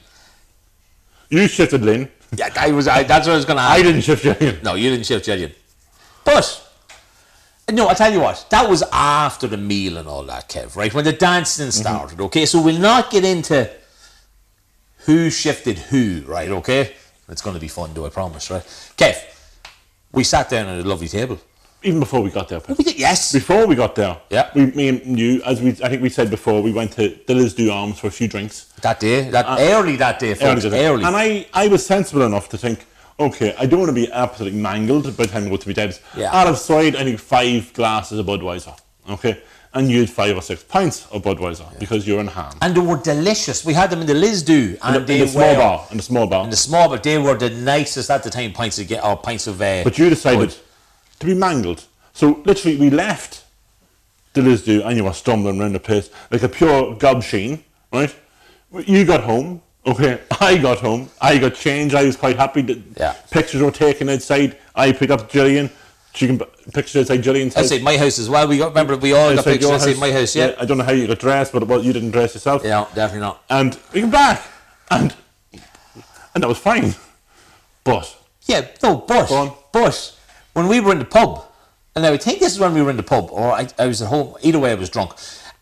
You 1.30 1.48
shifted 1.48 1.82
Lynn. 1.82 2.10
Yeah, 2.36 2.50
I 2.56 2.70
was. 2.72 2.88
I, 2.88 3.02
that's 3.04 3.26
what 3.26 3.34
I 3.34 3.36
was 3.36 3.44
going 3.44 3.56
to 3.58 3.62
ask. 3.62 3.78
I 3.78 3.82
didn't 3.82 4.00
shift 4.02 4.22
Gillian. 4.22 4.62
No, 4.62 4.74
you 4.74 4.90
didn't 4.90 5.06
shift 5.06 5.24
Gillian. 5.24 5.52
But 6.24 6.63
no, 7.72 7.88
I 7.88 7.94
tell 7.94 8.12
you 8.12 8.20
what, 8.20 8.46
that 8.50 8.68
was 8.68 8.82
after 8.92 9.46
the 9.46 9.56
meal 9.56 9.96
and 9.96 10.08
all 10.08 10.22
that, 10.24 10.48
Kev. 10.48 10.76
Right 10.76 10.92
when 10.92 11.04
the 11.04 11.12
dancing 11.12 11.68
mm-hmm. 11.68 11.80
started. 11.80 12.20
Okay, 12.20 12.46
so 12.46 12.60
we'll 12.62 12.80
not 12.80 13.10
get 13.10 13.24
into 13.24 13.70
who 15.06 15.30
shifted 15.30 15.78
who. 15.78 16.22
Right? 16.26 16.50
Okay, 16.50 16.94
it's 17.28 17.42
going 17.42 17.54
to 17.54 17.60
be 17.60 17.68
fun, 17.68 17.94
do 17.94 18.04
I 18.06 18.10
promise. 18.10 18.50
Right, 18.50 18.62
Kev. 18.96 19.16
We 20.12 20.24
sat 20.24 20.48
down 20.48 20.68
at 20.68 20.84
a 20.84 20.88
lovely 20.88 21.08
table. 21.08 21.40
Even 21.82 22.00
before 22.00 22.22
we 22.22 22.30
got 22.30 22.48
there. 22.48 22.62
We 22.66 22.82
did, 22.82 22.98
yes. 22.98 23.30
Before 23.30 23.66
we 23.66 23.74
got 23.74 23.94
there, 23.94 24.18
Yeah. 24.30 24.48
we, 24.54 24.66
me 24.66 24.88
and 24.88 25.18
you, 25.18 25.42
as 25.44 25.60
we, 25.60 25.70
I 25.82 25.90
think 25.90 26.00
we 26.00 26.08
said 26.08 26.30
before, 26.30 26.62
we 26.62 26.72
went 26.72 26.92
to 26.92 27.08
the 27.26 27.34
Lisdoo 27.34 27.70
Arms 27.70 27.98
for 27.98 28.06
a 28.06 28.10
few 28.10 28.26
drinks. 28.26 28.72
That 28.80 29.00
day, 29.00 29.28
that 29.28 29.44
uh, 29.44 29.56
early 29.58 29.96
that 29.96 30.18
day, 30.18 30.32
folks. 30.32 30.64
Early, 30.64 30.78
Early. 30.78 31.04
And 31.04 31.14
I, 31.14 31.46
I 31.52 31.68
was 31.68 31.84
sensible 31.84 32.22
enough 32.22 32.48
to 32.50 32.56
think, 32.56 32.86
okay, 33.18 33.54
I 33.58 33.66
don't 33.66 33.80
want 33.80 33.90
to 33.90 33.94
be 33.94 34.10
absolutely 34.12 34.58
mangled 34.60 35.04
by 35.16 35.26
the 35.26 35.32
time 35.32 35.46
I 35.46 35.48
go 35.48 35.56
to 35.56 35.68
my 35.68 35.72
dad's. 35.72 36.00
Yeah. 36.16 36.34
Out 36.34 36.46
of 36.46 36.58
sight, 36.58 36.96
I 36.96 37.04
need 37.04 37.20
five 37.20 37.72
glasses 37.72 38.18
of 38.18 38.26
Budweiser. 38.26 38.76
Okay. 39.10 39.42
And 39.72 39.90
you 39.90 40.00
had 40.00 40.10
five 40.10 40.36
or 40.36 40.42
six 40.42 40.62
pints 40.62 41.06
of 41.10 41.22
Budweiser 41.22 41.76
because 41.80 42.06
you're 42.06 42.20
in 42.20 42.28
hand. 42.28 42.54
and 42.62 42.76
they 42.76 42.80
were 42.80 42.96
delicious. 42.96 43.64
We 43.64 43.74
had 43.74 43.90
them 43.90 44.00
in 44.02 44.06
the 44.06 44.14
Lisdoo, 44.14 44.78
and 44.82 44.96
in, 44.96 45.02
the, 45.02 45.06
they 45.06 45.14
in 45.20 45.26
the 45.26 45.28
small 45.28 45.48
were 45.50 45.56
bar. 45.56 45.86
In 45.90 45.96
the 45.96 46.02
small 46.02 46.26
bar. 46.28 46.44
in 46.44 46.50
the 46.50 46.56
small, 46.56 46.88
but 46.88 47.02
they 47.02 47.18
were 47.18 47.34
the 47.36 47.50
nicest 47.50 48.08
at 48.08 48.22
the 48.22 48.30
time. 48.30 48.52
Pints 48.52 48.76
to 48.76 48.84
get 48.84 49.04
or 49.04 49.16
pints 49.16 49.46
of. 49.48 49.60
Uh, 49.60 49.82
But 49.82 49.98
you 49.98 50.08
decided 50.08 50.50
Bud. 50.50 50.56
to 51.18 51.26
be 51.26 51.34
mangled. 51.34 51.84
So 52.12 52.40
literally, 52.44 52.76
we 52.76 52.90
left 52.90 53.42
the 54.34 54.42
Lisdoo 54.42 54.84
and 54.86 54.96
you 54.96 55.02
were 55.04 55.12
stumbling 55.12 55.60
around 55.60 55.72
the 55.74 55.80
place 55.80 56.08
like 56.30 56.42
a 56.44 56.48
pure 56.48 56.94
gobsheen, 56.94 57.60
right? 57.92 58.14
You 58.86 59.04
got 59.04 59.24
home, 59.24 59.60
okay? 59.86 60.20
I 60.40 60.58
got 60.58 60.78
home. 60.78 61.10
I 61.20 61.38
got 61.38 61.54
changed. 61.54 61.94
I 61.94 62.04
was 62.04 62.16
quite 62.16 62.36
happy. 62.36 62.62
That 62.62 62.78
Yeah. 62.96 63.12
Pictures 63.30 63.62
were 63.62 63.70
taken 63.70 64.08
outside. 64.08 64.56
I 64.74 64.92
picked 64.92 65.10
up 65.12 65.30
Gillian. 65.30 65.70
She 66.14 66.26
can 66.28 66.38
pictures 66.72 67.02
outside 67.02 67.22
Gillian's 67.22 67.54
house. 67.54 67.64
Outside 67.64 67.82
my 67.82 67.96
house 67.96 68.18
as 68.18 68.28
well. 68.30 68.46
We 68.46 68.58
got 68.58 68.68
remember 68.68 68.96
we 68.96 69.12
all 69.12 69.30
got 69.30 69.38
outside 69.38 69.50
pictures 69.52 69.68
your 69.68 69.74
outside 69.74 69.98
my 69.98 70.12
house. 70.12 70.36
Yeah. 70.36 70.54
I 70.58 70.64
don't 70.64 70.78
know 70.78 70.84
how 70.84 70.92
you 70.92 71.06
got 71.08 71.18
dressed, 71.18 71.52
but 71.52 71.66
well, 71.66 71.82
you 71.82 71.92
didn't 71.92 72.12
dress 72.12 72.34
yourself. 72.34 72.62
yeah, 72.64 72.86
definitely 72.94 73.20
not. 73.20 73.42
And 73.50 73.76
we 73.92 74.00
came 74.02 74.10
back, 74.10 74.42
and 74.90 75.14
and 76.34 76.42
that 76.42 76.48
was 76.48 76.58
fine. 76.58 76.94
But 77.82 78.16
Yeah, 78.46 78.66
no, 78.82 78.96
but 78.98 79.30
on. 79.30 79.52
but 79.72 80.12
when 80.52 80.68
we 80.68 80.78
were 80.80 80.92
in 80.92 80.98
the 81.00 81.04
pub, 81.04 81.44
and 81.96 82.06
I 82.06 82.10
would 82.10 82.22
think 82.22 82.38
this 82.38 82.52
is 82.52 82.60
when 82.60 82.74
we 82.74 82.82
were 82.82 82.90
in 82.90 82.96
the 82.96 83.02
pub, 83.02 83.28
or 83.32 83.50
I, 83.52 83.66
I 83.78 83.86
was 83.86 84.00
at 84.00 84.08
home. 84.08 84.36
Either 84.42 84.58
way, 84.60 84.70
I 84.70 84.74
was 84.74 84.88
drunk. 84.90 85.12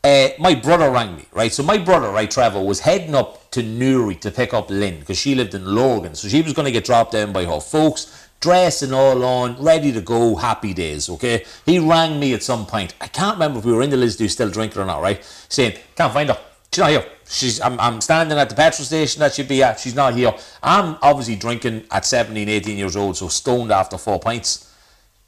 Uh, 0.05 0.31
my 0.41 0.53
brother 0.53 0.91
rang 0.91 1.15
me, 1.15 1.27
right? 1.33 1.53
So 1.53 1.63
my 1.63 1.79
brother, 1.79 2.11
right, 2.11 2.29
Trevor, 2.29 2.61
was 2.61 2.81
heading 2.81 3.15
up 3.15 3.53
to 3.53 3.63
Newry 3.63 4.17
to 4.17 4.33
pick 4.33 4.53
up 4.53 4.69
Lynn 4.69 4.99
because 4.99 5.17
she 5.17 5.37
lived 5.37 5.55
in 5.55 5.65
Lurgan, 5.65 6.17
so 6.17 6.27
she 6.27 6.43
was 6.43 6.55
going 6.55 6.67
to 6.67 6.73
get 6.73 6.85
dropped 6.85 7.13
down 7.13 7.33
by 7.33 7.45
her 7.45 7.61
folks, 7.61 8.29
dressed 8.41 8.83
and 8.83 8.93
all 8.93 9.23
on, 9.25 9.63
ready 9.63 9.93
to 9.93 10.01
go, 10.01 10.35
happy 10.35 10.75
days. 10.75 11.09
Okay, 11.09 11.45
he 11.65 11.79
rang 11.79 12.19
me 12.19 12.35
at 12.35 12.43
some 12.43 12.67
point. 12.67 12.95
I 13.01 13.07
can't 13.07 13.37
remember 13.37 13.61
if 13.61 13.65
we 13.65 13.73
were 13.73 13.83
in 13.83 13.91
the 13.91 13.97
Lisdoo 13.97 14.29
still 14.29 14.51
drinking 14.51 14.83
or 14.83 14.87
not, 14.87 15.03
right? 15.03 15.23
Saying, 15.49 15.79
can't 15.95 16.13
find 16.13 16.31
her. 16.31 16.39
She's 16.73 16.81
not 16.81 16.91
here. 16.91 17.07
She's. 17.29 17.61
I'm, 17.61 17.79
I'm 17.79 18.01
standing 18.01 18.39
at 18.39 18.49
the 18.49 18.57
petrol 18.57 18.85
station 18.85 19.21
that 19.21 19.35
she'd 19.35 19.47
be 19.47 19.63
at. 19.63 19.79
She's 19.79 19.95
not 19.95 20.15
here. 20.15 20.35
I'm 20.65 20.97
obviously 21.01 21.37
drinking 21.37 21.85
at 21.93 22.05
17, 22.05 22.49
18 22.49 22.77
years 22.77 22.97
old, 22.97 23.17
so 23.17 23.29
stoned 23.29 23.71
after 23.71 23.97
four 23.99 24.19
pints. 24.19 24.75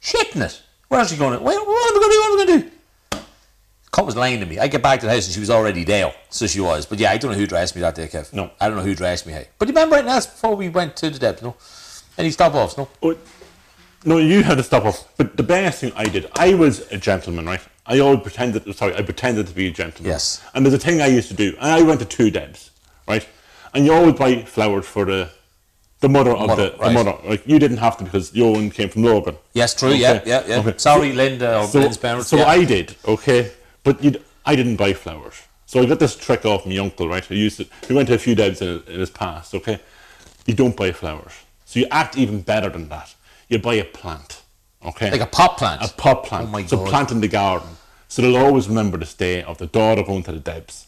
Shitting 0.01 0.41
it. 0.41 0.61
Where's 0.89 1.11
she 1.11 1.17
going? 1.17 1.41
Where, 1.41 1.59
what 1.63 1.91
am 1.91 1.97
I 1.97 1.99
going 1.99 2.09
to 2.09 2.13
do? 2.13 2.19
What 2.19 2.27
am 2.27 2.39
I 2.39 2.45
going 2.45 2.61
to 2.61 2.69
do? 2.69 2.74
Cunt 3.95 4.05
was 4.05 4.17
lying 4.17 4.41
to 4.41 4.45
me. 4.45 4.59
I 4.59 4.67
get 4.67 4.81
back 4.83 4.99
to 4.99 5.05
the 5.05 5.11
house 5.13 5.25
and 5.25 5.33
she 5.33 5.39
was 5.39 5.49
already 5.49 5.85
there. 5.85 6.13
So 6.29 6.47
she 6.47 6.59
was. 6.59 6.85
But 6.85 6.99
yeah, 6.99 7.11
I 7.11 7.17
don't 7.17 7.31
know 7.31 7.37
who 7.37 7.47
dressed 7.47 7.75
me 7.77 7.81
that 7.81 7.95
day, 7.95 8.07
Kev. 8.07 8.33
No. 8.33 8.51
I 8.59 8.67
don't 8.67 8.75
know 8.77 8.83
who 8.83 8.93
dressed 8.93 9.25
me, 9.25 9.31
hey. 9.31 9.47
But 9.57 9.69
you 9.69 9.73
remember 9.73 9.95
right 9.95 10.03
now, 10.03 10.15
that's 10.15 10.25
before 10.25 10.55
we 10.57 10.67
went 10.67 10.97
to 10.97 11.09
the 11.09 11.17
depth, 11.17 11.41
no? 11.41 11.55
Any 12.17 12.31
stop 12.31 12.53
offs, 12.55 12.77
no? 12.77 12.89
Oh, 13.01 13.17
no, 14.03 14.17
you 14.17 14.43
had 14.43 14.57
to 14.57 14.63
stop 14.63 14.83
off. 14.83 15.07
But 15.15 15.37
the 15.37 15.43
best 15.43 15.79
thing 15.79 15.93
I 15.95 16.05
did, 16.05 16.29
I 16.35 16.55
was 16.55 16.81
a 16.91 16.97
gentleman, 16.97 17.45
right? 17.45 17.61
I 17.85 17.99
always 17.99 18.19
pretended. 18.21 18.75
Sorry, 18.75 18.93
I 18.95 19.01
pretended 19.01 19.47
to 19.47 19.53
be 19.53 19.67
a 19.67 19.71
gentleman. 19.71 20.11
Yes. 20.11 20.43
And 20.53 20.65
there's 20.65 20.73
a 20.75 20.79
thing 20.79 21.01
I 21.01 21.07
used 21.07 21.29
to 21.29 21.33
do, 21.33 21.55
and 21.61 21.71
I 21.71 21.81
went 21.81 21.99
to 22.01 22.05
two 22.05 22.29
Debs, 22.31 22.71
right? 23.07 23.25
And 23.73 23.85
you 23.85 23.93
always 23.93 24.15
buy 24.15 24.41
flowers 24.43 24.85
for 24.85 25.05
the 25.05 25.29
the 26.01 26.09
mother 26.09 26.31
of 26.35 26.47
Mother, 26.47 26.71
the, 26.71 26.77
right. 26.77 26.87
the 26.89 26.93
mother. 27.03 27.17
Like 27.25 27.47
you 27.47 27.59
didn't 27.59 27.77
have 27.77 27.97
to 27.97 28.03
because 28.03 28.33
your 28.35 28.51
one 28.53 28.69
came 28.69 28.89
from 28.89 29.03
Lurgan. 29.03 29.37
Yes, 29.53 29.73
true, 29.73 29.91
yeah, 29.93 30.13
Okay, 30.13 30.29
yeah, 30.29 30.43
yeah. 30.47 30.59
okay. 30.59 30.73
Sorry, 30.77 31.13
Linda 31.13 31.59
or 31.61 31.67
So, 31.67 31.79
Lynn's 31.79 31.97
parents. 31.97 32.27
so 32.27 32.37
yeah. 32.37 32.45
I 32.47 32.63
did, 32.65 32.95
okay, 33.07 33.51
but 33.85 34.03
you, 34.03 34.21
I 34.45 34.57
didn't 34.57 34.75
buy 34.75 34.91
flowers. 34.91 35.41
So 35.65 35.81
I 35.81 35.85
got 35.85 35.99
this 35.99 36.17
trick 36.17 36.45
off 36.45 36.65
my 36.65 36.77
uncle, 36.77 37.07
right? 37.07 37.23
Who 37.23 37.35
used 37.35 37.57
to. 37.57 37.67
He 37.87 37.93
went 37.93 38.09
to 38.09 38.15
a 38.15 38.17
few 38.17 38.35
Debs 38.35 38.61
in, 38.61 38.83
in 38.87 38.99
his 38.99 39.09
past, 39.09 39.55
okay. 39.55 39.79
You 40.45 40.53
don't 40.53 40.75
buy 40.75 40.91
flowers, 40.91 41.31
so 41.63 41.79
you 41.79 41.87
act 41.89 42.17
even 42.17 42.41
better 42.41 42.69
than 42.69 42.89
that. 42.89 43.15
You 43.47 43.59
buy 43.59 43.75
a 43.75 43.85
plant, 43.85 44.41
okay. 44.83 45.09
Like 45.11 45.21
a 45.21 45.25
pot 45.25 45.57
plant. 45.57 45.81
A 45.81 45.93
pot 45.93 46.25
plant. 46.25 46.49
Oh 46.49 46.51
my 46.51 46.65
so 46.65 46.77
God. 46.77 46.89
plant 46.89 47.11
in 47.11 47.21
the 47.21 47.29
garden. 47.29 47.69
So 48.09 48.21
they'll 48.21 48.37
always 48.37 48.67
remember 48.67 48.97
this 48.97 49.13
day 49.13 49.41
of 49.43 49.57
the 49.57 49.67
daughter 49.67 50.03
going 50.03 50.23
to 50.23 50.31
the 50.31 50.39
Debs. 50.39 50.87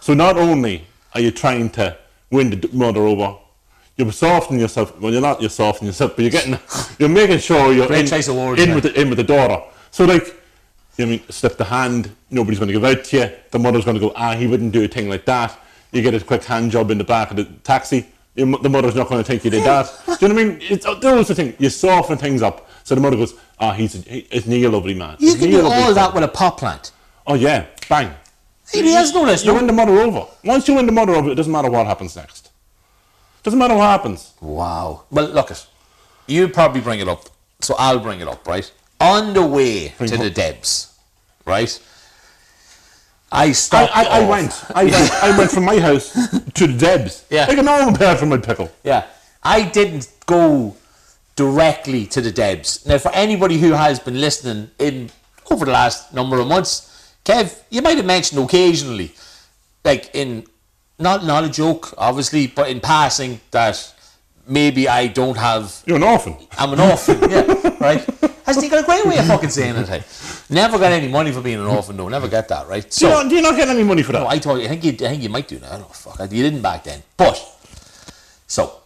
So 0.00 0.14
not 0.14 0.36
only 0.36 0.86
are 1.14 1.20
you 1.20 1.30
trying 1.30 1.70
to 1.70 1.96
win 2.30 2.50
the 2.50 2.68
mother 2.72 3.00
over, 3.00 3.36
you're 3.96 4.12
softening 4.12 4.60
yourself. 4.60 5.00
Well, 5.00 5.12
you're 5.12 5.22
not. 5.22 5.40
You're 5.40 5.50
softening 5.50 5.88
yourself, 5.88 6.16
but 6.16 6.22
you're 6.22 6.30
getting. 6.30 6.58
You're 6.98 7.08
making 7.08 7.38
sure 7.38 7.72
you're 7.72 7.86
Great 7.86 8.00
in, 8.00 8.06
choice 8.06 8.28
in 8.28 8.74
with 8.74 8.84
the, 8.84 9.00
in 9.00 9.08
with 9.08 9.18
the 9.18 9.24
daughter. 9.24 9.62
So 9.90 10.04
like, 10.04 10.35
you 10.96 11.06
mean 11.06 11.22
slip 11.28 11.56
the 11.56 11.64
hand. 11.64 12.10
Nobody's 12.30 12.58
going 12.58 12.68
to 12.68 12.72
give 12.74 12.84
out 12.84 13.04
to 13.04 13.16
you. 13.16 13.30
The 13.50 13.58
mother's 13.58 13.84
going 13.84 13.96
to 13.96 14.00
go. 14.00 14.12
Ah, 14.16 14.34
he 14.34 14.46
wouldn't 14.46 14.72
do 14.72 14.84
a 14.84 14.88
thing 14.88 15.08
like 15.08 15.24
that. 15.26 15.58
You 15.92 16.02
get 16.02 16.14
a 16.14 16.20
quick 16.20 16.44
hand 16.44 16.70
job 16.70 16.90
in 16.90 16.98
the 16.98 17.04
back 17.04 17.30
of 17.30 17.36
the 17.36 17.44
taxi. 17.44 18.06
Your 18.34 18.46
The 18.58 18.68
mother's 18.68 18.94
not 18.94 19.08
going 19.08 19.22
to 19.22 19.26
think 19.26 19.44
you 19.44 19.50
did 19.50 19.64
that. 19.64 19.86
Do 20.06 20.16
you 20.20 20.28
know 20.28 20.34
what 20.34 20.42
I 20.42 20.46
mean? 20.46 20.58
It's, 20.62 20.84
those 20.84 21.04
are 21.04 21.24
the 21.24 21.34
things. 21.34 21.54
You 21.58 21.70
soften 21.70 22.18
things 22.18 22.42
up. 22.42 22.68
So 22.84 22.94
the 22.94 23.00
mother 23.00 23.16
goes, 23.16 23.34
ah, 23.58 23.72
he's 23.72 23.94
a, 23.94 24.08
he, 24.08 24.26
isn't 24.30 24.50
he 24.50 24.64
a 24.64 24.70
lovely 24.70 24.94
man? 24.94 25.16
you 25.18 25.28
Isn't 25.28 25.40
can 25.40 25.50
do 25.50 25.62
all 25.64 25.70
that 25.70 25.94
fellow?" 25.94 26.14
with 26.14 26.24
a 26.24 26.28
pot 26.28 26.58
plant. 26.58 26.92
Oh 27.26 27.34
yeah, 27.34 27.66
bang. 27.88 28.14
He 28.72 28.92
has 28.92 29.12
no 29.14 29.22
less, 29.22 29.44
You 29.44 29.54
win 29.54 29.66
the 29.66 29.72
mother 29.72 29.92
over. 29.98 30.26
Once 30.44 30.66
you 30.68 30.74
win 30.74 30.86
the 30.86 30.92
mother 30.92 31.14
over, 31.14 31.30
it 31.30 31.34
doesn't 31.36 31.52
matter 31.52 31.70
what 31.70 31.86
happens 31.86 32.16
next. 32.16 32.50
Doesn't 33.42 33.58
matter 33.58 33.74
what 33.74 33.84
happens. 33.84 34.34
Wow. 34.40 35.04
Well, 35.10 35.28
look 35.28 35.50
it. 35.52 35.66
You 36.26 36.48
probably 36.48 36.80
bring 36.80 36.98
it 37.00 37.08
up, 37.08 37.28
so 37.60 37.76
I'll 37.78 38.00
bring 38.00 38.20
it 38.20 38.26
up, 38.26 38.46
right? 38.46 38.70
On 39.00 39.34
the 39.34 39.44
way 39.44 39.88
to 39.98 40.16
the. 40.16 40.30
Debs, 40.30 40.96
right? 41.44 41.80
I 43.30 43.44
I, 43.46 43.52
stopped. 43.52 43.94
I, 43.94 44.04
I 44.04 44.22
off. 44.22 44.30
went. 44.30 44.64
I 44.74 44.84
went. 44.84 45.12
I 45.22 45.38
went 45.38 45.50
from 45.50 45.64
my 45.64 45.78
house 45.78 46.12
to 46.12 46.66
the 46.66 46.78
Debs. 46.78 47.24
Yeah. 47.28 47.46
Like 47.46 47.58
a 47.58 47.62
normal 47.62 47.94
person 47.96 48.30
would 48.30 48.42
pickle. 48.42 48.72
Yeah. 48.84 49.06
I 49.42 49.62
didn't 49.62 50.08
go 50.26 50.76
directly 51.36 52.06
to 52.06 52.20
the 52.20 52.32
Debs. 52.32 52.86
Now, 52.86 52.98
for 52.98 53.12
anybody 53.12 53.58
who 53.58 53.72
has 53.72 54.00
been 54.00 54.20
listening 54.20 54.70
in 54.78 55.10
over 55.50 55.64
the 55.66 55.72
last 55.72 56.14
number 56.14 56.38
of 56.40 56.46
months, 56.48 57.14
Kev, 57.24 57.60
you 57.70 57.82
might 57.82 57.96
have 57.96 58.06
mentioned 58.06 58.42
occasionally, 58.42 59.12
like 59.84 60.10
in 60.14 60.46
not 60.98 61.24
not 61.24 61.44
a 61.44 61.50
joke, 61.50 61.92
obviously, 61.98 62.46
but 62.46 62.70
in 62.70 62.80
passing 62.80 63.40
that 63.50 63.94
maybe 64.46 64.88
I 64.88 65.06
don't 65.08 65.36
have 65.36 65.82
You're 65.86 65.96
an 65.96 66.02
orphan. 66.02 66.36
I'm 66.58 66.72
an 66.72 66.80
orphan, 66.80 67.30
yeah, 67.30 67.76
right? 67.80 68.04
Has 68.44 68.62
he 68.62 68.68
got 68.68 68.82
a 68.82 68.86
great 68.86 69.04
way 69.04 69.18
of 69.18 69.26
fucking 69.26 69.48
saying 69.50 69.76
it? 69.76 69.88
Hey? 69.88 70.02
Never 70.48 70.78
got 70.78 70.92
any 70.92 71.08
money 71.08 71.32
for 71.32 71.40
being 71.40 71.58
an 71.58 71.66
orphan, 71.66 71.96
though. 71.96 72.08
Never 72.08 72.28
get 72.28 72.46
that, 72.48 72.68
right? 72.68 72.82
Do 72.84 72.90
So, 72.90 73.08
you, 73.08 73.14
not, 73.14 73.28
do 73.28 73.34
you 73.36 73.42
not 73.42 73.56
get 73.56 73.68
any 73.68 73.82
money 73.82 74.02
for 74.02 74.12
that? 74.12 74.20
no, 74.20 74.26
I 74.28 74.38
thought, 74.38 74.60
I 74.60 74.68
think 74.68 74.84
you, 74.84 74.92
I 74.92 75.10
think 75.10 75.22
you 75.22 75.28
might 75.28 75.48
do 75.48 75.58
now. 75.58 75.72
I 75.72 75.78
don't 75.78 75.94
fuck, 75.94 76.20
you 76.20 76.42
didn't 76.42 76.62
back 76.62 76.84
then. 76.84 77.02
But, 77.16 77.36
so, 78.46 78.80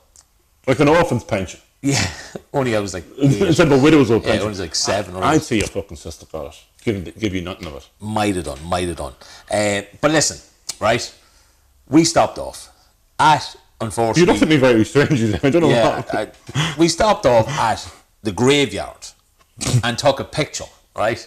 Like 0.67 0.81
an 0.81 0.89
orphan's 0.89 1.25
pension. 1.25 1.61
yeah, 1.83 2.11
only 2.55 2.75
I 2.77 2.81
was 2.81 2.95
like. 2.95 3.05
Instead 3.19 3.67
of 3.71 3.79
a 3.79 3.83
widow's 3.83 4.11
old 4.11 4.23
yeah, 4.25 4.31
I 4.31 4.33
pension. 4.33 4.49
was 4.49 4.61
like 4.61 4.75
seven 4.75 5.15
or 5.17 5.23
I'd 5.25 5.43
say 5.43 5.57
your 5.57 5.67
fucking 5.67 5.97
sister 5.99 6.27
got 6.27 6.47
it. 6.55 6.61
Give, 6.83 7.19
give 7.19 7.35
you 7.35 7.43
nothing 7.43 7.67
of 7.67 7.75
it. 7.77 7.89
Might 8.01 8.37
have 8.37 8.45
done, 8.47 8.63
might 8.65 8.89
have 8.89 8.97
done. 8.97 9.13
Uh, 9.51 9.83
but 10.01 10.11
listen, 10.11 10.39
right? 10.81 11.15
We 11.89 12.05
stopped 12.05 12.39
off 12.39 12.71
at, 13.19 13.55
unfortunately. 13.81 14.21
You 14.23 14.27
looked 14.27 14.43
at 14.43 14.49
me 14.49 14.57
very 14.57 14.85
strangely. 14.85 15.35
I 15.43 15.51
don't 15.51 15.63
know 15.63 15.69
Yeah, 15.71 15.97
what. 15.97 16.15
I, 16.55 16.75
we 16.79 16.89
stopped 16.89 17.27
off 17.27 17.49
at 17.49 17.91
the 18.23 18.33
graveyard 18.33 19.07
and 19.85 19.97
took 19.99 20.21
a 20.21 20.25
picture, 20.25 20.65
right? 20.97 21.27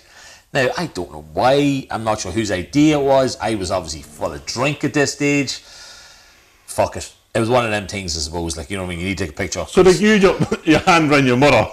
Now, 0.54 0.70
I 0.78 0.88
don't 0.88 1.12
know 1.12 1.26
why, 1.34 1.88
I'm 1.89 2.04
not 2.04 2.20
sure 2.20 2.32
whose 2.32 2.52
idea 2.52 3.00
it 3.00 3.04
was. 3.04 3.38
I 3.42 3.56
was 3.56 3.72
obviously 3.72 4.02
full 4.04 4.32
of 4.34 4.46
drink 4.46 4.84
at 4.84 4.94
this 4.94 5.13
stage. 5.13 5.58
Fuck 6.68 6.96
it. 6.98 7.12
It 7.36 7.39
was 7.39 7.50
one 7.50 7.66
of 7.66 7.72
them 7.72 7.88
things, 7.88 8.16
I 8.16 8.20
suppose, 8.22 8.56
like, 8.56 8.70
you 8.70 8.78
know 8.78 8.84
what 8.84 8.89
I 8.92 8.96
mean? 8.96 9.00
You 9.00 9.06
need 9.08 9.18
to 9.18 9.24
take 9.26 9.34
a 9.34 9.38
picture. 9.38 9.66
So 9.68 9.82
like 9.82 10.00
you, 10.00 10.20
ju- 10.20 10.38
your 10.66 10.80
hand 10.80 11.12
around 11.12 11.26
your 11.26 11.38
mother, 11.38 11.68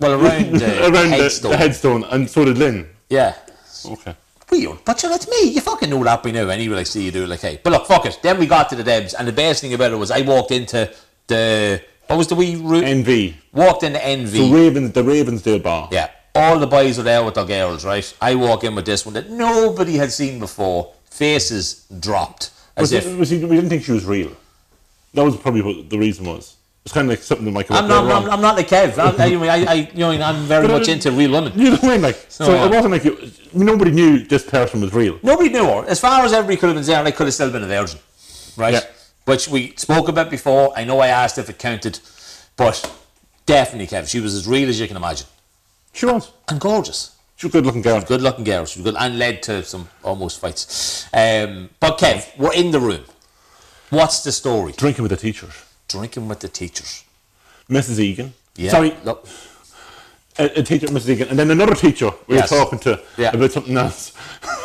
Well, 0.00 0.12
around 0.12 0.52
the 0.58 0.82
around 0.84 1.10
the, 1.10 1.16
headstone. 1.16 1.50
the 1.50 1.56
headstone, 1.58 2.04
and 2.04 2.28
so 2.30 2.46
did 2.46 2.56
Lynn. 2.56 2.88
Yeah. 3.10 3.34
Okay. 3.84 4.14
Weird. 4.50 4.78
But 4.84 5.02
know, 5.02 5.14
it's 5.14 5.28
me. 5.28 5.50
You 5.50 5.60
fucking 5.60 5.90
know 5.90 6.02
that 6.04 6.22
by 6.22 6.30
now 6.30 6.48
anyway. 6.48 6.76
Like, 6.76 6.86
see 6.86 7.04
you 7.04 7.10
do 7.10 7.24
it 7.24 7.28
like, 7.28 7.40
hey. 7.40 7.60
But 7.62 7.72
look, 7.72 7.86
fuck 7.86 8.06
it. 8.06 8.18
Then 8.22 8.38
we 8.38 8.46
got 8.46 8.68
to 8.70 8.76
the 8.76 8.84
Debs, 8.84 9.14
and 9.14 9.26
the 9.26 9.32
best 9.32 9.60
thing 9.60 9.74
about 9.74 9.92
it 9.92 9.96
was 9.96 10.10
I 10.10 10.22
walked 10.22 10.50
into 10.50 10.92
the. 11.26 11.82
What 12.06 12.16
was 12.16 12.28
the 12.28 12.34
wee 12.34 12.56
route? 12.56 12.84
NV. 12.84 13.34
walked 13.52 13.82
into 13.82 13.98
NV. 13.98 14.30
The 14.30 14.52
Ravens, 14.52 14.92
the 14.92 15.02
Ravensdale 15.02 15.62
bar. 15.62 15.88
Yeah. 15.90 16.10
All 16.34 16.58
the 16.58 16.66
boys 16.66 16.98
are 16.98 17.02
there 17.02 17.24
with 17.24 17.34
their 17.34 17.46
girls, 17.46 17.84
right? 17.84 18.12
I 18.20 18.34
walk 18.34 18.64
in 18.64 18.74
with 18.74 18.84
this 18.84 19.06
one 19.06 19.14
that 19.14 19.30
nobody 19.30 19.96
had 19.96 20.12
seen 20.12 20.38
before. 20.38 20.92
Faces 21.04 21.86
dropped. 22.00 22.50
As 22.76 22.82
Was 22.82 22.92
if. 22.92 23.06
it, 23.06 23.16
was 23.16 23.30
he, 23.30 23.38
we 23.44 23.56
didn't 23.56 23.70
think 23.70 23.84
she 23.84 23.92
was 23.92 24.04
real. 24.04 24.32
That 25.14 25.24
was 25.24 25.36
probably 25.36 25.62
what 25.62 25.88
the 25.88 25.98
reason 25.98 26.26
was. 26.26 26.56
It's 26.84 26.92
kind 26.92 27.06
of 27.06 27.10
like 27.10 27.22
something 27.22 27.46
that 27.46 27.50
might 27.50 27.66
come 27.66 27.78
I'm 27.78 27.84
up 27.90 28.04
not, 28.04 28.24
I'm. 28.24 28.30
I'm 28.30 28.40
not 28.42 28.56
like 28.56 28.68
Kev. 28.68 28.98
I, 28.98 29.24
I, 29.24 29.56
I, 29.56 29.64
I, 29.64 29.74
you 29.94 30.00
know, 30.00 30.10
I'm 30.10 30.44
very 30.44 30.68
much 30.68 30.86
into 30.88 31.10
real 31.10 31.32
women. 31.32 31.58
You 31.58 31.70
know 31.70 31.76
what 31.76 31.84
I 31.84 31.88
mean? 31.88 32.02
Like, 32.02 32.26
so, 32.28 32.44
uh, 32.44 32.66
it 32.66 32.70
wasn't 32.70 32.92
like 32.92 33.04
you, 33.04 33.30
nobody 33.54 33.90
knew 33.90 34.22
this 34.22 34.44
person 34.44 34.82
was 34.82 34.92
real. 34.92 35.18
Nobody 35.22 35.48
knew 35.48 35.64
her. 35.64 35.86
As 35.86 35.98
far 35.98 36.22
as 36.26 36.34
everybody 36.34 36.58
could 36.58 36.66
have 36.66 36.76
been 36.76 36.84
there, 36.84 37.02
they 37.02 37.12
could 37.12 37.26
have 37.26 37.32
still 37.32 37.50
been 37.50 37.62
a 37.62 37.66
virgin. 37.66 37.98
Right? 38.58 38.74
Yeah. 38.74 38.80
Which 39.24 39.48
we 39.48 39.74
spoke 39.76 40.08
about 40.08 40.28
before. 40.30 40.74
I 40.76 40.84
know 40.84 41.00
I 41.00 41.08
asked 41.08 41.38
if 41.38 41.48
it 41.48 41.58
counted, 41.58 42.00
but 42.58 42.94
definitely, 43.46 43.86
Kev. 43.86 44.06
She 44.06 44.20
was 44.20 44.34
as 44.34 44.46
real 44.46 44.68
as 44.68 44.78
you 44.78 44.86
can 44.86 44.98
imagine. 44.98 45.26
She 45.94 46.04
was. 46.04 46.32
And 46.48 46.60
gorgeous. 46.60 47.16
She 47.36 47.46
was 47.46 47.54
a 47.54 47.56
good 47.56 47.64
looking 47.64 47.80
girl. 47.80 48.02
Good 48.02 48.20
looking 48.20 48.44
girl. 48.44 48.66
She 48.66 48.80
was 48.80 48.84
good 48.84 49.00
and 49.00 49.18
led 49.18 49.42
to 49.44 49.64
some 49.64 49.88
almost 50.02 50.38
fights. 50.38 51.08
Um, 51.14 51.70
but 51.80 51.96
Kev, 51.96 52.36
we're 52.36 52.52
in 52.52 52.72
the 52.72 52.80
room. 52.80 53.04
What's 53.88 54.22
the 54.22 54.32
story? 54.32 54.72
Drinking 54.72 55.02
with 55.02 55.10
the 55.10 55.16
teachers. 55.16 55.54
Drinking 55.94 56.26
with 56.26 56.40
the 56.40 56.48
teachers. 56.48 57.04
Mrs. 57.70 58.00
Egan. 58.00 58.34
Yeah. 58.56 58.70
Sorry, 58.72 58.96
Look, 59.04 59.28
a, 60.38 60.58
a 60.58 60.62
teacher, 60.64 60.88
Mrs. 60.88 61.08
Egan. 61.10 61.28
And 61.28 61.38
then 61.38 61.50
another 61.52 61.76
teacher 61.76 62.10
we 62.26 62.34
Yes. 62.34 62.50
were 62.50 62.58
talking 62.58 62.80
to 62.80 63.00
Yeah. 63.16 63.30
about 63.32 63.52
something 63.52 63.76
else. 63.76 64.12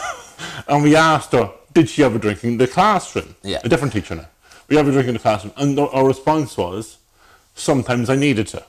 and 0.68 0.82
we 0.82 0.96
asked 0.96 1.32
her, 1.34 1.52
did 1.72 1.88
she 1.88 2.04
ever 2.04 2.18
drink 2.18 2.44
in 2.44 2.58
the 2.58 2.66
classroom? 2.68 3.36
Yeah. 3.44 3.60
A 3.64 3.70
different 3.70 3.94
teacher 3.94 4.16
now. 4.16 4.26
We 4.70 4.78
ever 4.80 4.92
drink 4.92 5.08
in 5.08 5.14
the 5.14 5.20
classroom? 5.20 5.54
And 5.56 5.80
our- 5.80 5.90
our 5.90 6.08
response 6.08 6.58
was, 6.58 6.98
sometimes 7.54 8.10
I 8.10 8.16
needed 8.16 8.48
to. 8.48 8.64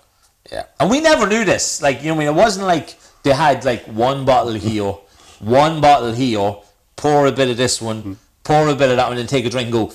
Yeah. 0.53 0.64
And 0.79 0.90
we 0.90 1.01
never 1.01 1.27
knew 1.27 1.44
this. 1.46 1.81
Like, 1.81 2.03
you 2.03 2.09
know, 2.09 2.16
I 2.16 2.18
mean, 2.18 2.29
it 2.29 2.35
wasn't 2.35 2.66
like 2.66 2.96
they 3.23 3.33
had 3.33 3.64
like 3.64 3.85
one 3.87 4.27
bottle 4.27 4.53
here, 4.53 4.94
one 5.38 5.81
bottle 5.81 6.12
here, 6.12 6.57
pour 6.96 7.27
a 7.27 7.33
bit 7.33 7.49
of 7.49 7.57
this 7.57 7.81
one, 7.81 8.18
pour 8.44 8.68
a 8.68 8.75
bit 8.75 8.90
of 8.90 8.96
that 8.96 9.09
one, 9.09 9.16
and 9.16 9.29
take 9.29 9.46
a 9.46 9.51
drink 9.51 9.66
and 9.68 9.73
go. 9.73 9.92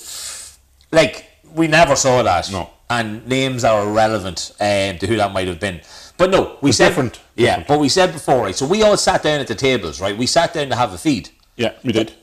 Like, 0.92 1.26
we 1.56 1.68
never 1.68 1.96
saw 1.96 2.22
that. 2.24 2.52
No. 2.52 2.70
And 2.90 3.26
names 3.28 3.64
are 3.64 3.82
irrelevant 3.88 4.52
um, 4.60 4.98
to 5.00 5.08
who 5.08 5.16
that 5.16 5.34
might 5.34 5.48
have 5.48 5.60
been. 5.60 5.82
But 6.18 6.30
no, 6.30 6.58
we 6.62 6.70
It's 6.70 6.78
said. 6.78 6.90
different. 6.90 7.20
Yeah, 7.36 7.48
Different. 7.58 7.68
but 7.68 7.80
we 7.80 7.90
said 7.90 8.14
before, 8.14 8.44
right? 8.44 8.56
So 8.56 8.66
we 8.66 8.84
all 8.84 8.96
sat 8.96 9.24
down 9.24 9.40
at 9.42 9.48
the 9.48 9.56
tables, 9.56 10.00
right? 10.00 10.16
We 10.18 10.28
sat 10.28 10.54
down 10.54 10.70
to 10.70 10.76
have 10.76 10.94
a 10.94 10.98
feed. 10.98 11.30
Yeah, 11.58 11.74
we 11.84 11.92
did. 11.92 12.14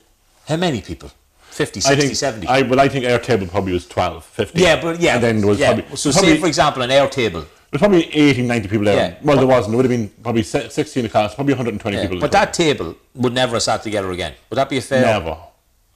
How 0.48 0.56
many 0.56 0.80
people? 0.80 1.10
50, 1.50 1.80
I 1.84 1.96
think, 1.96 2.16
70? 2.16 2.46
I, 2.46 2.62
well, 2.62 2.80
I 2.80 2.88
think 2.88 3.04
our 3.04 3.18
table 3.18 3.46
probably 3.46 3.72
was 3.74 3.86
12, 3.86 4.24
15. 4.24 4.62
yeah, 4.62 4.80
but 4.80 4.98
yeah. 5.00 5.16
And 5.16 5.22
then 5.24 5.38
there 5.40 5.48
was 5.48 5.58
yeah. 5.58 5.74
probably, 5.74 5.96
so, 5.96 6.10
probably, 6.12 6.30
say, 6.34 6.40
for 6.40 6.46
example, 6.46 6.82
an 6.82 6.90
air 6.90 7.06
table. 7.08 7.40
there 7.42 7.48
was 7.72 7.80
probably 7.80 8.04
80, 8.14 8.42
90 8.42 8.68
people 8.68 8.84
there. 8.86 8.96
Yeah. 9.10 9.18
Well, 9.22 9.36
there 9.36 9.46
wasn't. 9.46 9.72
There 9.72 9.76
would 9.76 9.90
have 9.90 10.00
been 10.00 10.08
probably 10.22 10.42
se- 10.44 10.70
60 10.70 11.00
in 11.00 11.04
the 11.04 11.10
class, 11.10 11.34
probably 11.34 11.52
120 11.52 11.94
Yeah, 11.96 12.02
people. 12.04 12.20
but 12.20 12.32
that 12.32 12.54
table 12.54 12.96
would 13.14 13.34
never 13.34 13.54
have 13.56 13.62
sat 13.62 13.82
together 13.82 14.10
again. 14.12 14.32
Would 14.48 14.56
that 14.56 14.70
be 14.70 14.78
a 14.78 14.80
fair? 14.80 15.02
Never. 15.02 15.36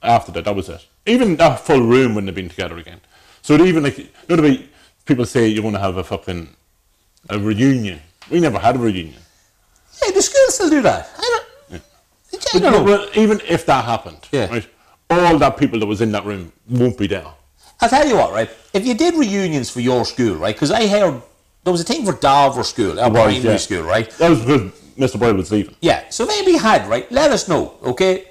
After 0.03 0.31
that, 0.33 0.45
that 0.45 0.55
was 0.55 0.69
it. 0.69 0.85
Even 1.07 1.37
that 1.37 1.59
full 1.61 1.81
room 1.81 2.13
wouldn't 2.13 2.27
have 2.27 2.35
been 2.35 2.49
together 2.49 2.77
again. 2.77 3.01
So 3.47 3.55
even 3.63 3.83
like, 3.83 3.97
you 3.97 4.35
know 4.35 4.57
people 5.05 5.25
say 5.25 5.47
you 5.47 5.63
want 5.63 5.77
to 5.77 5.79
have 5.79 5.95
a 5.95 6.03
fucking 6.03 6.49
a 7.29 7.39
reunion. 7.39 8.01
We 8.29 8.41
never 8.41 8.59
had 8.59 8.75
a 8.75 8.79
reunion. 8.79 9.21
Yeah, 10.03 10.11
the 10.11 10.21
school 10.21 10.47
still 10.49 10.69
do 10.69 10.81
that. 10.81 11.09
I 11.17 11.41
don't. 11.71 11.81
I 12.53 12.59
don't 12.59 12.73
know. 12.73 12.83
well, 12.83 13.09
even 13.15 13.39
if 13.47 13.65
that 13.67 13.85
happened, 13.85 14.17
Yeah. 14.33 14.47
right, 14.47 14.67
all 15.09 15.37
that 15.37 15.55
people 15.55 15.79
that 15.79 15.85
was 15.85 16.01
in 16.01 16.11
that 16.11 16.25
room 16.25 16.51
won't 16.69 16.97
be 16.97 17.07
there. 17.07 17.25
I'll 17.79 17.87
tell 17.87 18.05
you 18.05 18.17
what, 18.17 18.33
right? 18.33 18.49
If 18.73 18.85
you 18.85 18.93
did 18.93 19.13
reunions 19.15 19.69
for 19.69 19.79
your 19.79 20.03
school, 20.03 20.35
right? 20.35 20.53
Because 20.53 20.71
I 20.71 20.85
heard 20.85 21.21
there 21.63 21.71
was 21.71 21.79
a 21.79 21.85
thing 21.85 22.03
for 22.05 22.11
Dover 22.11 22.63
School, 22.63 22.99
our 22.99 23.09
primary 23.09 23.37
yeah. 23.37 23.55
school, 23.55 23.83
right? 23.83 24.09
That 24.19 24.29
was 24.29 24.41
because 24.41 24.71
Mr. 24.97 25.17
Boyle 25.17 25.35
was 25.35 25.53
leaving. 25.53 25.75
Yeah. 25.79 26.03
So 26.09 26.25
maybe 26.25 26.57
had, 26.57 26.85
right? 26.89 27.09
Let 27.09 27.31
us 27.31 27.47
know, 27.47 27.75
okay? 27.81 28.25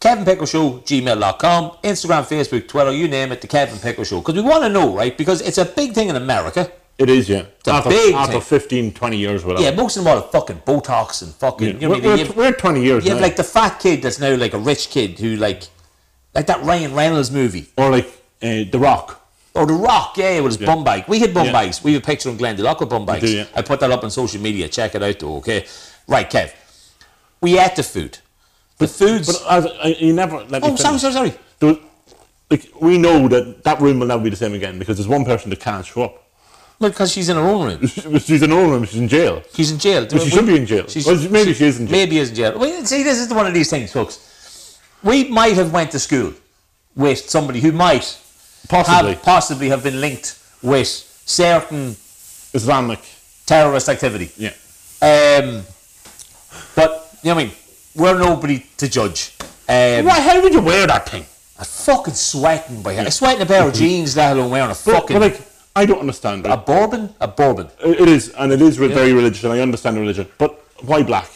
Kevin 0.00 0.24
Pickle 0.24 0.46
Show, 0.46 0.78
gmail.com, 0.78 1.70
Instagram, 1.84 2.22
Facebook, 2.24 2.66
Twitter, 2.66 2.90
you 2.90 3.06
name 3.06 3.32
it, 3.32 3.42
the 3.42 3.46
Kevin 3.46 3.78
Pickle 3.78 4.04
Show. 4.04 4.20
Because 4.20 4.34
we 4.34 4.40
want 4.40 4.62
to 4.64 4.70
know, 4.70 4.94
right? 4.94 5.16
Because 5.16 5.42
it's 5.42 5.58
a 5.58 5.64
big 5.66 5.92
thing 5.92 6.08
in 6.08 6.16
America. 6.16 6.72
It 6.96 7.10
is, 7.10 7.28
yeah. 7.28 7.44
a 7.66 7.70
after, 7.70 7.90
big 7.90 8.14
after 8.14 8.32
thing. 8.32 8.40
15, 8.40 8.92
20 8.94 9.16
years, 9.16 9.44
whatever. 9.44 9.62
Yeah, 9.62 9.74
most 9.74 9.96
of 9.98 10.04
them 10.04 10.16
are 10.16 10.22
fucking 10.22 10.60
Botox 10.66 11.22
and 11.22 11.32
fucking. 11.34 11.66
Yeah. 11.66 11.74
You 11.74 11.80
know, 11.80 11.88
we're, 11.90 11.96
I 11.96 11.98
mean? 12.00 12.06
we're, 12.06 12.16
have- 12.18 12.36
we're 12.36 12.52
20 12.52 12.82
years 12.82 13.04
you 13.04 13.10
have 13.10 13.20
like 13.20 13.36
the 13.36 13.44
fat 13.44 13.78
kid 13.78 14.02
that's 14.02 14.18
now 14.18 14.34
like 14.36 14.54
a 14.54 14.58
rich 14.58 14.88
kid 14.90 15.18
who 15.18 15.36
like, 15.36 15.64
like 16.34 16.46
that 16.46 16.62
Ryan 16.64 16.94
Reynolds 16.94 17.30
movie. 17.30 17.68
or 17.76 17.90
like 17.90 18.06
uh, 18.42 18.64
The 18.70 18.78
Rock. 18.78 19.18
Or 19.54 19.66
The 19.66 19.74
Rock, 19.74 20.16
yeah, 20.16 20.40
with 20.40 20.58
his 20.58 20.66
bum 20.66 20.82
bike. 20.84 21.08
We 21.08 21.20
had 21.20 21.34
bum 21.34 21.46
Yeah. 21.46 21.52
bikes. 21.52 21.82
We 21.84 21.94
have 21.94 22.02
a 22.02 22.06
picture 22.06 22.28
of 22.30 22.38
Glenn 22.38 22.56
Lock 22.56 22.80
with 22.80 22.88
bum 22.88 23.04
bikes. 23.04 23.24
do, 23.24 23.36
yeah. 23.36 23.46
I 23.54 23.62
put 23.62 23.80
that 23.80 23.90
up 23.90 24.04
on 24.04 24.10
social 24.10 24.40
media. 24.40 24.68
Check 24.68 24.94
it 24.94 25.02
out, 25.02 25.18
though, 25.18 25.36
okay? 25.36 25.66
Right, 26.06 26.30
Kev. 26.30 26.52
We 27.40 27.58
ate 27.58 27.76
the 27.76 27.82
food. 27.82 28.18
The 28.80 28.88
food's. 28.88 29.38
But 29.38 29.46
as, 29.50 29.66
I, 29.66 29.88
you 29.98 30.12
never 30.12 30.38
let 30.44 30.62
me 30.62 30.68
oh, 30.70 30.76
sorry, 30.76 30.98
sorry, 30.98 31.12
sorry. 31.12 31.34
Was- 31.60 31.78
like, 32.50 32.68
we 32.80 32.98
know 32.98 33.28
that 33.28 33.62
that 33.62 33.80
room 33.80 34.00
will 34.00 34.08
never 34.08 34.24
be 34.24 34.30
the 34.30 34.36
same 34.36 34.54
again 34.54 34.78
because 34.78 34.96
there's 34.96 35.06
one 35.06 35.24
person 35.24 35.50
that 35.50 35.60
can't 35.60 35.86
show 35.86 36.02
up. 36.02 36.26
Well, 36.80 36.90
because 36.90 37.12
she's 37.12 37.28
in 37.28 37.36
her 37.36 37.42
own 37.42 37.66
room. 37.66 37.86
She's 38.18 38.42
in 38.42 38.50
her 38.50 38.56
own 38.56 38.70
room, 38.70 38.84
she's 38.84 39.00
in 39.00 39.06
jail. 39.06 39.42
She's 39.54 39.70
in 39.70 39.78
jail. 39.78 40.08
Well, 40.10 40.24
she 40.24 40.30
should 40.30 40.46
be 40.46 40.56
in 40.56 40.64
jail. 40.64 40.86
Well, 41.06 41.28
maybe 41.30 41.52
she 41.52 41.66
is 41.66 41.78
in 41.78 41.86
jail. 41.86 41.92
Maybe 41.92 42.18
is 42.18 42.30
in 42.30 42.34
jail. 42.34 42.58
Well, 42.58 42.86
see, 42.86 43.02
this 43.02 43.18
is 43.18 43.32
one 43.32 43.46
of 43.46 43.52
these 43.52 43.68
things, 43.68 43.92
folks. 43.92 44.80
We 45.04 45.28
might 45.28 45.54
have 45.56 45.74
went 45.74 45.90
to 45.90 45.98
school 45.98 46.32
with 46.96 47.28
somebody 47.28 47.60
who 47.60 47.70
might 47.72 48.18
Possibly. 48.68 49.12
have 49.12 49.22
possibly 49.22 49.68
have 49.68 49.82
been 49.82 50.00
linked 50.00 50.38
with 50.62 50.88
certain 50.88 51.96
Islamic. 52.54 53.00
terrorist 53.44 53.88
activity. 53.90 54.30
Yeah. 54.38 54.54
Um, 55.02 55.64
but 56.74 57.18
you 57.22 57.28
know 57.30 57.34
what 57.34 57.40
I 57.42 57.44
mean. 57.44 57.52
We're 57.94 58.18
nobody 58.18 58.66
to 58.78 58.88
judge. 58.88 59.34
Um, 59.68 60.04
Why, 60.06 60.20
how 60.20 60.40
would 60.42 60.52
you 60.52 60.60
wear 60.60 60.86
that 60.86 61.08
thing? 61.08 61.24
I'm 61.58 61.64
fucking 61.64 62.14
sweating 62.14 62.82
by 62.82 62.94
I'm 62.96 63.10
sweating 63.10 63.42
a 63.42 63.46
pair 63.46 63.66
of 63.68 63.74
jeans, 63.74 64.16
let 64.16 64.32
alone 64.36 64.50
wearing 64.50 64.66
a 64.70 64.74
But, 64.74 64.76
fucking 64.78 65.18
but 65.18 65.32
like, 65.32 65.40
I 65.76 65.84
don't 65.86 66.00
understand. 66.00 66.44
That. 66.44 66.52
A 66.52 66.56
bourbon, 66.56 67.14
a 67.20 67.28
bourbon. 67.28 67.68
It 67.84 68.08
is, 68.08 68.30
and 68.30 68.52
it 68.52 68.62
is 68.62 68.78
re- 68.78 68.88
very 68.88 69.12
religious, 69.12 69.44
and 69.44 69.52
I 69.52 69.60
understand 69.60 69.96
the 69.96 70.00
religion. 70.00 70.26
But 70.38 70.52
why 70.82 71.02
black? 71.02 71.30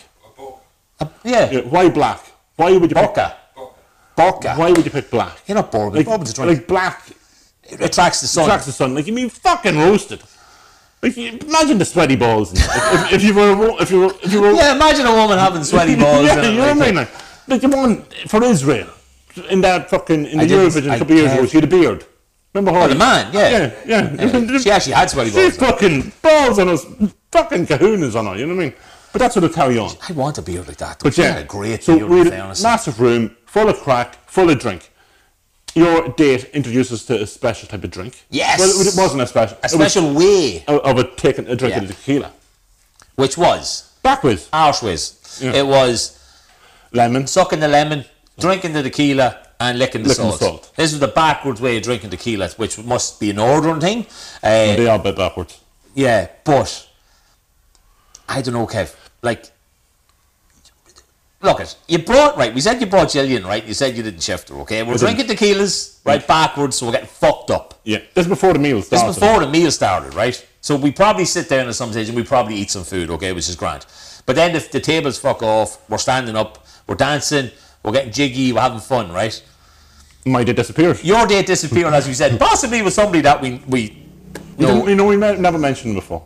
A, 1.01 1.09
yeah, 1.25 1.51
Yeah, 1.51 1.61
why 1.62 1.88
black? 1.90 2.21
Why 2.57 2.73
would 2.73 2.83
you 2.90 2.95
pick? 2.97 3.05
vodka, 3.14 3.37
vodka. 4.17 4.55
Why 4.55 4.71
would 4.73 4.85
you 4.85 4.90
pick 4.90 5.11
black? 5.11 5.40
You're 5.47 5.57
not 5.57 5.71
bourbon. 5.71 5.97
Like, 5.99 6.07
Bourbon's 6.07 6.31
a 6.31 6.35
drink. 6.35 6.59
like 6.59 6.67
black 6.69 7.11
it 7.64 7.81
attracts 7.81 8.21
the 8.21 8.27
sun. 8.29 8.45
attracts 8.45 8.67
the 8.67 8.73
sun. 8.73 8.95
Like 8.95 9.07
you 9.07 9.12
mean 9.12 9.29
fucking 9.29 9.77
roasted. 9.77 10.23
Like 11.05 11.19
you, 11.19 11.38
imagine 11.47 11.77
the 11.77 11.85
sweaty 11.85 12.17
balls. 12.17 12.51
And, 12.53 12.61
if, 12.61 13.12
if 13.12 13.23
you 13.25 13.35
were, 13.35 13.53
a 13.53 13.83
if 13.83 13.90
you 13.90 14.01
were, 14.01 14.14
if 14.23 14.33
you 14.33 14.40
were, 14.40 14.53
yeah, 14.53 14.75
imagine 14.75 15.05
a 15.05 15.12
woman 15.12 15.38
having 15.38 15.62
sweaty 15.62 15.97
balls. 16.03 16.25
yeah, 16.25 16.40
you 16.43 16.62
uh, 16.62 16.67
know 16.67 16.75
what 16.75 16.83
I 16.83 16.87
mean? 16.87 16.95
Like, 16.95 17.11
like 17.47 17.61
the 17.61 17.69
one 17.69 18.03
for 18.27 18.43
Israel 18.43 18.88
in 19.51 19.61
that 19.61 19.90
fucking 19.90 20.25
in 20.25 20.38
the 20.38 20.47
Eurovision 20.47 20.95
a 20.95 20.99
couple 20.99 21.12
of 21.12 21.19
years 21.19 21.33
ago. 21.35 21.45
She 21.47 21.59
had 21.59 21.64
a 21.64 21.67
beard. 21.67 22.07
Remember 22.55 22.79
her? 22.79 22.87
Oh, 22.87 22.88
the 22.88 22.95
man, 22.95 23.35
yeah. 23.35 23.75
yeah, 23.85 24.14
yeah. 24.17 24.59
She 24.61 24.71
actually 24.71 24.95
had 24.95 25.11
sweaty 25.11 25.31
She 25.31 25.37
had 25.40 25.59
balls. 25.59 25.71
fucking 25.73 26.12
balls 26.23 26.59
on 26.59 26.69
us, 26.71 26.87
fucking 27.33 27.67
kahunas 27.67 28.14
on 28.14 28.25
her. 28.27 28.37
You 28.37 28.47
know 28.47 28.55
what 28.55 28.62
I 28.62 28.64
mean? 28.69 28.75
But 29.12 29.19
that's 29.19 29.37
what 29.37 29.45
it 29.45 29.53
carry 29.53 29.79
on. 29.79 29.90
I 30.09 30.12
want 30.14 30.38
a 30.38 30.43
beard 30.43 30.67
like 30.69 30.79
that. 30.79 31.01
Though. 31.01 31.09
But 31.09 31.14
She 31.14 31.23
yeah, 31.23 31.33
had 31.33 31.43
a 31.43 31.47
great 31.47 31.85
so 31.85 31.99
beard. 31.99 32.09
we 32.09 32.21
in 32.21 32.25
had 32.27 32.33
a 32.33 32.37
fairness. 32.37 32.62
massive 32.62 32.99
room 32.99 33.37
full 33.45 33.69
of 33.69 33.77
crack, 33.81 34.17
full 34.27 34.49
of 34.49 34.59
drink. 34.59 34.90
Your 35.75 36.09
date 36.09 36.45
introduces 36.53 37.01
us 37.01 37.07
to 37.07 37.23
a 37.23 37.27
special 37.27 37.67
type 37.69 37.83
of 37.85 37.91
drink. 37.91 38.23
Yes. 38.31 38.61
Well, 38.61 38.71
it 38.71 38.95
wasn't 38.97 39.23
a 39.23 39.27
special. 39.27 39.59
a 39.63 39.69
special 39.69 40.15
way, 40.15 40.65
of 40.67 40.99
a 40.99 41.05
taking 41.17 41.49
a 41.49 41.57
drink 41.57 41.75
Yeah. 41.75 41.83
of 41.83 41.89
tequila. 41.89 42.33
which 43.17 43.37
was 43.39 43.91
Backwards, 44.03 44.49
arseways. 44.53 45.41
Yeah. 45.43 45.53
It 45.53 45.67
was 45.67 46.19
lemon. 46.93 47.27
sucking 47.27 47.61
the 47.61 47.69
lemon, 47.69 48.05
drinking 48.39 48.73
the 48.73 48.83
tequila, 48.83 49.39
and 49.61 49.79
licking 49.79 50.03
the, 50.03 50.09
Licking 50.11 50.25
the 50.27 50.31
salt. 50.37 50.41
salt. 50.65 50.73
This 50.77 50.93
is 50.93 50.99
the 51.01 51.09
backwards 51.09 51.61
way 51.61 51.77
of 51.77 51.83
drinking 51.85 52.11
tequila, 52.11 52.49
which 52.57 52.77
must 52.79 53.19
be 53.21 53.31
an 53.31 53.39
ordering 53.39 53.81
thing. 53.81 54.07
Uh, 54.43 54.75
They 54.77 54.87
are 54.89 54.97
a 54.99 55.03
bit 55.03 55.17
backwards. 55.17 55.59
yeah, 55.95 56.27
but 56.45 56.87
I 58.29 58.43
don't 58.43 58.55
know, 58.55 58.67
Kev. 58.67 58.95
Like, 59.23 59.51
look 61.45 61.61
it. 61.61 61.77
You 61.89 61.99
brought 61.99 62.37
right. 62.37 62.53
We 62.55 62.61
said 62.61 62.81
you 62.81 62.87
brought 62.87 63.09
Jillian, 63.09 63.45
right? 63.45 63.65
You 63.65 63.75
said 63.75 63.97
you 63.97 64.03
didn't 64.03 64.23
shift 64.23 64.49
her. 64.49 64.57
Okay, 64.63 64.83
we're 64.83 64.97
drinking 64.97 65.27
tequilas 65.27 65.99
right 66.05 66.27
backwards, 66.27 66.77
so 66.77 66.87
we're 66.87 66.93
getting 66.93 67.09
fucked 67.09 67.51
up. 67.51 67.81
Yeah, 67.85 67.99
this 68.15 68.25
is 68.27 68.29
before 68.29 68.53
the 68.53 68.59
meal 68.59 68.77
This 68.79 68.87
started. 68.87 69.09
is 69.11 69.19
before 69.19 69.41
the 69.41 69.49
meal 69.49 69.71
started, 69.71 70.15
right? 70.15 70.45
So 70.61 70.77
we 70.77 70.91
probably 70.91 71.25
sit 71.27 71.49
down 71.49 71.69
at 71.69 71.75
some 71.75 71.93
stage 71.93 72.09
and 72.09 72.17
we 72.17 72.25
probably 72.25 72.55
eat 72.57 72.71
some 72.71 72.85
food, 72.85 73.11
okay, 73.11 73.33
which 73.33 73.49
is 73.49 73.57
grand. 73.57 73.85
But 74.27 74.37
then 74.37 74.57
if 74.57 74.71
the 74.73 74.81
tables 74.81 75.19
fuck 75.19 75.43
off, 75.43 75.79
we're 75.91 75.99
standing 75.99 76.35
up, 76.37 76.67
we're 76.87 76.95
dancing, 76.95 77.51
we're 77.83 77.93
getting 77.93 78.13
jiggy, 78.13 78.53
we're 78.53 78.61
having 78.63 78.81
fun, 78.81 79.13
right? 79.13 79.43
My 80.25 80.43
day 80.43 80.55
disappeared. 80.55 81.05
Your 81.05 81.27
date 81.27 81.47
disappeared, 81.47 81.93
as 81.93 82.07
we 82.07 82.15
said, 82.15 82.39
possibly 82.51 82.81
with 82.81 82.95
somebody 82.95 83.21
that 83.21 83.41
we 83.43 83.61
we 83.69 83.81
You, 84.59 84.67
know. 84.67 84.79
know, 84.79 84.89
you 84.89 84.95
know, 84.95 85.05
we 85.07 85.17
never 85.17 85.59
mentioned 85.59 85.91
him 85.91 85.97
before. 85.97 86.23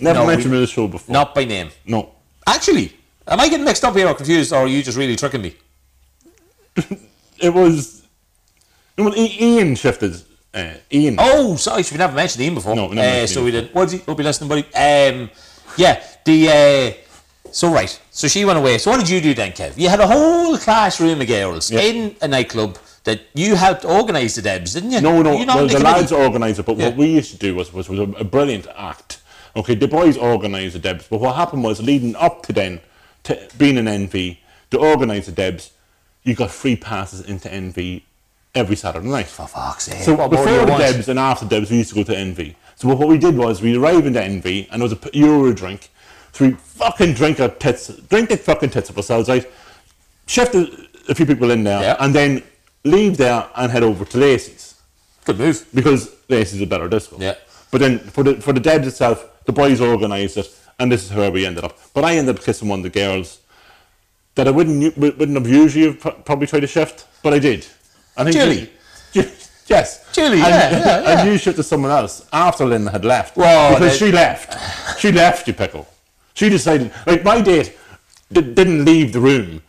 Never 0.00 0.20
No, 0.20 0.26
mentioned 0.26 0.52
we- 0.52 0.56
him 0.56 0.62
in 0.62 0.66
the 0.68 0.72
show 0.72 0.88
before. 0.88 1.12
Not 1.12 1.34
by 1.34 1.44
name. 1.44 1.68
No. 1.84 2.14
Actually, 2.46 2.96
am 3.28 3.40
I 3.40 3.48
getting 3.48 3.64
mixed 3.64 3.84
up 3.84 3.94
here 3.96 4.08
or 4.08 4.14
confused, 4.14 4.52
or 4.52 4.60
are 4.60 4.66
you 4.66 4.82
just 4.82 4.96
really 4.98 5.16
tricking 5.16 5.42
me? 5.42 5.54
It 7.40 7.52
was. 7.52 8.06
when 8.94 9.14
Ian 9.16 9.74
shifted. 9.74 10.14
Uh, 10.54 10.74
Ian. 10.92 11.16
Oh, 11.18 11.56
sorry, 11.56 11.82
we 11.90 11.96
never 11.98 12.14
mentioned 12.14 12.44
Ian 12.44 12.54
before. 12.54 12.76
No, 12.76 12.86
we 12.86 12.94
never 12.94 13.22
uh, 13.24 13.26
So 13.26 13.40
Ian 13.40 13.44
we 13.46 13.50
did. 13.50 13.74
What's 13.74 13.90
he? 13.92 13.98
Hope 13.98 14.18
you 14.18 14.24
listening, 14.24 14.48
buddy. 14.48 14.62
Um, 14.74 15.28
yeah, 15.76 16.04
the. 16.24 16.48
Uh, 16.48 17.48
so 17.50 17.72
right, 17.72 18.00
so 18.12 18.28
she 18.28 18.44
went 18.44 18.58
away. 18.58 18.78
So 18.78 18.92
what 18.92 19.00
did 19.00 19.08
you 19.08 19.20
do 19.20 19.34
then, 19.34 19.50
Kev? 19.52 19.76
You 19.76 19.88
had 19.88 19.98
a 20.00 20.06
whole 20.06 20.56
classroom 20.56 21.20
of 21.20 21.26
girls 21.26 21.70
Yeah. 21.70 21.80
in 21.80 22.16
a 22.22 22.28
nightclub 22.28 22.78
that 23.04 23.20
you 23.34 23.56
helped 23.56 23.84
organise 23.84 24.36
the 24.36 24.42
Debs, 24.42 24.72
didn't 24.74 24.92
you? 24.92 25.00
No, 25.00 25.20
no, 25.20 25.32
You 25.32 25.44
well, 25.46 25.66
the 25.66 25.74
committee? 25.74 25.82
lads 25.82 26.12
organised 26.12 26.60
it, 26.60 26.66
but 26.66 26.78
Yeah. 26.78 26.86
what 26.90 26.96
we 26.96 27.06
used 27.08 27.32
to 27.32 27.36
do 27.38 27.54
was, 27.56 27.72
was, 27.72 27.88
was 27.88 27.98
a, 27.98 28.04
a 28.12 28.24
brilliant 28.24 28.68
act. 28.76 29.20
Okay, 29.56 29.74
the 29.74 29.88
boys 29.88 30.16
organised 30.16 30.74
the 30.74 30.78
Debs, 30.78 31.08
but 31.10 31.20
what 31.20 31.34
happened 31.34 31.64
was 31.64 31.82
leading 31.82 32.14
up 32.16 32.42
to 32.46 32.52
then, 32.54 32.80
to 33.24 33.48
being 33.58 33.78
an 33.78 33.86
NV, 33.86 34.38
to 34.70 34.78
organise 34.78 35.26
the 35.26 35.32
Debs, 35.32 35.72
you 36.22 36.34
got 36.34 36.50
free 36.50 36.76
passes 36.76 37.20
into 37.22 37.48
NV 37.48 38.02
every 38.54 38.76
Saturday 38.76 39.08
night. 39.08 39.26
For 39.26 39.46
fuck's 39.46 39.84
sake. 39.84 40.02
So 40.02 40.14
what 40.14 40.30
before 40.30 40.46
the 40.46 40.64
want? 40.66 40.78
Debs 40.78 41.08
and 41.08 41.18
after 41.18 41.46
Debs, 41.46 41.70
we 41.70 41.78
used 41.78 41.90
to 41.90 41.96
go 41.96 42.02
to 42.04 42.12
NV. 42.14 42.54
So 42.76 42.88
what 42.88 43.08
we 43.08 43.18
did 43.18 43.36
was 43.36 43.62
we 43.62 43.76
arrived 43.76 44.06
into 44.06 44.20
NV 44.20 44.68
and 44.70 44.80
there 44.80 44.84
was 44.84 44.92
a 44.92 44.96
p- 44.96 45.18
Euro 45.18 45.52
drink. 45.52 45.90
So 46.32 46.46
we 46.46 46.52
fucking 46.52 47.14
drink 47.14 47.40
our 47.40 47.48
tits, 47.48 47.88
drink 47.88 48.28
the 48.30 48.36
fucking 48.36 48.70
tits 48.70 48.88
of 48.90 48.96
ourselves, 48.96 49.28
right? 49.28 49.48
Shift 50.26 50.54
a, 50.54 50.88
a 51.08 51.14
few 51.14 51.26
people 51.26 51.50
in 51.50 51.64
there 51.64 51.80
Yeah. 51.82 51.96
and 52.00 52.14
then 52.14 52.42
leave 52.84 53.16
there 53.16 53.46
and 53.56 53.70
head 53.70 53.82
over 53.82 54.04
to 54.04 54.18
Lacey's 54.18 54.74
Good 55.24 55.38
move. 55.38 55.66
because 55.74 56.10
Lacey's 56.28 56.62
a 56.62 56.66
better 56.66 56.88
disco. 56.88 57.16
Yeah. 57.20 57.34
But 57.70 57.80
then 57.80 57.98
for 58.00 58.22
the 58.24 58.40
for 58.40 58.52
the 58.52 58.60
Debs 58.60 58.86
itself, 58.86 59.24
the 59.44 59.52
boys 59.52 59.80
organised 59.80 60.36
it 60.36 60.46
and 60.78 60.90
this 60.90 61.04
is 61.10 61.14
where 61.16 61.30
we 61.30 61.46
ended 61.46 61.64
up. 61.64 61.78
But 61.94 62.04
I 62.04 62.16
ended 62.16 62.36
up 62.36 62.42
kissing 62.44 62.68
one 62.68 62.80
of 62.80 62.82
the 62.84 62.90
girls 62.90 63.40
that 64.34 64.48
I 64.48 64.50
wouldn't 64.50 64.96
wouldn't 64.96 65.34
have 65.36 65.48
usually 65.48 65.86
have 65.86 66.24
probably 66.24 66.46
tried 66.46 66.60
to 66.60 66.66
shift, 66.66 67.06
but 67.22 67.32
I 67.34 67.38
did. 67.38 67.66
I 68.16 68.24
think 68.24 68.36
Julie? 68.36 68.70
Ju- 69.12 69.30
Yes. 69.68 70.04
Julie, 70.12 70.38
and, 70.40 70.46
yeah, 70.48 70.70
yeah, 70.70 70.78
yeah. 71.02 71.20
And 71.20 71.28
you 71.30 71.38
shifted 71.38 71.62
someone 71.62 71.90
else 71.92 72.26
after 72.32 72.66
Lynn 72.66 72.86
had 72.86 73.04
left. 73.04 73.36
Well, 73.36 73.74
because 73.74 73.98
they- 73.98 74.06
she 74.06 74.12
left. 74.12 74.98
She 75.00 75.12
left, 75.12 75.46
you 75.46 75.54
pickle. 75.54 75.86
She 76.34 76.48
decided, 76.48 76.92
like, 77.06 77.22
my 77.24 77.40
date 77.40 77.78
di- 78.30 78.40
didn't 78.42 78.84
leave 78.84 79.12
the 79.12 79.20
room. 79.20 79.62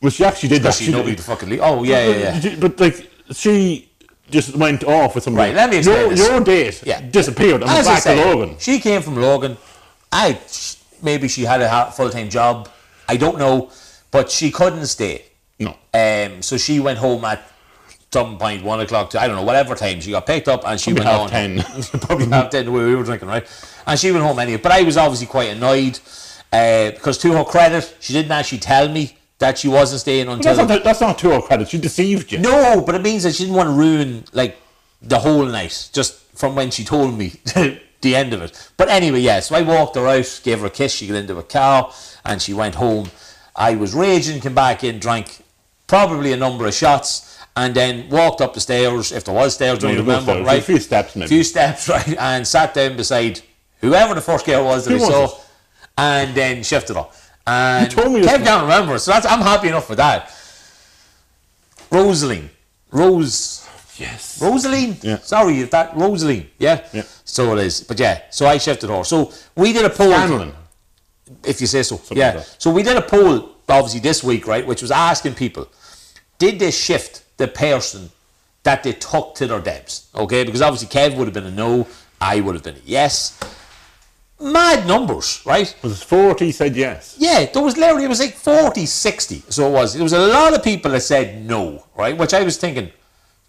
Well, 0.00 0.10
she 0.10 0.24
actually 0.24 0.50
did 0.50 0.62
that. 0.62 0.74
She 0.74 0.90
nobody 0.92 1.16
to 1.16 1.22
fucking 1.22 1.48
leave. 1.48 1.60
Oh, 1.62 1.82
yeah, 1.82 2.06
yeah, 2.06 2.40
yeah. 2.40 2.56
But, 2.58 2.78
like, 2.80 3.10
she 3.32 3.90
just 4.30 4.54
went 4.56 4.84
off 4.84 5.14
with 5.16 5.24
somebody. 5.24 5.48
Right, 5.50 5.56
let 5.56 5.68
me 5.70 5.78
explain 5.78 5.98
Your, 6.00 6.10
this. 6.10 6.28
your 6.28 6.40
date 6.40 6.82
Yeah. 6.86 7.00
disappeared 7.02 7.60
and 7.62 7.70
As 7.70 7.86
I 7.86 7.94
back 7.94 8.02
to 8.04 8.08
say, 8.10 8.24
Lurgan. 8.24 8.56
she 8.58 8.78
came 8.78 9.02
from 9.02 9.16
Lurgan. 9.16 9.58
I 10.12 10.38
maybe 11.02 11.28
she 11.28 11.42
had 11.42 11.60
a 11.62 11.90
full 11.92 12.10
time 12.10 12.28
job. 12.30 12.68
I 13.08 13.16
don't 13.16 13.38
know, 13.38 13.70
but 14.10 14.30
she 14.30 14.50
couldn't 14.50 14.86
stay. 14.86 15.24
No. 15.58 15.76
Um, 15.92 16.42
so 16.42 16.56
she 16.56 16.80
went 16.80 16.98
home 16.98 17.24
at 17.24 17.42
some 18.12 18.38
point, 18.38 18.64
one 18.64 18.80
o'clock 18.80 19.10
to 19.10 19.20
I 19.20 19.26
don't 19.26 19.36
know 19.36 19.42
whatever 19.42 19.74
time 19.74 20.00
she 20.00 20.10
got 20.10 20.26
picked 20.26 20.48
up, 20.48 20.66
and 20.66 20.80
she 20.80 20.92
Probably 20.92 21.06
went 21.06 21.32
half 21.32 21.34
on 21.34 21.92
10. 21.92 22.00
probably 22.00 22.26
half 22.26 22.50
ten 22.50 22.64
the 22.66 22.72
way 22.72 22.84
we 22.84 22.96
were 22.96 23.04
drinking, 23.04 23.28
right? 23.28 23.46
And 23.86 23.98
she 23.98 24.10
went 24.10 24.24
home 24.24 24.38
anyway. 24.38 24.60
But 24.60 24.72
I 24.72 24.82
was 24.82 24.96
obviously 24.96 25.26
quite 25.26 25.50
annoyed 25.50 25.98
uh, 26.52 26.90
because, 26.90 27.18
to 27.18 27.32
her 27.32 27.44
credit, 27.44 27.96
she 28.00 28.12
didn't 28.12 28.32
actually 28.32 28.58
tell 28.58 28.88
me 28.88 29.16
that 29.38 29.58
she 29.58 29.68
wasn't 29.68 30.00
staying 30.00 30.28
until 30.28 30.54
That's 30.54 30.68
not, 30.68 30.84
that's 30.84 31.00
not 31.00 31.18
to 31.18 31.30
her 31.30 31.40
credit. 31.40 31.68
She 31.68 31.78
deceived 31.78 32.30
you. 32.32 32.38
no, 32.38 32.82
but 32.84 32.94
it 32.94 33.02
means 33.02 33.22
that 33.22 33.34
she 33.34 33.44
didn't 33.44 33.56
want 33.56 33.68
to 33.68 33.72
ruin 33.72 34.24
like 34.32 34.56
the 35.00 35.18
whole 35.18 35.46
night 35.46 35.88
just 35.92 36.20
from 36.36 36.54
when 36.54 36.70
she 36.70 36.84
told 36.84 37.16
me 37.16 37.32
the 38.02 38.16
end 38.16 38.32
of 38.32 38.42
it. 38.42 38.70
But 38.76 38.88
anyway, 38.88 39.20
yeah, 39.20 39.40
so 39.40 39.54
I 39.56 39.62
walked 39.62 39.96
her 39.96 40.06
out, 40.06 40.40
gave 40.42 40.60
her 40.60 40.66
a 40.66 40.70
kiss, 40.70 40.92
she 40.92 41.06
got 41.06 41.16
into 41.16 41.36
a 41.38 41.42
car, 41.42 41.92
and 42.24 42.40
she 42.40 42.54
went 42.54 42.74
home. 42.76 43.10
I 43.54 43.76
was 43.76 43.94
raging, 43.94 44.40
came 44.40 44.54
back 44.54 44.84
in, 44.84 44.98
drank 44.98 45.42
probably 45.86 46.32
a 46.32 46.36
number 46.36 46.66
of 46.66 46.74
shots, 46.74 47.38
and 47.56 47.74
then 47.74 48.08
walked 48.08 48.40
up 48.40 48.54
the 48.54 48.60
stairs, 48.60 49.12
if 49.12 49.24
there 49.24 49.34
was 49.34 49.54
stairs, 49.54 49.80
don't 49.80 49.96
remember, 49.96 50.32
stairs. 50.32 50.46
right? 50.46 50.58
A 50.60 50.62
few 50.62 50.78
steps, 50.78 51.16
maybe. 51.16 51.26
A 51.26 51.28
few 51.28 51.44
steps, 51.44 51.88
right? 51.94 52.16
And 52.18 52.46
sat 52.46 52.72
down 52.74 52.96
beside 52.96 53.40
whoever 53.80 54.14
the 54.14 54.20
first 54.20 54.46
girl 54.46 54.64
was 54.64 54.84
that 54.84 54.90
Who 54.92 54.96
I 54.96 55.00
was 55.00 55.08
saw, 55.08 55.24
it? 55.26 55.46
and 55.98 56.34
then 56.34 56.62
shifted 56.62 56.96
her. 56.96 57.06
And 57.46 57.90
told 57.90 58.12
me 58.12 58.20
Kev 58.22 58.44
can't 58.44 58.62
remember, 58.62 58.98
so 58.98 59.10
that's, 59.10 59.26
I'm 59.26 59.40
happy 59.40 59.68
enough 59.68 59.88
with 59.88 59.98
that. 59.98 60.30
Rosaline. 61.90 62.50
Rose. 62.92 63.59
Yes. 64.00 64.40
Rosaline? 64.40 64.96
Yeah. 65.02 65.18
Sorry, 65.18 65.60
if 65.60 65.70
that 65.72 65.94
Rosaline. 65.94 66.46
Yeah? 66.58 66.86
Yeah. 66.92 67.02
So 67.24 67.56
it 67.56 67.66
is. 67.66 67.82
But 67.82 68.00
yeah, 68.00 68.22
so 68.30 68.46
I 68.46 68.56
shifted 68.58 68.88
her. 68.88 69.04
So 69.04 69.32
we 69.54 69.72
did 69.72 69.84
a 69.84 69.90
poll. 69.90 70.10
Scanlon. 70.10 70.54
If 71.44 71.60
you 71.60 71.66
say 71.66 71.82
so. 71.82 72.00
yeah. 72.10 72.32
like 72.32 72.46
so 72.58 72.70
we 72.70 72.82
did 72.82 72.96
a 72.96 73.02
poll, 73.02 73.50
obviously, 73.68 74.00
this 74.00 74.24
week, 74.24 74.46
right, 74.46 74.66
which 74.66 74.82
was 74.82 74.90
asking 74.90 75.34
people, 75.34 75.68
did 76.38 76.58
they 76.58 76.70
shift 76.70 77.22
the 77.36 77.46
person 77.46 78.10
that 78.62 78.82
they 78.82 78.94
took 78.94 79.34
to 79.36 79.46
their 79.46 79.60
debs? 79.60 80.08
Okay, 80.14 80.44
because 80.44 80.62
obviously 80.62 80.88
Kev 80.88 81.16
would 81.16 81.26
have 81.26 81.34
been 81.34 81.46
a 81.46 81.50
no, 81.50 81.86
I 82.20 82.40
would 82.40 82.54
have 82.54 82.64
been 82.64 82.76
a 82.76 82.84
yes. 82.84 83.38
Mad 84.40 84.86
numbers, 84.86 85.42
right? 85.44 85.74
Was 85.82 86.02
40 86.02 86.50
said 86.52 86.74
yes? 86.74 87.14
Yeah, 87.18 87.44
there 87.44 87.62
was 87.62 87.76
literally, 87.76 88.06
it 88.06 88.08
was 88.08 88.20
like 88.20 88.32
40, 88.32 88.86
60. 88.86 89.42
So 89.50 89.68
it 89.68 89.72
was. 89.72 89.92
There 89.92 90.02
was 90.02 90.14
a 90.14 90.26
lot 90.26 90.54
of 90.54 90.64
people 90.64 90.90
that 90.92 91.02
said 91.02 91.44
no, 91.44 91.84
right? 91.94 92.16
Which 92.16 92.32
I 92.32 92.42
was 92.42 92.56
thinking, 92.56 92.90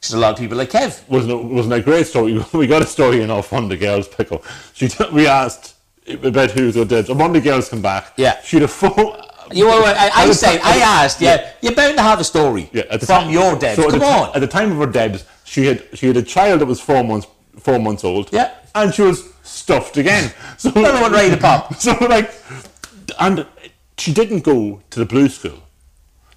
there's 0.02 0.14
a 0.14 0.18
lot 0.20 0.34
of 0.34 0.40
people 0.40 0.58
like 0.58 0.72
Kev. 0.72 1.08
Wasn't 1.10 1.32
it, 1.32 1.44
wasn't 1.44 1.74
a 1.76 1.82
great 1.82 2.08
story? 2.08 2.44
We 2.54 2.66
got 2.68 2.82
a 2.82 2.88
story 2.88 3.22
in 3.22 3.30
off 3.30 3.52
one 3.52 3.64
of 3.66 3.70
the 3.70 3.78
girls' 3.78 4.08
pickle. 4.08 4.44
She 4.74 4.88
t- 4.88 5.06
we 5.12 5.28
asked 5.28 5.76
about 6.08 6.52
who's 6.52 6.74
the 6.74 6.86
dead. 6.86 7.08
And 7.10 7.20
one 7.20 7.30
of 7.30 7.34
the 7.36 7.42
girls 7.50 7.70
come 7.70 7.82
back. 7.84 8.14
Yeah. 8.18 8.42
She'd 8.42 8.64
have 8.64 8.72
phone. 8.72 9.16
You 9.52 9.66
were, 9.68 9.72
I, 9.74 10.10
I 10.14 10.28
the 10.28 10.34
said, 10.34 10.60
I 10.64 10.78
asked, 10.78 11.22
yeah, 11.22 11.52
you're 11.62 11.76
bound 11.76 11.98
to 11.98 12.02
have 12.02 12.20
a 12.20 12.24
story 12.24 12.70
Yeah, 12.74 12.84
at 12.90 13.02
the 13.02 13.06
from 13.06 13.28
ti- 13.28 13.34
your 13.34 13.56
debs. 13.58 13.76
so 13.76 13.90
Come 13.90 14.00
the 14.00 14.06
on. 14.06 14.32
At 14.36 14.40
the 14.40 14.48
time 14.48 14.72
of 14.72 14.78
her 14.78 14.86
debs, 14.92 15.26
she 15.44 15.66
had 15.66 15.84
she 15.94 16.08
had 16.08 16.18
a 16.18 16.24
child 16.24 16.62
that 16.62 16.66
was 16.66 16.80
four 16.80 17.04
months 17.04 17.28
four 17.60 17.78
months 17.78 18.04
old. 18.04 18.32
Yeah. 18.32 18.56
And 18.74 18.94
she 18.94 19.02
was 19.04 19.30
stuffed 19.44 19.98
again. 19.98 20.32
So 20.58 20.72
Another 20.74 21.02
one 21.02 21.12
ready 21.12 21.30
to 21.32 21.38
pop. 21.38 21.76
So 21.80 21.92
like, 22.08 22.34
and 23.20 23.46
she 23.98 24.14
didn't 24.14 24.44
go 24.46 24.82
to 24.90 25.00
the 25.00 25.06
blue 25.06 25.28
school. 25.30 25.60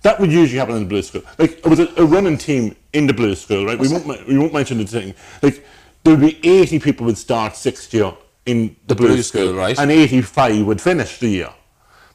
That 0.02 0.18
would 0.20 0.32
usually 0.32 0.58
happen 0.58 0.74
in 0.76 0.82
the 0.82 0.88
blue 0.88 1.02
school. 1.02 1.22
Like 1.38 1.58
it 1.58 1.66
was 1.66 1.78
a, 1.78 1.88
a 1.96 2.04
running 2.04 2.36
team 2.36 2.74
in 2.94 3.06
the 3.06 3.12
blue 3.12 3.34
school, 3.34 3.66
right? 3.66 3.78
We 3.78 3.88
won't 3.88 4.06
we 4.26 4.38
won't 4.38 4.52
mention 4.54 4.78
the 4.78 4.86
thing. 4.86 5.14
Like 5.42 5.66
there 6.04 6.16
would 6.16 6.20
be 6.20 6.38
eighty 6.48 6.78
people 6.78 7.04
would 7.06 7.18
start 7.18 7.56
sixth 7.56 7.92
year 7.92 8.12
in 8.46 8.76
the, 8.86 8.94
blue, 8.94 9.08
blue 9.08 9.22
school, 9.22 9.48
school, 9.48 9.54
right. 9.58 9.78
And 9.78 9.90
eighty 9.90 10.22
five 10.22 10.64
would 10.64 10.80
finish 10.80 11.18
the 11.18 11.28
year. 11.28 11.50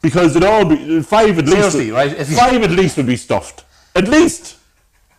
Because 0.01 0.35
it'd 0.35 0.47
all 0.47 0.63
be 0.65 1.01
five 1.01 1.37
at 1.37 1.45
least. 1.45 1.57
Seriously, 1.57 1.91
would- 1.91 1.97
right? 1.97 2.13
If 2.17 2.29
Five 2.35 2.63
at 2.63 2.71
least 2.71 2.97
would 2.97 3.05
be 3.05 3.17
stuffed. 3.17 3.65
At 3.95 4.07
least 4.07 4.55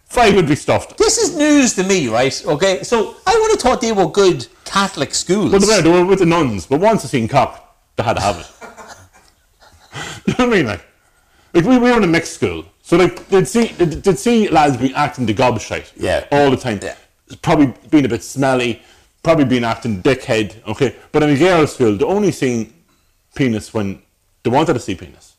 five 0.06 0.34
would 0.34 0.48
be 0.48 0.56
stuffed. 0.56 0.96
This 0.96 1.18
is 1.18 1.36
news 1.36 1.74
to 1.74 1.84
me, 1.84 2.08
right? 2.08 2.34
Okay, 2.46 2.82
so 2.82 3.16
I 3.26 3.38
would 3.38 3.50
have 3.50 3.60
thought 3.60 3.80
they 3.82 3.92
were 3.92 4.08
good 4.08 4.46
Catholic 4.64 5.14
schools. 5.14 5.50
Well, 5.52 5.60
they 5.60 5.66
were, 5.66 5.82
they 5.82 5.90
were 5.90 6.06
with 6.06 6.20
the 6.20 6.26
nuns, 6.26 6.64
but 6.66 6.80
once 6.80 7.02
they 7.02 7.08
seen 7.08 7.28
cock, 7.28 7.76
they 7.96 8.02
had 8.02 8.16
to 8.16 8.22
have 8.22 8.38
it. 8.38 8.48
you 10.26 10.34
know 10.38 10.46
what 10.46 10.54
I 10.54 10.56
mean? 10.56 10.66
Like, 10.66 10.86
like 11.52 11.64
we, 11.64 11.76
we 11.76 11.90
were 11.90 11.96
in 11.98 12.04
a 12.04 12.06
mixed 12.06 12.32
school, 12.34 12.64
so 12.90 12.96
like 12.96 13.28
they'd 13.28 13.46
see 13.46 13.66
they'd, 13.78 13.92
they'd 14.04 14.18
see 14.18 14.48
lads 14.48 14.76
be 14.76 14.92
acting 14.94 15.24
the 15.24 15.32
gobshite, 15.32 15.92
Yeah. 15.96 16.26
all 16.32 16.50
the 16.50 16.56
time. 16.56 16.80
Yeah. 16.82 16.96
Probably 17.40 17.72
being 17.88 18.04
a 18.04 18.08
bit 18.08 18.24
smelly, 18.24 18.82
probably 19.22 19.44
being 19.44 19.62
acting 19.62 20.02
dickhead. 20.02 20.48
Okay, 20.66 20.96
but 21.12 21.22
in 21.22 21.30
a 21.30 21.38
girls' 21.38 21.74
school, 21.74 21.96
they're 21.96 22.08
only 22.08 22.32
seen 22.32 22.72
penis 23.36 23.72
when 23.72 24.02
they 24.42 24.50
wanted 24.50 24.72
to 24.74 24.80
see 24.80 24.96
penis. 24.96 25.34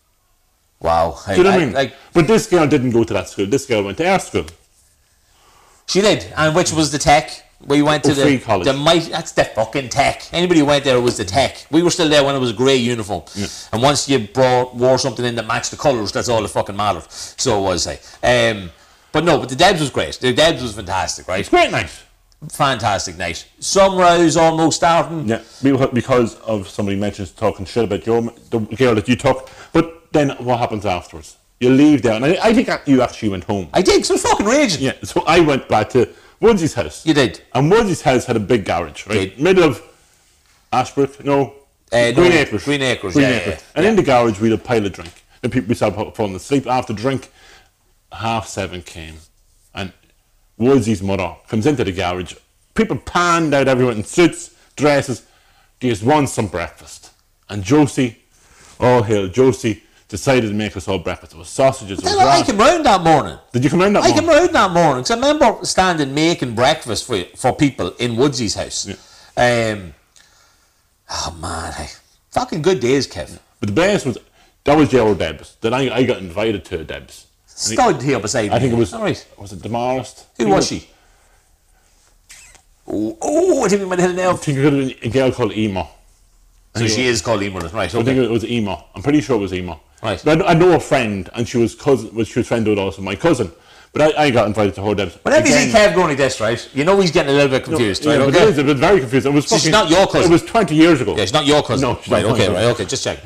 Wow. 0.80 1.20
Do 1.28 1.36
you 1.36 1.44
know 1.44 1.50
what 1.50 1.60
I 1.60 1.62
I- 1.62 1.66
mean? 1.66 1.74
Like, 1.74 1.94
but 2.14 2.26
this 2.26 2.48
girl 2.48 2.66
didn't 2.68 2.92
go 2.92 3.04
to 3.04 3.14
that 3.16 3.28
school. 3.28 3.48
This 3.48 3.66
girl 3.66 3.84
went 3.84 3.98
to 3.98 4.10
our 4.10 4.20
school. 4.20 4.46
she 5.88 6.00
did, 6.00 6.32
and 6.38 6.56
which 6.56 6.72
was 6.72 6.90
the 6.94 6.98
tech. 7.00 7.26
We 7.66 7.82
went 7.82 8.04
to 8.06 8.14
the 8.14 8.40
college. 8.40 8.66
the 8.66 8.74
might. 8.74 9.04
That's 9.10 9.32
the 9.34 9.46
fucking 9.46 9.90
tech. 9.90 10.28
Anybody 10.34 10.62
who 10.62 10.66
went 10.66 10.84
there 10.84 11.00
was 11.00 11.18
the 11.18 11.26
tech. 11.26 11.66
We 11.70 11.84
were 11.84 11.92
still 11.92 12.10
there 12.10 12.24
when 12.24 12.36
it 12.36 12.40
was 12.40 12.52
a 12.52 12.56
grey 12.56 12.76
uniform, 12.78 13.24
and 13.72 13.82
once 13.82 14.10
you 14.10 14.20
brought 14.20 14.76
wore 14.76 14.98
something 14.98 15.24
in 15.26 15.36
that 15.36 15.48
matched 15.48 15.72
the 15.72 15.78
colours, 15.78 16.12
that's 16.12 16.30
all 16.30 16.42
that 16.42 16.48
fucking 16.50 16.76
mattered. 16.76 17.10
So 17.12 17.60
it 17.60 17.64
was 17.64 17.88
I. 17.88 18.00
Um, 18.24 18.72
but 19.12 19.24
no, 19.24 19.40
but 19.40 19.50
the 19.50 19.56
Debs 19.56 19.80
was 19.80 19.90
great. 19.90 20.16
The 20.20 20.34
Debs 20.34 20.62
was 20.62 20.74
fantastic, 20.74 21.28
right? 21.28 21.42
It's 21.42 21.50
Great 21.50 21.72
night. 21.72 21.92
Fantastic 22.50 23.18
night. 23.18 23.48
Sunrise 23.60 24.36
almost 24.36 24.78
starting. 24.78 25.28
Yeah, 25.28 25.42
because 25.94 26.36
of 26.40 26.68
somebody 26.68 26.98
mentions 26.98 27.32
talking 27.32 27.66
shit 27.66 27.84
about 27.84 28.06
your 28.08 28.22
the 28.50 28.60
girl 28.60 28.96
that 28.96 29.08
you 29.08 29.16
took. 29.16 29.50
But 29.74 30.12
then 30.12 30.32
what 30.40 30.60
happens 30.60 30.86
afterwards? 30.86 31.38
You 31.60 31.70
leave 31.70 32.02
there, 32.02 32.14
and 32.14 32.26
I, 32.26 32.40
I 32.42 32.54
think 32.56 32.70
you 32.88 33.04
actually 33.04 33.30
went 33.30 33.44
home. 33.44 33.70
I 33.72 33.84
did. 33.84 34.10
was 34.10 34.24
fucking 34.24 34.48
raging. 34.48 34.82
Yeah, 34.82 34.94
so 35.04 35.24
I 35.28 35.42
went 35.42 35.70
back 35.70 35.90
to 35.92 36.10
Woodsy's 36.42 36.74
house. 36.74 37.06
You 37.06 37.14
did. 37.14 37.42
And 37.54 37.72
Woodsy's 37.72 38.02
house 38.02 38.26
had 38.26 38.36
a 38.36 38.40
big 38.40 38.66
garage, 38.66 39.08
right? 39.08 39.30
Did. 39.36 39.40
Middle 39.40 39.64
of 39.64 39.82
Ashbrook, 40.74 41.24
no, 41.24 41.54
Uh, 41.94 41.98
no, 42.10 42.14
Green 42.14 42.32
Acres. 42.34 42.64
Green 42.64 42.82
Acres, 42.82 43.16
yeah, 43.16 43.30
yeah, 43.30 43.50
yeah. 43.50 43.60
And 43.76 43.86
in 43.86 43.96
the 43.96 44.04
garage, 44.04 44.40
we 44.40 44.50
had 44.50 44.60
a 44.60 44.64
pile 44.64 44.86
of 44.86 44.92
drink. 44.92 45.12
And 45.44 45.52
people 45.52 45.74
started 45.76 46.14
falling 46.16 46.36
asleep. 46.36 46.68
After 46.68 46.94
drink, 46.94 47.32
half 48.12 48.48
seven 48.48 48.82
came, 48.82 49.16
and 49.74 49.92
Woodsy's 50.58 51.02
mother 51.02 51.36
comes 51.48 51.66
into 51.66 51.84
the 51.84 51.92
garage. 51.92 52.34
People 52.76 52.98
panned 52.98 53.54
out 53.54 53.68
everyone 53.68 53.98
in 53.98 54.04
suits, 54.04 54.52
dresses. 54.76 55.24
Do 55.80 55.88
you 55.88 55.94
just 55.94 56.04
want 56.04 56.30
some 56.30 56.48
breakfast? 56.48 57.12
And 57.50 57.64
Josie, 57.64 58.20
all 58.80 59.04
hail 59.04 59.28
Josie, 59.28 59.84
decided 60.12 60.50
to 60.50 60.54
make 60.54 60.76
us 60.76 60.90
all 60.90 61.00
breakfast. 61.00 61.32
It 61.34 61.38
was 61.38 61.48
sausages. 61.48 62.00
It 62.00 62.04
was 62.04 62.18
I 62.18 62.44
came 62.44 62.58
round 62.58 62.86
that 62.86 63.02
morning. 63.02 63.38
Did 63.54 63.64
you 63.64 63.70
come 63.70 63.80
round 63.80 63.96
that 63.96 64.04
I 64.04 64.10
morning? 64.10 64.18
I 64.18 64.20
came 64.20 64.30
round 64.30 64.56
that 64.56 64.72
morning 64.72 65.04
'cause 65.04 65.12
I 65.12 65.16
remember 65.16 65.66
standing 65.66 66.14
making 66.14 66.54
breakfast 66.54 67.06
for 67.08 67.24
for 67.38 67.56
people 67.56 67.92
in 67.98 68.18
Woodsy's 68.18 68.56
house. 68.56 68.88
Um, 69.38 69.94
oh 71.10 71.36
man, 71.40 71.72
hey, 71.74 71.88
fucking 72.32 72.62
good 72.62 72.82
days, 72.82 73.08
Kevin. 73.08 73.40
But 73.62 73.68
the 73.68 73.74
best 73.74 74.06
was 74.06 74.18
that 74.66 74.78
was 74.78 74.92
your 74.92 75.16
Debs. 75.16 75.56
Then 75.62 75.74
I, 75.74 75.96
I 76.00 76.04
got 76.04 76.18
invited 76.18 76.66
to 76.66 76.84
Debs. 76.84 77.26
Stood 77.48 78.02
here 78.02 78.20
beside 78.20 78.50
me. 78.50 78.56
I 78.56 78.60
think 78.60 78.74
it 78.74 78.78
was 78.78 78.94
all 78.94 79.04
right. 79.04 79.26
was 79.38 79.54
it 79.54 79.62
Demarest? 79.62 80.26
Who 80.38 80.50
was 80.50 80.68
she? 80.68 80.90
Oh, 82.86 83.18
oh, 83.22 83.64
I 83.66 83.70
think 83.70 83.82
we 83.82 83.88
might 83.88 84.00
now. 84.00 84.32
I 84.32 84.34
think 84.36 84.58
it 84.58 84.62
could 84.62 84.74
have 84.74 84.88
been 84.88 85.10
a 85.10 85.14
girl 85.14 85.32
called 85.32 85.54
Emo. 85.54 85.88
So 86.76 86.88
she 86.88 87.06
is 87.06 87.22
called 87.22 87.42
Emer, 87.44 87.62
right? 87.70 87.94
I 87.96 88.04
think 88.04 88.18
it 88.18 88.30
was 88.30 88.44
Emo. 88.44 88.84
I'm 88.94 89.04
pretty 89.04 89.22
sure 89.22 89.38
it 89.38 89.40
was 89.40 89.54
Emo. 89.54 89.80
Right. 90.04 90.22
But 90.24 90.42
I, 90.42 90.52
I 90.52 90.54
know 90.54 90.74
a 90.76 90.80
friend, 90.80 91.30
and 91.34 91.48
she 91.48 91.58
was 91.58 91.76
cousin. 91.76 92.14
Was 92.16 92.28
she 92.28 92.40
was 92.40 92.48
friend 92.48 92.68
with 92.68 92.80
also 92.80 93.02
my 93.02 93.16
cousin. 93.16 93.52
But 93.94 94.16
I, 94.18 94.24
I 94.26 94.32
got 94.32 94.48
invited 94.48 94.74
to 94.76 94.84
her 94.84 94.96
Debs. 94.96 95.16
Whenever 95.24 95.48
you 95.48 95.54
see 95.54 95.70
Kev 95.70 95.94
going 95.94 96.08
like 96.08 96.18
this, 96.18 96.40
right, 96.40 96.70
you 96.74 96.86
know 96.86 96.98
he's 97.02 97.12
getting 97.12 97.32
a 97.32 97.34
little 97.36 97.50
bit 97.50 97.66
confused, 97.66 98.06
Yeah, 98.06 98.12
right? 98.12 98.20
but 98.20 98.28
Okay. 98.30 98.44
it 98.44 98.50
is, 98.50 98.58
it 98.58 98.66
was 98.66 98.80
very 98.80 99.00
confusing. 99.02 99.32
It 99.34 99.36
was 99.36 99.48
So 99.48 99.58
she's 99.58 99.70
not 99.72 99.90
your 99.90 100.08
cousin? 100.08 100.32
It 100.32 100.34
was 100.34 100.44
20 100.44 100.76
years 100.76 101.02
ago. 101.02 101.12
Yeah, 101.18 101.24
she's 101.26 101.34
not 101.34 101.46
your 101.46 101.62
cousin. 101.62 101.90
No, 101.90 102.00
she's 102.02 102.10
right, 102.10 102.24
okay, 102.24 102.48
right, 102.48 102.64
okay, 102.68 102.86
just 102.86 103.04
check. 103.04 103.20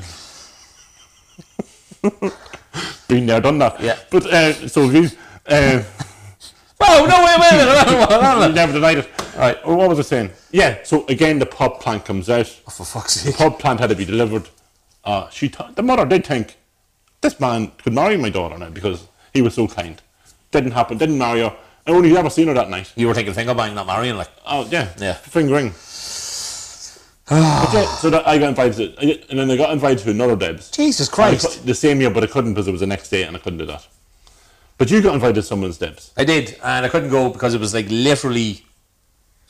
Been 3.08 3.26
there, 3.28 3.40
done 3.42 3.60
that. 3.60 3.80
Yeah. 3.80 3.98
But 4.10 4.26
uh, 4.26 4.68
so 4.68 4.88
these, 4.88 5.16
uh, 5.48 5.84
Oh, 6.80 7.06
no, 7.06 7.24
wait, 7.24 8.40
you 8.40 8.48
wait. 8.48 8.54
never 8.54 8.74
denied 8.74 8.98
it. 8.98 9.10
Right. 9.38 9.58
Oh, 9.64 9.76
what 9.76 9.90
was 9.90 10.00
I 10.00 10.02
saying? 10.02 10.32
Yeah. 10.52 10.80
So 10.84 11.06
again, 11.08 11.40
the 11.40 11.46
pub 11.46 11.80
plant 11.80 12.06
comes 12.06 12.30
out. 12.30 12.48
Oh, 12.68 12.72
for 12.72 12.86
fuck's 12.86 13.14
sake. 13.14 13.34
The 13.34 13.38
pub 13.38 13.60
plant 13.60 13.80
had 13.80 13.90
to 13.90 13.96
be 13.96 14.04
delivered. 14.06 14.50
Uh, 15.04 15.30
she, 15.30 15.48
th- 15.50 15.76
the 15.76 15.84
mother 15.84 16.06
did 16.06 16.26
think 16.26 16.58
this 17.22 17.40
man 17.40 17.72
could 17.84 17.94
marry 17.94 18.18
my 18.18 18.30
daughter 18.30 18.58
now 18.58 18.70
because 18.70 19.08
he 19.34 19.42
was 19.42 19.54
so 19.54 19.68
kind. 19.68 20.02
Didn't 20.52 20.72
happen. 20.72 20.98
Didn't 20.98 21.18
marry 21.18 21.42
her. 21.42 21.56
I 21.88 21.92
only 21.92 22.16
ever 22.18 22.30
seen 22.30 22.48
her 22.48 22.54
that 22.54 22.70
night. 22.70 22.92
You 22.96 23.08
were 23.08 23.14
thinking 23.14 23.34
finger 23.34 23.54
bang, 23.54 23.76
not 23.76 23.88
marrying, 23.88 24.18
like. 24.18 24.30
Oh 24.46 24.68
yeah, 24.72 24.90
Yeah. 24.98 25.14
fingering. 25.14 25.74
Yeah, 27.32 27.86
so 28.00 28.10
that 28.12 28.28
I 28.28 28.38
got 28.38 28.50
invited, 28.50 28.96
to, 28.98 29.30
and 29.30 29.40
then 29.40 29.50
I 29.52 29.58
got 29.58 29.72
invited 29.72 30.00
to 30.06 30.12
another 30.12 30.36
Debs. 30.36 30.70
Jesus 30.72 31.10
Christ. 31.10 31.66
the 31.66 31.74
same 31.74 32.00
year, 32.00 32.10
but 32.12 32.24
I 32.24 32.28
couldn't 32.28 32.54
because 32.54 32.68
it 32.68 32.72
was 32.72 32.82
the 32.82 32.88
next 32.88 33.10
day, 33.10 33.24
and 33.24 33.36
I 33.36 33.40
couldn't 33.40 33.60
do 33.60 33.66
that. 33.66 33.88
But 34.78 34.92
you 34.92 35.02
got 35.02 35.14
invited 35.16 35.36
to 35.36 35.44
someone's 35.44 35.78
Debs. 35.78 36.12
I 36.18 36.24
did, 36.24 36.58
and 36.64 36.86
I 36.86 36.90
couldn't 36.90 37.10
go 37.10 37.30
because 37.30 37.54
it 37.54 37.60
was 37.60 37.74
like 37.74 37.88
literally 37.90 38.64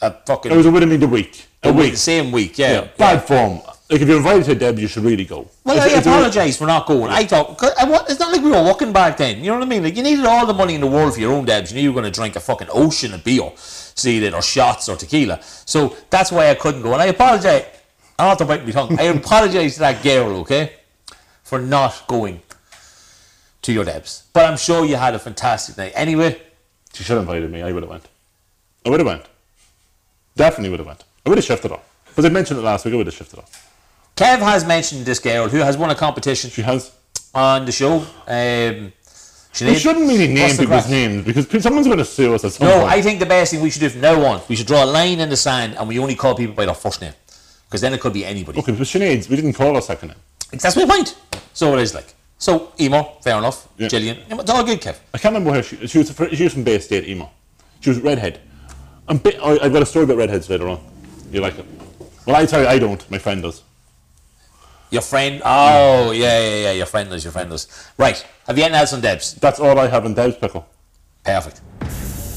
a 0.01 0.12
fucking. 0.12 0.51
It 0.51 0.56
was 0.56 0.65
a 0.65 0.71
winning 0.71 0.89
me 0.89 0.97
the 0.97 1.08
week. 1.08 1.47
A 1.63 1.67
the 1.67 1.73
week. 1.73 1.97
Same 1.97 2.32
week, 2.32 2.58
yeah. 2.58 2.71
Yeah, 2.73 2.88
bad 2.97 3.23
form. 3.28 3.62
Like 3.89 4.02
if 4.02 4.08
you're 4.08 4.17
invited 4.17 4.45
to 4.45 4.52
a 4.54 4.56
Debs, 4.56 4.82
you 4.82 4.88
should 4.88 5.04
really 5.04 5.26
go. 5.26 5.48
Well, 5.63 5.76
It's- 5.78 5.93
I 5.95 6.00
apologise 6.00 6.58
for 6.58 6.65
not 6.65 6.88
going. 6.88 7.12
I 7.12 7.24
thought, 7.26 7.56
'cause 7.58 7.71
I, 7.78 7.88
it's 8.10 8.19
not 8.19 8.32
like 8.32 8.41
we 8.41 8.50
were 8.50 8.63
walking 8.63 8.91
back 8.91 9.17
then. 9.17 9.39
You 9.43 9.52
know 9.52 9.60
what 9.60 9.63
I 9.63 9.67
mean? 9.67 9.84
Like, 9.84 9.95
you 9.95 10.02
needed 10.02 10.26
all 10.26 10.48
the 10.48 10.56
money 10.56 10.74
in 10.74 10.82
the 10.82 10.88
world 10.88 11.13
for 11.13 11.19
your 11.19 11.32
own 11.34 11.45
debs. 11.45 11.71
You 11.71 11.76
knew 11.78 11.84
you 11.84 11.93
were 11.93 12.02
going 12.02 12.12
to 12.12 12.19
drink 12.19 12.36
a 12.36 12.39
fucking 12.39 12.67
ocean 12.71 13.13
of 13.13 13.24
beer, 13.24 13.52
see 13.56 14.19
did, 14.19 14.34
or 14.34 14.41
shots 14.41 14.89
or 14.89 14.95
tequila. 14.95 15.39
So 15.65 15.95
that's 16.10 16.32
why 16.32 16.50
I 16.50 16.56
couldn't 16.56 16.82
go. 16.82 16.93
And 16.93 17.02
I 17.02 17.06
apologise. 17.08 17.65
I'll 18.17 18.30
have 18.30 18.38
to 18.39 18.45
bite 18.45 18.65
my 18.65 18.71
tongue. 18.71 18.98
I 19.00 19.04
apologise 19.04 19.76
to 19.76 19.80
that 19.82 20.02
girl, 20.02 20.38
okay, 20.38 20.71
for 21.43 21.60
not 21.60 22.08
going 22.08 22.41
to 23.62 23.71
your 23.71 23.84
debs. 23.86 24.24
But 24.34 24.45
I'm 24.50 24.58
sure 24.58 24.84
you 24.86 24.95
had 24.95 25.13
a 25.13 25.19
fantastic 25.19 25.78
night. 25.78 25.91
Anyway, 25.95 26.41
She 26.93 27.04
should 27.04 27.17
have 27.17 27.21
invited 27.24 27.52
me. 27.52 27.62
I 27.62 27.71
would 27.71 27.84
have 27.84 27.89
went. 27.89 28.06
I 28.86 28.89
would 28.89 29.00
have 29.00 29.06
went. 29.08 29.26
Definitely 30.38 30.69
would 30.71 30.80
have 30.80 30.88
went. 30.88 31.04
I 31.26 31.30
would 31.30 31.38
have 31.38 31.45
shifted 31.45 31.69
her. 31.71 31.80
Because 32.08 32.26
I 32.26 32.30
mentioned 32.30 32.58
it 32.60 32.63
last 32.63 32.86
week. 32.86 32.93
I 32.93 32.98
would 32.98 33.08
have 33.08 33.13
shifted 33.15 33.39
her. 33.39 33.45
Kev 34.15 34.39
has 34.39 34.65
mentioned 34.65 35.06
this 35.06 35.19
girl 35.19 35.49
who 35.49 35.58
has 35.58 35.78
won 35.78 35.89
a 35.89 35.95
competition 35.95 36.49
She 36.49 36.62
has. 36.62 36.91
on 37.34 37.65
the 37.65 37.71
show. 37.71 38.06
Um, 38.28 38.93
We 39.62 39.75
shouldn't 39.75 40.08
really 40.08 40.28
name 40.34 40.56
people's 40.58 40.89
names 40.89 41.25
because 41.25 41.63
someone's 41.63 41.88
going 41.88 41.99
to 41.99 42.06
sue 42.06 42.34
us 42.34 42.43
at 42.45 42.54
some 42.54 42.67
No, 42.67 42.80
point. 42.80 42.91
I 42.91 43.01
think 43.01 43.19
the 43.19 43.25
best 43.25 43.51
thing 43.51 43.62
we 43.62 43.69
should 43.69 43.82
do 43.82 43.89
from 43.89 44.01
now 44.01 44.23
on, 44.25 44.41
we 44.47 44.56
should 44.56 44.67
draw 44.67 44.84
a 44.84 44.86
line 44.86 45.19
in 45.19 45.30
the 45.30 45.38
sand 45.38 45.75
and 45.78 45.88
we 45.88 45.99
only 45.99 46.15
call 46.15 46.36
people 46.36 46.56
by 46.56 46.65
their 46.65 46.75
first 46.75 47.01
name. 47.01 47.13
Because 47.67 47.82
then 47.82 47.93
it 47.93 47.99
could 47.99 48.13
be 48.13 48.23
anybody. 48.25 48.60
Okay, 48.60 48.71
but 48.71 48.82
Sinead's, 48.82 49.28
we 49.28 49.36
didn't 49.36 49.54
call 49.54 49.75
her 49.75 49.82
second 49.82 50.10
name. 50.10 50.17
That's 50.51 50.75
my 50.78 50.86
point. 50.86 51.17
So 51.54 51.73
it 51.75 51.82
is 51.82 51.93
like. 51.93 52.13
So, 52.38 52.71
Emo, 52.80 53.17
fair 53.21 53.38
enough. 53.38 53.67
Yeah. 53.78 53.88
Gillian, 53.88 54.17
it's 54.30 54.49
all 54.49 54.63
good, 54.63 54.82
Kev. 54.82 54.97
I 55.13 55.17
can't 55.17 55.34
remember 55.34 55.51
where 55.51 55.63
she, 55.63 55.88
she 55.88 55.97
was. 55.99 56.15
She 56.34 56.43
was 56.43 56.54
from 56.54 56.63
Bay 56.63 56.80
State, 56.80 57.08
emo. 57.08 57.30
She 57.80 57.89
was 57.89 57.99
redhead. 57.99 58.39
I'm 59.08 59.17
bit, 59.17 59.39
I, 59.41 59.58
I've 59.63 59.71
got 59.73 59.82
a 59.82 59.86
story 59.86 60.04
about 60.04 60.17
redheads 60.17 60.49
later 60.49 60.67
on. 60.67 60.80
You 61.32 61.39
like 61.41 61.58
it? 61.58 61.65
Well, 62.25 62.36
I 62.36 62.45
tell 62.45 62.62
you, 62.62 62.67
I 62.67 62.78
don't. 62.78 63.10
My 63.10 63.17
friend 63.19 63.41
does. 63.41 63.63
Your 64.91 65.02
friend, 65.02 65.41
oh, 65.43 66.12
yeah, 66.12 66.39
yeah, 66.39 66.56
yeah, 66.56 66.71
your 66.71 66.86
friend 66.86 67.10
does, 67.10 67.24
your 67.24 67.34
friend 67.34 67.50
does. 67.50 67.67
Right, 67.98 68.26
have 68.48 68.58
you 68.58 68.63
anything 68.63 68.80
else 68.80 68.93
on 68.93 69.02
Debs? 69.02 69.34
That's 69.36 69.60
all 69.60 69.78
I 69.80 69.88
have 69.88 70.06
in 70.06 70.13
Deb's 70.13 70.38
pickle. 70.38 70.67
Perfect. 71.24 71.62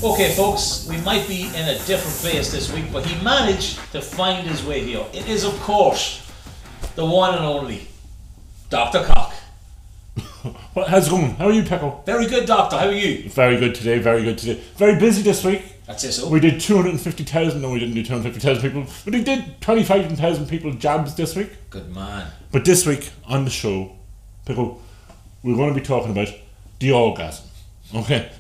Okay, 0.03 0.33
folks, 0.35 0.87
we 0.89 0.97
might 0.99 1.27
be 1.27 1.49
in 1.49 1.69
a 1.69 1.79
different 1.85 2.17
place 2.19 2.53
this 2.53 2.73
week, 2.73 2.87
but 2.93 3.05
he 3.05 3.23
managed 3.23 3.79
to 3.93 4.01
find 4.01 4.47
his 4.47 4.65
way 4.65 4.81
here. 4.85 5.05
It 5.13 5.29
is, 5.29 5.45
of 5.45 5.59
course, 5.61 6.25
the 6.95 7.05
one 7.05 7.35
and 7.35 7.45
only 7.45 7.89
Dr. 8.71 9.05
Cock. 9.05 9.35
What, 10.75 10.89
how's 10.89 11.09
it 11.09 11.11
going? 11.11 11.35
How 11.35 11.47
are 11.47 11.53
you, 11.53 11.65
pickle? 11.65 12.03
Very 12.07 12.27
good, 12.27 12.47
Doctor. 12.47 12.79
How 12.79 12.87
are 12.87 12.93
you? 12.93 13.29
Very 13.29 13.59
good 13.59 13.75
today. 13.75 13.99
Very 13.99 14.23
good 14.23 14.39
today. 14.39 14.61
Very 14.77 14.99
busy 14.99 15.23
this 15.23 15.45
week. 15.45 15.63
That's 15.89 16.05
it, 16.05 16.13
so. 16.13 16.29
We 16.29 16.39
did 16.39 16.61
250,000. 16.61 17.63
No, 17.63 17.71
we 17.71 17.79
didn't 17.79 17.95
do 17.95 18.05
250,000 18.05 18.63
people. 18.63 18.87
But 19.07 19.15
we 19.15 19.25
did 19.25 19.59
25,000 19.63 20.47
people 20.47 20.71
jabs 20.75 21.15
this 21.15 21.35
week. 21.35 21.51
Good 21.71 21.95
man. 21.95 22.31
But 22.53 22.67
this 22.67 22.87
week 22.87 23.11
on 23.25 23.47
the 23.47 23.51
show, 23.51 23.97
Pickle, 24.45 24.83
we're 25.43 25.57
going 25.57 25.73
to 25.73 25.81
be 25.81 25.85
talking 25.85 26.11
about 26.11 26.29
the 26.79 26.93
orgasm. 26.93 27.47
Okay. 27.95 28.31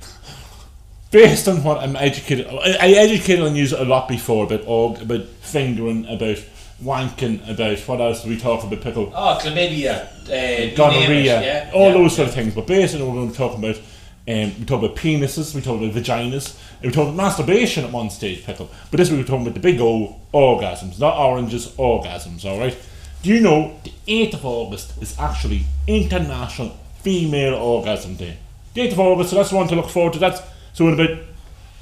Based 1.10 1.48
on 1.48 1.64
what 1.64 1.78
I'm 1.78 1.96
educated, 1.96 2.48
I, 2.48 2.76
I 2.80 2.88
educated 2.90 3.42
on 3.42 3.56
you 3.56 3.66
a 3.78 3.84
lot 3.86 4.08
before 4.08 4.44
about 4.44 4.64
org, 4.66 5.00
about 5.00 5.24
fingering, 5.24 6.04
about 6.04 6.44
wanking, 6.82 7.48
about 7.48 7.78
what 7.88 8.02
else 8.02 8.24
do 8.24 8.28
we 8.28 8.36
talk 8.36 8.62
about, 8.62 8.82
Pickle? 8.82 9.10
Oh, 9.14 9.38
chlamydia, 9.40 10.04
uh, 10.26 10.76
Gonorrhea, 10.76 11.40
yeah, 11.40 11.70
all 11.72 11.88
yeah, 11.88 11.92
those 11.94 12.10
yeah. 12.12 12.16
sort 12.16 12.28
of 12.28 12.34
things. 12.34 12.54
But 12.54 12.66
based 12.66 12.94
on 12.94 13.00
what 13.00 13.08
we're 13.08 13.22
going 13.22 13.30
to 13.30 13.36
talk 13.38 13.56
about, 13.56 13.80
um, 14.28 14.52
we 14.58 14.66
talk 14.66 14.82
about 14.82 14.94
penises, 14.94 15.54
we 15.54 15.62
talk 15.62 15.80
about 15.80 15.94
vaginas, 15.94 16.58
and 16.82 16.90
we 16.90 16.94
talk 16.94 17.04
about 17.04 17.16
masturbation 17.16 17.84
at 17.84 17.92
one 17.92 18.10
stage, 18.10 18.44
Pickle. 18.44 18.70
But 18.90 18.98
this 18.98 19.10
week 19.10 19.20
we're 19.20 19.26
talking 19.26 19.46
about 19.46 19.54
the 19.54 19.60
big 19.60 19.80
O 19.80 20.16
orgasms, 20.34 21.00
not 21.00 21.16
oranges, 21.16 21.68
orgasms, 21.76 22.44
alright? 22.44 22.76
Do 23.22 23.30
you 23.30 23.40
know 23.40 23.80
the 23.84 23.92
8th 24.06 24.34
of 24.34 24.44
August 24.44 25.02
is 25.02 25.18
actually 25.18 25.64
International 25.86 26.76
Female 27.00 27.54
Orgasm 27.54 28.16
Day? 28.16 28.36
The 28.74 28.82
8th 28.82 28.92
of 28.92 29.00
August, 29.00 29.30
so 29.30 29.36
that's 29.36 29.50
one 29.50 29.66
to 29.68 29.74
look 29.74 29.88
forward 29.88 30.12
to. 30.12 30.18
That's 30.18 30.42
so 30.74 30.86
in 30.88 31.00
about 31.00 31.18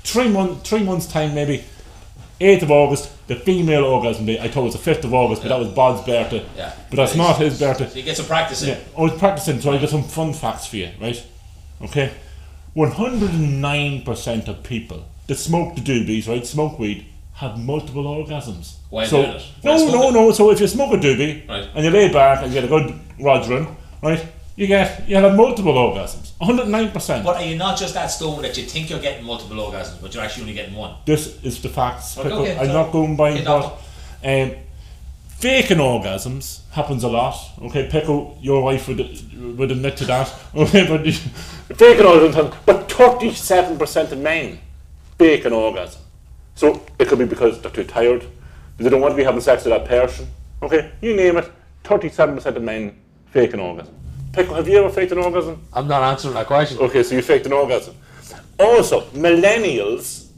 three, 0.05 0.29
month, 0.29 0.65
three 0.65 0.85
months' 0.85 1.07
time, 1.07 1.35
maybe. 1.35 1.65
8th 2.41 2.63
of 2.63 2.71
August, 2.71 3.27
the 3.27 3.35
female 3.35 3.85
orgasm 3.85 4.25
day. 4.25 4.39
I 4.39 4.47
thought 4.47 4.61
it 4.61 4.73
was 4.73 4.85
the 4.85 4.91
5th 4.91 5.05
of 5.05 5.15
August, 5.15 5.43
but 5.43 5.49
that 5.49 5.59
was 5.59 5.69
Bob's 5.69 6.07
birthday. 6.07 6.47
Yeah. 6.57 6.73
But 6.91 6.97
that's 6.97 7.17
not 7.17 7.39
his 7.39 7.59
birthday. 7.59 7.89
So 7.89 7.97
you 7.97 8.05
get 8.05 8.17
some 8.17 8.27
practice 8.27 8.63
in. 8.63 8.69
Yeah, 8.69 8.79
I 8.97 9.01
was 9.01 9.19
practicing, 9.19 9.61
so 9.61 9.73
I 9.73 9.79
got 9.79 9.89
some 9.89 10.05
fun 10.05 10.33
facts 10.33 10.67
for 10.67 10.77
you, 10.77 10.91
right? 11.01 11.27
Okay. 11.83 12.13
109% 12.77 14.49
of 14.49 14.63
people 14.63 15.05
that 15.27 15.37
smoke 15.37 15.75
the 15.75 15.81
doobies, 15.81 16.29
right, 16.29 16.47
smoke 16.47 16.79
weed, 16.79 17.07
have 17.35 17.59
multiple 17.59 18.05
orgasms. 18.05 18.77
Why 18.91 19.07
so, 19.07 19.23
doing 19.23 19.37
it? 19.37 19.43
No, 19.65 19.73
Why 19.73 19.79
smoke 19.79 19.93
no, 19.93 20.11
no. 20.11 20.33
So 20.33 20.51
if 20.51 20.61
you 20.61 20.67
smoke 20.67 20.93
a 20.95 20.97
doobie 20.97 21.49
Right. 21.49 21.69
and 21.75 21.85
you 21.85 21.91
lay 21.91 22.13
back 22.13 22.43
and 22.43 22.53
you 22.53 22.61
get 22.61 22.65
a 22.65 22.69
good 22.69 22.95
rogering, 23.19 23.75
right, 24.03 24.25
you 24.57 24.67
get 24.67 25.09
you 25.09 25.17
have 25.17 25.35
multiple 25.35 25.75
orgasms. 25.75 26.33
109%. 26.41 27.25
But 27.25 27.37
are 27.37 27.45
you 27.45 27.57
not 27.57 27.79
just 27.79 27.95
that 27.95 28.07
stoned 28.07 28.45
that 28.45 28.57
you 28.57 28.65
think 28.65 28.91
you're 28.91 29.01
getting 29.01 29.25
multiple 29.25 29.57
orgasms, 29.57 30.01
but 30.01 30.15
you're 30.15 30.23
actually 30.23 30.43
only 30.43 30.55
getting 30.55 30.75
one? 30.75 30.95
This 31.07 31.43
is 31.43 31.61
the 31.63 31.69
facts. 31.69 32.19
Okay, 32.19 32.31
okay, 32.31 32.59
I'm 32.59 32.69
not 32.69 32.93
going 32.93 33.17
by 33.17 33.39
what. 33.41 33.79
Um, 34.25 34.55
faking 35.39 35.79
orgasms 35.79 36.61
happens 36.71 37.05
a 37.05 37.09
lot. 37.09 37.37
Okay, 37.63 37.89
Pickle, 37.89 38.39
your 38.41 38.63
wife 38.63 38.89
would 38.89 38.99
would 39.59 39.71
admit 39.71 39.97
to 39.99 40.05
that. 40.07 40.33
Okay, 40.55 40.87
but 40.89 41.07
faking 41.77 42.05
orgasms, 42.07 42.35
happen- 42.35 42.59
but 42.65 42.91
thirty-seven 42.91 43.79
percent 43.79 44.13
of 44.13 44.19
men 44.19 44.59
fake 45.19 45.45
an 45.45 45.53
orgasm. 45.53 46.01
So 46.55 46.83
it 46.99 47.09
could 47.09 47.19
be 47.19 47.27
because 47.27 47.61
they're 47.61 47.71
too 47.71 47.85
tired, 47.85 48.25
they 48.79 48.89
don't 48.89 49.01
want 49.01 49.13
to 49.13 49.17
be 49.17 49.25
having 49.25 49.41
sex 49.41 49.65
with 49.65 49.73
that 49.75 49.87
person. 49.87 50.27
Okay, 50.63 50.91
you 51.03 51.15
name 51.15 51.37
it. 51.37 51.51
Thirty-seven 51.85 52.35
percent 52.35 52.57
of 52.57 52.63
men 52.63 52.97
fake 53.31 53.53
an 53.53 53.61
orgasm. 53.61 53.95
Pickle, 54.33 54.55
have 54.55 54.69
you 54.69 54.79
ever 54.79 54.91
faked 54.91 55.13
an 55.13 55.19
orgasm? 55.19 55.63
I'm 55.73 55.89
not 55.89 56.03
answering 56.03 56.35
that 56.35 56.47
question. 56.47 56.79
Okay, 56.79 57.03
so 57.03 57.15
you 57.15 57.23
faked 57.23 57.47
an 57.47 57.53
orgasm. 57.53 57.95
Also, 58.59 59.03
millennials 59.13 60.29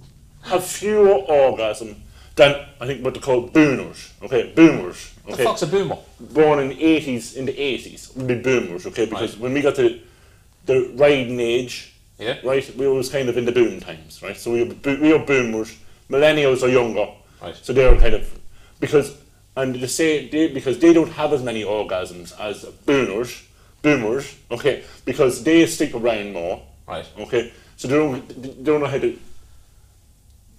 have 0.43 0.65
fewer 0.65 1.15
orgasm 1.15 2.01
than 2.39 2.67
I 2.81 2.87
think 2.87 3.05
what 3.05 3.13
they 3.15 3.21
call 3.21 3.43
boomers. 3.43 4.13
Okay, 4.23 4.53
boomers. 4.57 5.13
The 5.27 5.37
fuck's 5.37 5.63
a 5.63 5.67
boomer? 5.67 5.99
born 6.19 6.59
in 6.59 6.69
the 6.71 6.83
eighties, 6.83 7.37
in 7.37 7.45
the 7.45 7.57
eighties, 7.61 8.11
would 8.17 8.27
be 8.27 8.35
boomers. 8.37 8.87
Okay, 8.87 9.05
because 9.05 9.37
when 9.37 9.53
we 9.53 9.61
got 9.61 9.75
to 9.77 10.01
the 10.65 10.91
riding 10.97 11.39
age, 11.41 11.93
Yeah. 12.19 12.39
right, 12.45 12.65
we 12.77 12.89
was 12.89 13.09
kind 13.11 13.29
of 13.29 13.37
in 13.37 13.45
the 13.45 13.53
boom 13.53 13.81
times, 13.81 14.23
right? 14.23 14.37
So 14.37 14.51
we 14.53 14.65
were, 14.65 14.75
we 14.85 15.13
were 15.13 15.25
boomers. 15.25 15.77
Millennials 16.11 16.63
are 16.63 16.69
younger, 16.71 17.09
Right. 17.43 17.55
So 17.63 17.73
they're 17.73 17.95
kind 17.97 18.15
of 18.15 18.25
because 18.81 19.17
and 19.57 19.75
they 19.75 19.87
say 19.87 20.29
they, 20.29 20.49
because 20.49 20.79
they 20.79 20.93
don't 20.93 21.13
have 21.13 21.33
as 21.33 21.43
many 21.43 21.63
orgasms 21.65 22.33
as 22.41 22.65
boomers, 22.87 23.43
boomers, 23.83 24.35
okay, 24.51 24.85
because 25.05 25.43
they 25.45 25.67
stick 25.67 25.95
around 25.95 26.33
more, 26.33 26.63
Right. 26.87 27.07
okay, 27.19 27.53
so 27.77 27.89
they 27.89 27.95
don't 27.97 28.43
they 28.43 28.63
don't 28.63 28.81
know 28.81 28.87
how 28.87 28.99
to 28.99 29.19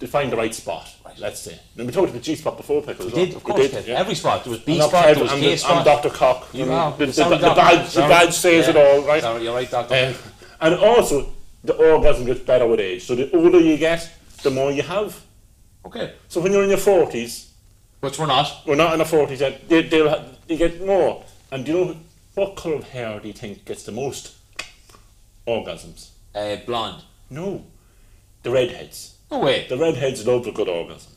to 0.00 0.06
find 0.06 0.30
the 0.32 0.36
right 0.36 0.54
spot. 0.54 0.86
Let's 1.18 1.40
say. 1.40 1.58
And 1.76 1.86
we 1.86 1.92
talked 1.92 2.10
about 2.10 2.22
G 2.22 2.34
spot 2.36 2.56
before, 2.56 2.82
Pickle. 2.82 3.06
We 3.06 3.12
did, 3.12 3.28
of 3.36 3.44
We 3.44 3.52
course. 3.52 3.70
did, 3.70 3.86
yeah. 3.86 3.98
Every 3.98 4.14
spot. 4.14 4.44
There 4.44 4.50
was 4.52 4.60
B 4.60 4.76
spot, 4.80 4.92
there 5.14 5.22
was 5.22 5.32
I'm, 5.32 5.40
K 5.40 5.54
the- 5.54 5.66
I'm. 5.66 5.84
Dr. 5.84 6.10
Cock. 6.10 6.48
You 6.52 6.70
are. 6.72 6.96
the, 6.96 7.06
the, 7.06 7.12
Sorry, 7.12 7.36
the, 7.36 7.42
doctor. 7.46 7.60
badge, 7.60 7.92
the 7.92 8.00
badge 8.02 8.32
says 8.34 8.68
it 8.68 8.74
Yeah. 8.76 8.82
all, 8.82 9.02
right? 9.02 9.22
Sorry, 9.22 9.42
you're 9.44 9.54
right, 9.54 9.70
doctor. 9.70 9.94
Um, 9.94 10.14
and 10.60 10.74
also, 10.76 11.32
the 11.64 11.74
orgasm 11.74 12.24
gets 12.26 12.40
better 12.40 12.66
with 12.66 12.80
age. 12.80 13.04
So 13.04 13.14
the 13.14 13.30
older 13.36 13.58
you 13.60 13.76
get, 13.76 14.10
the 14.42 14.50
more 14.50 14.70
you 14.72 14.82
have. 14.82 15.20
okay. 15.86 16.14
So 16.28 16.40
when 16.40 16.52
you're 16.52 16.62
in 16.64 16.68
your 16.70 16.78
40s, 16.78 17.48
Which 18.00 18.18
we're 18.18 18.26
not. 18.26 18.62
we're 18.66 18.76
not 18.76 18.94
in 18.94 19.00
our 19.00 19.06
40s 19.06 19.40
yet, 19.40 19.68
they, 19.68 19.82
they'll 19.82 20.24
you 20.48 20.56
get 20.56 20.84
more. 20.84 21.24
And 21.52 21.64
do 21.64 21.72
you 21.72 21.84
know 21.84 21.96
what 22.34 22.56
colour 22.56 22.76
of 22.76 22.84
hair 22.90 23.20
do 23.20 23.28
you 23.28 23.34
think 23.34 23.64
gets 23.64 23.82
the 23.82 23.92
most 23.92 24.36
orgasms? 25.46 26.10
Uh, 26.34 26.56
blonde. 26.66 27.02
No. 27.28 27.64
The 28.42 28.50
redheads. 28.50 29.16
No 29.30 29.38
way. 29.38 29.66
The 29.68 29.76
redheads 29.76 30.26
love 30.26 30.46
a 30.46 30.52
good 30.52 30.68
orgasm. 30.68 31.12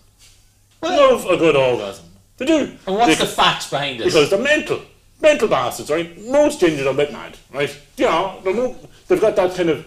Love 0.82 1.26
a 1.26 1.38
good 1.38 1.56
orgasm. 1.56 2.06
They 2.38 2.46
do. 2.46 2.72
And 2.88 2.96
what's 2.96 3.18
They- 3.18 3.26
the 3.26 3.32
facts 3.32 3.70
behind 3.70 4.00
this? 4.00 4.06
Because 4.08 4.30
they're 4.30 4.40
mental. 4.40 4.82
Mental 5.22 5.48
bastards, 5.48 5.90
right? 5.90 6.18
Most 6.28 6.60
gingers 6.60 6.86
are 6.86 6.90
a 6.90 6.94
bit 6.94 7.12
mad, 7.14 7.38
right? 7.54 7.74
You 7.98 8.06
know, 8.06 8.76
they've 9.08 9.22
got 9.22 9.36
that 9.38 9.56
kind 9.56 9.70
of, 9.70 9.86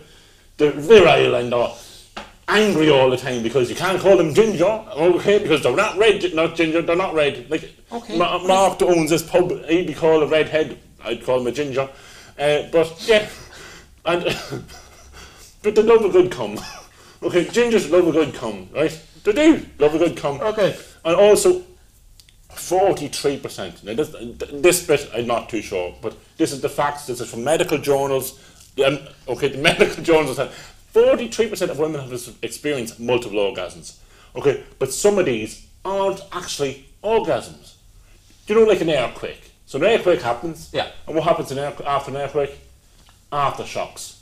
they're 0.56 0.70
virile 0.72 1.34
and 1.34 1.52
they're 1.52 1.68
angry 2.48 2.88
all 2.90 3.10
the 3.10 3.16
time 3.18 3.42
because 3.42 3.68
you 3.68 3.76
can't 3.76 4.00
call 4.00 4.16
them 4.16 4.32
ginger, 4.32 4.64
okay? 4.64 5.38
Because 5.38 5.62
they're 5.62 5.76
not 5.76 5.98
red, 5.98 6.32
not 6.34 6.54
ginger, 6.54 6.80
they're 6.80 6.96
not 6.96 7.12
red. 7.14 7.50
Like, 7.50 7.70
Okay. 7.92 8.16
Ma- 8.16 8.38
Mark 8.38 8.80
owns 8.82 9.10
this 9.10 9.22
pub, 9.22 9.64
he'd 9.66 9.86
be 9.86 9.94
called 9.94 10.22
a 10.22 10.26
redhead, 10.26 10.78
I'd 11.04 11.22
call 11.24 11.40
him 11.40 11.46
a 11.48 11.52
ginger. 11.52 11.88
Uh, 12.38 12.62
but, 12.72 12.92
yeah, 13.06 13.28
and, 14.06 14.22
but 15.62 15.74
they 15.74 15.82
love 15.82 16.04
a 16.04 16.08
good 16.08 16.30
cum. 16.30 16.58
Okay, 17.22 17.44
gingers 17.44 17.90
love 17.90 18.08
a 18.08 18.12
good 18.12 18.34
cum, 18.34 18.68
right? 18.72 19.02
They 19.24 19.32
do 19.32 19.66
love 19.78 19.94
a 19.94 19.98
good 19.98 20.16
cum. 20.16 20.40
Okay. 20.40 20.76
And 21.04 21.16
also, 21.16 21.62
43%. 22.50 23.84
Now, 23.84 23.94
this, 23.94 24.14
this 24.52 24.86
bit 24.86 25.10
I'm 25.14 25.26
not 25.26 25.48
too 25.48 25.62
sure, 25.62 25.94
but 26.00 26.16
this 26.36 26.52
is 26.52 26.60
the 26.60 26.68
facts. 26.68 27.06
This 27.06 27.20
is 27.20 27.30
from 27.30 27.44
medical 27.44 27.78
journals. 27.78 28.40
Um, 28.84 28.98
okay, 29.28 29.48
the 29.48 29.58
medical 29.62 30.02
journals 30.02 30.38
have 30.38 30.50
43% 30.94 31.70
of 31.70 31.78
women 31.78 32.00
have 32.00 32.36
experienced 32.42 32.98
multiple 32.98 33.38
orgasms. 33.38 33.98
Okay, 34.34 34.64
but 34.78 34.92
some 34.92 35.18
of 35.18 35.26
these 35.26 35.66
aren't 35.84 36.20
actually 36.32 36.86
orgasms. 37.02 37.74
Do 38.46 38.54
you 38.54 38.60
know, 38.60 38.66
like 38.66 38.80
an 38.80 38.90
earthquake? 38.90 39.52
So 39.66 39.78
an 39.78 39.84
earthquake 39.84 40.22
happens. 40.22 40.70
Yeah. 40.72 40.90
And 41.06 41.16
what 41.16 41.24
happens 41.24 41.50
in 41.50 41.58
air, 41.58 41.74
after 41.84 42.10
an 42.10 42.16
earthquake? 42.16 42.58
Aftershocks. 43.32 44.15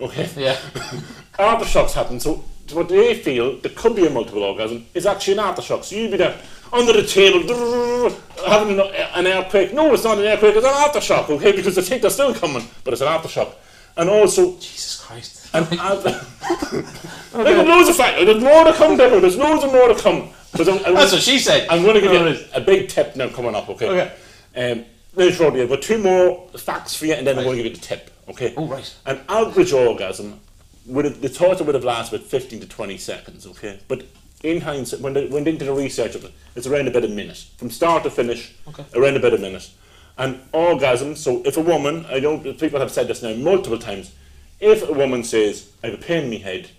Okay. 0.00 0.28
Yeah. 0.36 0.54
aftershocks 1.38 1.92
happen. 1.92 2.20
So 2.20 2.44
what 2.72 2.88
they 2.88 3.14
feel 3.14 3.58
there 3.58 3.72
could 3.74 3.94
be 3.94 4.06
a 4.06 4.10
multiple 4.10 4.42
orgasm 4.42 4.86
is 4.94 5.06
actually 5.06 5.38
an 5.38 5.44
aftershock. 5.44 5.84
So 5.84 5.96
you'd 5.96 6.10
be 6.10 6.16
there 6.16 6.38
under 6.72 6.92
the 6.92 7.06
table 7.06 7.40
having 8.46 8.78
an, 8.78 9.26
earthquake. 9.26 9.72
No, 9.72 9.92
it's 9.94 10.04
not 10.04 10.18
an 10.18 10.24
earthquake. 10.24 10.56
It's 10.56 10.66
an 10.66 10.72
aftershock. 10.72 11.30
Okay, 11.30 11.52
because 11.52 11.76
they 11.76 11.82
think 11.82 12.02
they're 12.02 12.10
still 12.10 12.34
coming, 12.34 12.66
but 12.84 12.92
it's 12.92 13.02
an 13.02 13.08
aftershock. 13.08 13.54
And 13.96 14.10
also, 14.10 14.56
Jesus 14.56 15.02
Christ. 15.02 15.48
and, 15.54 15.66
and 15.70 16.02
There's 16.02 17.66
loads 17.68 17.88
of 17.88 17.96
facts. 17.96 18.24
There's 18.24 18.42
more 18.42 18.64
to 18.64 18.72
come, 18.74 18.96
Deborah. 18.96 19.20
There's 19.20 19.38
loads 19.38 19.62
and 19.62 19.72
more 19.72 19.88
to 19.88 19.94
come. 19.94 20.30
But 20.52 20.68
I'm, 20.68 20.84
I'm, 20.84 20.94
That's 20.94 21.12
what 21.12 21.22
she 21.22 21.38
said. 21.38 21.66
I'm 21.70 21.82
going 21.82 21.94
to 21.94 22.00
give 22.00 22.12
No, 22.12 22.28
you 22.28 22.38
a 22.54 22.60
big 22.60 22.88
tip 22.88 23.16
now 23.16 23.28
coming 23.28 23.54
up. 23.54 23.68
Okay. 23.70 23.88
Okay. 23.88 24.72
Um, 24.72 24.84
very 25.14 25.32
shortly, 25.32 25.66
got 25.66 25.80
two 25.80 25.98
more 25.98 26.46
facts 26.58 26.94
for 26.94 27.06
you, 27.06 27.14
and 27.14 27.26
then 27.26 27.38
I'm 27.38 27.44
going 27.44 27.56
to 27.56 27.62
give 27.62 27.72
you 27.72 27.78
the 27.78 27.86
tip. 27.86 28.10
Okay. 28.28 28.54
Oh, 28.56 28.66
right. 28.66 28.94
An 29.06 29.20
average 29.28 29.72
orgasm 29.72 30.40
would 30.86 31.04
have, 31.04 31.20
the 31.20 31.28
thought 31.28 31.60
it 31.60 31.66
would 31.66 31.74
have 31.74 31.84
lasted 31.84 32.16
about 32.16 32.28
15 32.28 32.60
to 32.60 32.68
20 32.68 32.98
seconds. 32.98 33.46
Okay. 33.46 33.78
But 33.88 34.04
in 34.42 34.60
hindsight, 34.60 35.00
when 35.00 35.14
they 35.14 35.26
went 35.26 35.48
into 35.48 35.64
the 35.64 35.72
research 35.72 36.14
of 36.14 36.24
it, 36.24 36.32
it's 36.54 36.66
around 36.66 36.88
about 36.88 37.04
a 37.04 37.08
minute 37.08 37.44
from 37.56 37.70
start 37.70 38.02
to 38.04 38.10
finish. 38.10 38.54
Okay. 38.68 38.84
Around 38.94 39.16
about 39.16 39.34
a 39.34 39.38
minute. 39.38 39.70
And 40.18 40.40
orgasm. 40.52 41.14
So 41.16 41.42
if 41.44 41.56
a 41.56 41.60
woman, 41.60 42.06
I 42.08 42.20
know 42.20 42.38
people 42.38 42.80
have 42.80 42.90
said 42.90 43.08
this 43.08 43.22
now 43.22 43.34
multiple 43.34 43.78
times. 43.78 44.12
If 44.60 44.88
a 44.88 44.92
woman 44.92 45.22
says, 45.24 45.66
"I 45.82 45.88
have 45.88 46.00
a 46.00 46.02
pain 46.02 46.24
in 46.24 46.30
my 46.30 46.36
head," 46.36 46.70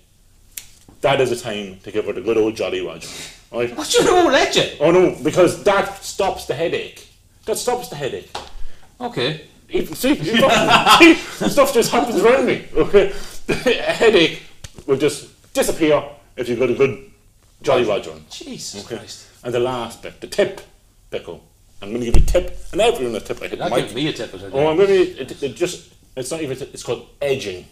that 1.02 1.22
is 1.22 1.32
a 1.32 1.36
time 1.36 1.80
to 1.84 1.92
give 1.92 2.06
her 2.06 2.14
the 2.14 2.22
good 2.22 2.38
old 2.38 2.56
jolly 2.56 2.82
roger. 2.82 3.08
Right? 3.52 3.76
What 3.78 3.94
you 3.94 4.04
know, 4.04 4.26
let 4.26 4.56
you? 4.56 4.64
Oh 4.80 4.90
no, 4.90 5.16
because 5.24 5.64
that 5.64 6.04
stops 6.04 6.46
the 6.46 6.56
headache. 6.56 7.08
That 7.46 7.58
stops 7.58 7.90
the 7.90 7.96
headache. 7.96 8.36
Okay. 9.00 9.42
Even, 9.70 9.96
see, 9.96 10.16
stuff 11.50 11.74
just 11.74 11.92
happens 11.92 12.20
around 12.22 12.46
me. 12.46 12.66
Okay, 12.74 13.14
a 13.50 13.54
headache 13.94 14.42
will 14.86 14.98
just 14.98 15.54
disappear 15.54 16.04
if 16.38 16.48
you've 16.48 16.60
got 16.60 16.70
a 16.70 16.74
good 16.76 17.12
jolly 17.62 17.84
roger 17.84 18.12
on. 18.12 18.24
Jesus 18.30 18.86
Okay, 18.86 18.98
Christ. 18.98 19.28
and 19.44 19.54
the 19.54 19.60
last 19.60 20.02
bit, 20.02 20.22
the 20.22 20.28
tip, 20.28 20.62
pickle. 21.12 21.44
I'm 21.82 21.90
going 21.90 22.00
to 22.02 22.06
give 22.12 22.18
you 22.18 22.24
a 22.24 22.26
tip, 22.26 22.58
and 22.72 22.82
everyone 22.82 23.16
a 23.16 23.20
tip. 23.20 23.38
I 23.42 23.48
hit 23.48 23.60
the 23.60 23.70
Not 23.70 23.72
mic. 23.72 23.86
give 23.88 23.96
me 23.96 24.08
a 24.08 24.14
tip. 24.14 24.34
I 24.34 24.38
Oh, 24.54 24.68
I'm 24.68 24.78
going 24.78 24.88
to. 24.88 25.22
It, 25.22 25.44
it 25.44 25.56
just. 25.56 25.94
It's 26.16 26.32
not 26.32 26.42
even. 26.42 26.58
It's 26.60 26.84
called 26.84 27.08
edging. 27.22 27.66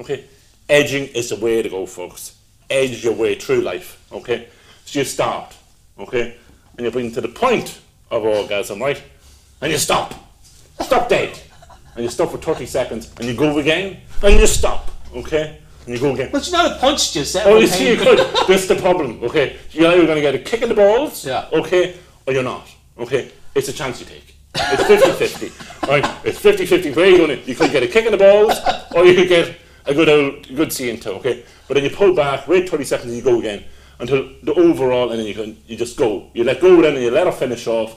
Okay, 0.00 0.24
edging 0.68 1.04
is 1.08 1.30
the 1.30 1.36
way 1.36 1.62
to 1.62 1.68
go, 1.68 1.86
folks. 1.86 2.36
Edge 2.68 3.02
your 3.02 3.14
way 3.14 3.36
through 3.36 3.62
life. 3.62 4.04
Okay, 4.12 4.48
so 4.84 4.98
you 4.98 5.04
start. 5.04 5.56
Okay, 5.98 6.36
and 6.76 6.84
you 6.84 6.90
bring 6.90 7.10
to 7.12 7.20
the 7.20 7.28
point 7.28 7.80
of 8.10 8.24
orgasm, 8.24 8.80
right? 8.82 9.02
And 9.60 9.72
you 9.72 9.78
stop. 9.78 10.14
Stop 10.80 11.08
dead. 11.08 11.38
And 11.94 12.04
you 12.04 12.10
stop 12.10 12.30
for 12.30 12.38
30 12.38 12.66
seconds, 12.66 13.12
and 13.18 13.26
you 13.26 13.34
go 13.34 13.58
again, 13.58 13.98
and 14.22 14.38
you 14.38 14.46
stop. 14.46 14.90
Okay, 15.16 15.58
and 15.84 15.94
you 15.94 16.00
go 16.00 16.12
again. 16.14 16.30
But 16.30 16.46
you 16.46 16.52
know, 16.52 16.68
the 16.68 16.76
punch 16.78 17.12
just 17.12 17.32
said. 17.32 17.46
Oh, 17.46 17.58
you 17.58 17.66
see, 17.66 17.90
you 17.90 17.96
could. 17.96 18.18
That's 18.46 18.68
the 18.68 18.76
problem. 18.76 19.22
Okay, 19.24 19.56
you're 19.72 19.90
either 19.90 20.06
going 20.06 20.16
to 20.16 20.22
get 20.22 20.34
a 20.34 20.38
kick 20.38 20.62
in 20.62 20.68
the 20.68 20.74
balls. 20.76 21.26
Yeah. 21.26 21.48
Okay, 21.52 21.96
or 22.26 22.32
you're 22.32 22.44
not. 22.44 22.68
Okay, 22.98 23.32
it's 23.54 23.68
a 23.68 23.72
chance 23.72 23.98
you 23.98 24.06
take. 24.06 24.36
It's 24.54 24.82
50-50. 24.82 25.88
right? 25.88 26.04
It's 26.24 26.40
50-50. 26.40 26.94
Where 26.94 27.08
you 27.08 27.16
going 27.18 27.30
to? 27.30 27.48
You 27.48 27.56
could 27.56 27.72
get 27.72 27.82
a 27.82 27.88
kick 27.88 28.04
in 28.04 28.12
the 28.12 28.18
balls, 28.18 28.54
or 28.94 29.04
you 29.04 29.14
could 29.14 29.28
get 29.28 29.56
a 29.86 29.94
good 29.94 30.08
old 30.08 30.54
good 30.54 30.72
see 30.72 30.90
into. 30.90 31.12
Okay, 31.14 31.44
but 31.66 31.74
then 31.74 31.84
you 31.84 31.90
pull 31.90 32.14
back, 32.14 32.46
wait 32.46 32.68
30 32.68 32.84
seconds, 32.84 33.08
and 33.08 33.16
you 33.16 33.22
go 33.22 33.38
again 33.38 33.64
until 33.98 34.30
the 34.42 34.54
overall, 34.54 35.10
and 35.10 35.18
then 35.18 35.26
you 35.26 35.34
can 35.34 35.56
you 35.66 35.76
just 35.76 35.96
go. 35.96 36.30
You 36.34 36.44
let 36.44 36.60
go, 36.60 36.80
then 36.80 36.94
and 36.94 37.02
you 37.02 37.10
let 37.10 37.26
her 37.26 37.32
finish 37.32 37.66
off, 37.66 37.96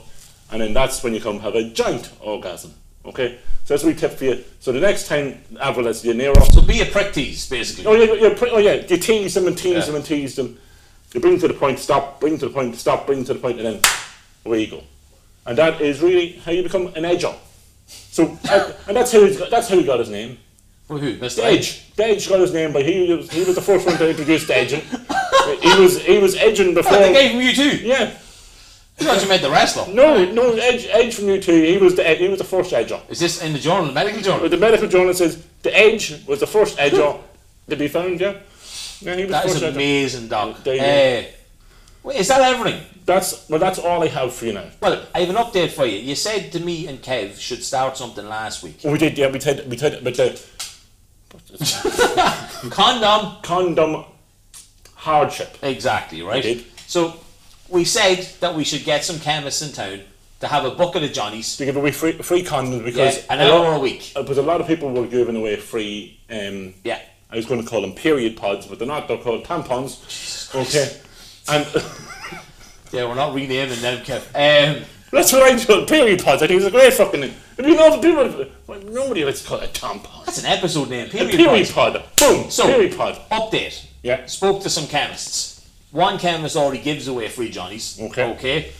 and 0.52 0.60
then 0.60 0.72
that's 0.74 1.02
when 1.02 1.14
you 1.14 1.20
come 1.20 1.40
have 1.40 1.54
a 1.54 1.64
giant 1.70 2.10
orgasm. 2.20 2.74
Okay, 3.04 3.38
so 3.64 3.74
that's 3.74 3.82
we 3.82 3.94
tip 3.94 4.12
for 4.12 4.24
you. 4.24 4.44
So 4.60 4.70
the 4.70 4.78
next 4.80 5.08
time 5.08 5.42
Avril 5.60 5.88
is 5.88 6.04
you're 6.04 6.14
near 6.14 6.32
her, 6.34 6.44
So 6.52 6.62
be 6.62 6.80
a 6.82 6.86
prick 6.86 7.12
tease, 7.12 7.48
basically. 7.48 7.86
Oh 7.86 7.94
yeah, 7.94 8.34
oh 8.52 8.58
yeah. 8.58 8.74
You 8.74 8.96
tease 8.96 9.34
them 9.34 9.46
and 9.48 9.58
tease 9.58 9.74
Yeah. 9.74 9.80
them 9.86 9.94
and 9.96 10.04
tease 10.04 10.36
them. 10.36 10.58
You 11.12 11.20
bring 11.20 11.38
to 11.40 11.48
the 11.48 11.54
point, 11.54 11.78
stop. 11.78 12.20
Bring 12.20 12.38
to 12.38 12.46
the 12.46 12.52
point, 12.52 12.76
stop. 12.76 13.06
Bring 13.06 13.24
to 13.24 13.34
the 13.34 13.40
point, 13.40 13.58
and 13.58 13.66
then 13.66 13.80
away 14.46 14.60
you 14.64 14.70
go. 14.70 14.82
And 15.46 15.58
that 15.58 15.80
is 15.80 16.00
really 16.00 16.34
how 16.44 16.52
you 16.52 16.62
become 16.62 16.86
an 16.94 17.02
edger. 17.02 17.34
So, 17.86 18.38
uh, 18.48 18.72
and 18.86 18.96
that's 18.96 19.12
how 19.12 19.20
he's 19.24 19.36
got, 19.36 19.50
that's 19.50 19.68
how 19.68 19.76
he 19.76 19.84
got 19.84 19.98
his 19.98 20.08
name. 20.08 20.38
Well, 20.88 20.98
who? 20.98 21.16
Mr. 21.18 21.36
The 21.36 21.44
Edge. 21.46 21.84
Edge 21.98 22.28
got 22.28 22.40
his 22.40 22.52
name 22.52 22.72
but 22.72 22.84
he 22.84 23.12
was 23.12 23.30
he 23.30 23.44
was 23.44 23.54
the 23.54 23.62
first 23.62 23.86
one 23.86 23.96
to 23.98 24.08
introduce 24.10 24.46
the 24.46 24.56
edging. 24.56 24.80
he 25.60 25.80
was 25.80 26.00
he 26.02 26.18
was 26.18 26.36
edging 26.36 26.74
before. 26.74 26.94
Oh, 26.96 27.00
they 27.00 27.12
gave 27.12 27.32
him 27.32 27.40
U2. 27.40 27.82
yeah. 27.82 28.12
You 28.98 29.06
thought 29.06 29.28
made 29.28 29.40
the 29.40 29.50
wrestler. 29.50 29.92
No, 29.92 30.24
no, 30.32 30.52
Edge, 30.52 30.86
Edge 30.90 31.14
from 31.14 31.24
U2. 31.24 31.66
He 31.66 31.78
was 31.78 31.94
the 31.96 32.04
he 32.04 32.28
was 32.28 32.38
the 32.38 32.44
first 32.44 32.72
edger. 32.72 33.00
Is 33.10 33.18
this 33.18 33.42
in 33.42 33.52
the 33.52 33.58
journal, 33.58 33.86
the 33.86 33.92
medical 33.92 34.20
journal? 34.20 34.48
The 34.48 34.56
medical 34.56 34.88
journal 34.88 35.14
says 35.14 35.44
the 35.62 35.76
Edge 35.76 36.24
was 36.26 36.40
the 36.40 36.46
first 36.46 36.78
edger 36.78 37.18
to 37.68 37.76
be 37.76 37.88
found. 37.88 38.20
Yeah. 38.20 38.36
Yeah, 39.00 39.16
he 39.16 39.22
was 39.24 39.32
That 39.32 39.42
the 39.44 39.48
is 39.48 39.60
first 39.60 39.74
amazing, 39.74 40.28
Doc. 40.28 40.58
Uh, 40.60 40.62
wait, 42.04 42.16
is 42.16 42.28
that 42.28 42.40
everything? 42.42 42.80
That's 43.04 43.48
well. 43.48 43.58
That's 43.58 43.80
all 43.80 44.02
I 44.02 44.06
have 44.08 44.32
for 44.32 44.44
you 44.46 44.52
now. 44.52 44.66
Well, 44.80 45.04
I 45.14 45.20
have 45.20 45.30
an 45.30 45.36
update 45.36 45.70
for 45.70 45.86
you. 45.86 45.98
You 45.98 46.14
said 46.14 46.52
to 46.52 46.60
me 46.60 46.86
and 46.86 47.02
Kev 47.02 47.38
should 47.40 47.64
start 47.64 47.96
something 47.96 48.28
last 48.28 48.62
week. 48.62 48.78
We 48.84 48.98
did, 48.98 49.18
yeah. 49.18 49.28
We 49.30 49.40
did, 49.40 49.68
we 49.68 49.76
did, 49.76 50.04
but 50.04 50.14
the 50.14 50.40
Condom. 52.70 53.42
condom 53.42 54.04
hardship. 54.94 55.58
Exactly, 55.62 56.22
right? 56.22 56.44
We 56.44 56.54
did. 56.54 56.64
So 56.86 57.16
we 57.72 57.84
said 57.84 58.18
that 58.40 58.54
we 58.54 58.64
should 58.64 58.84
get 58.84 59.04
some 59.04 59.18
chemists 59.18 59.62
in 59.62 59.72
town 59.72 60.00
to 60.40 60.48
have 60.48 60.64
a 60.64 60.70
bucket 60.72 61.02
of 61.04 61.12
Johnnies. 61.12 61.56
To 61.56 61.64
give 61.64 61.76
away 61.76 61.90
free, 61.92 62.12
free 62.12 62.42
condoms 62.42 62.78
Yeah, 62.78 62.84
because 62.84 63.26
an 63.28 63.40
a 63.40 63.44
hour 63.44 63.58
lot, 63.70 63.76
a 63.76 63.80
week. 63.80 64.12
uh, 64.14 64.22
but 64.22 64.36
a 64.36 64.42
lot 64.42 64.60
of 64.60 64.66
people 64.66 64.90
were 64.92 65.06
giving 65.06 65.36
away 65.36 65.56
free. 65.56 66.18
Um, 66.30 66.74
Yeah. 66.84 66.98
I 67.30 67.36
was 67.36 67.46
going 67.46 67.62
to 67.62 67.66
call 67.68 67.80
them 67.80 67.92
period 67.94 68.36
pods, 68.36 68.66
but 68.66 68.78
they're 68.78 68.86
not. 68.86 69.08
They're 69.08 69.16
called 69.16 69.44
tampons. 69.44 70.54
Okay, 70.54 71.00
and 71.48 71.66
Yeah, 72.92 73.06
we're 73.08 73.14
not 73.14 73.34
renaming 73.34 73.80
them, 73.80 74.04
Kev. 74.04 74.20
Um, 74.34 74.84
that's 75.10 75.32
what 75.32 75.42
I 75.42 75.64
call 75.64 75.86
period 75.86 76.22
pods. 76.22 76.42
I 76.42 76.46
think 76.46 76.58
it's 76.58 76.66
a 76.68 76.70
great 76.70 76.92
fucking. 76.92 77.20
name. 77.20 77.34
You 77.58 77.74
know 77.74 77.98
people, 78.00 78.46
well, 78.66 78.80
nobody 78.80 79.24
likes 79.24 79.40
to 79.42 79.48
call 79.48 79.60
it 79.60 79.72
tampon. 79.72 80.24
that's 80.26 80.40
an 80.40 80.46
episode 80.46 80.90
name. 80.90 81.06
A 81.06 81.10
Period. 81.10 81.30
period 81.36 81.68
pods. 81.70 81.96
pod. 81.98 82.04
Boom. 82.18 82.50
So- 82.50 82.66
period 82.66 82.96
pod. 82.98 83.18
Update. 83.30 83.86
Yeah. 84.02 84.26
Spoke 84.26 84.62
to 84.64 84.68
some 84.70 84.86
chemists. 84.88 85.51
One 85.92 86.18
chemist 86.18 86.56
already 86.56 86.82
gives 86.82 87.06
away 87.06 87.28
free 87.28 87.50
Johnnies. 87.50 88.00
Okay. 88.00 88.32
Okay. 88.32 88.72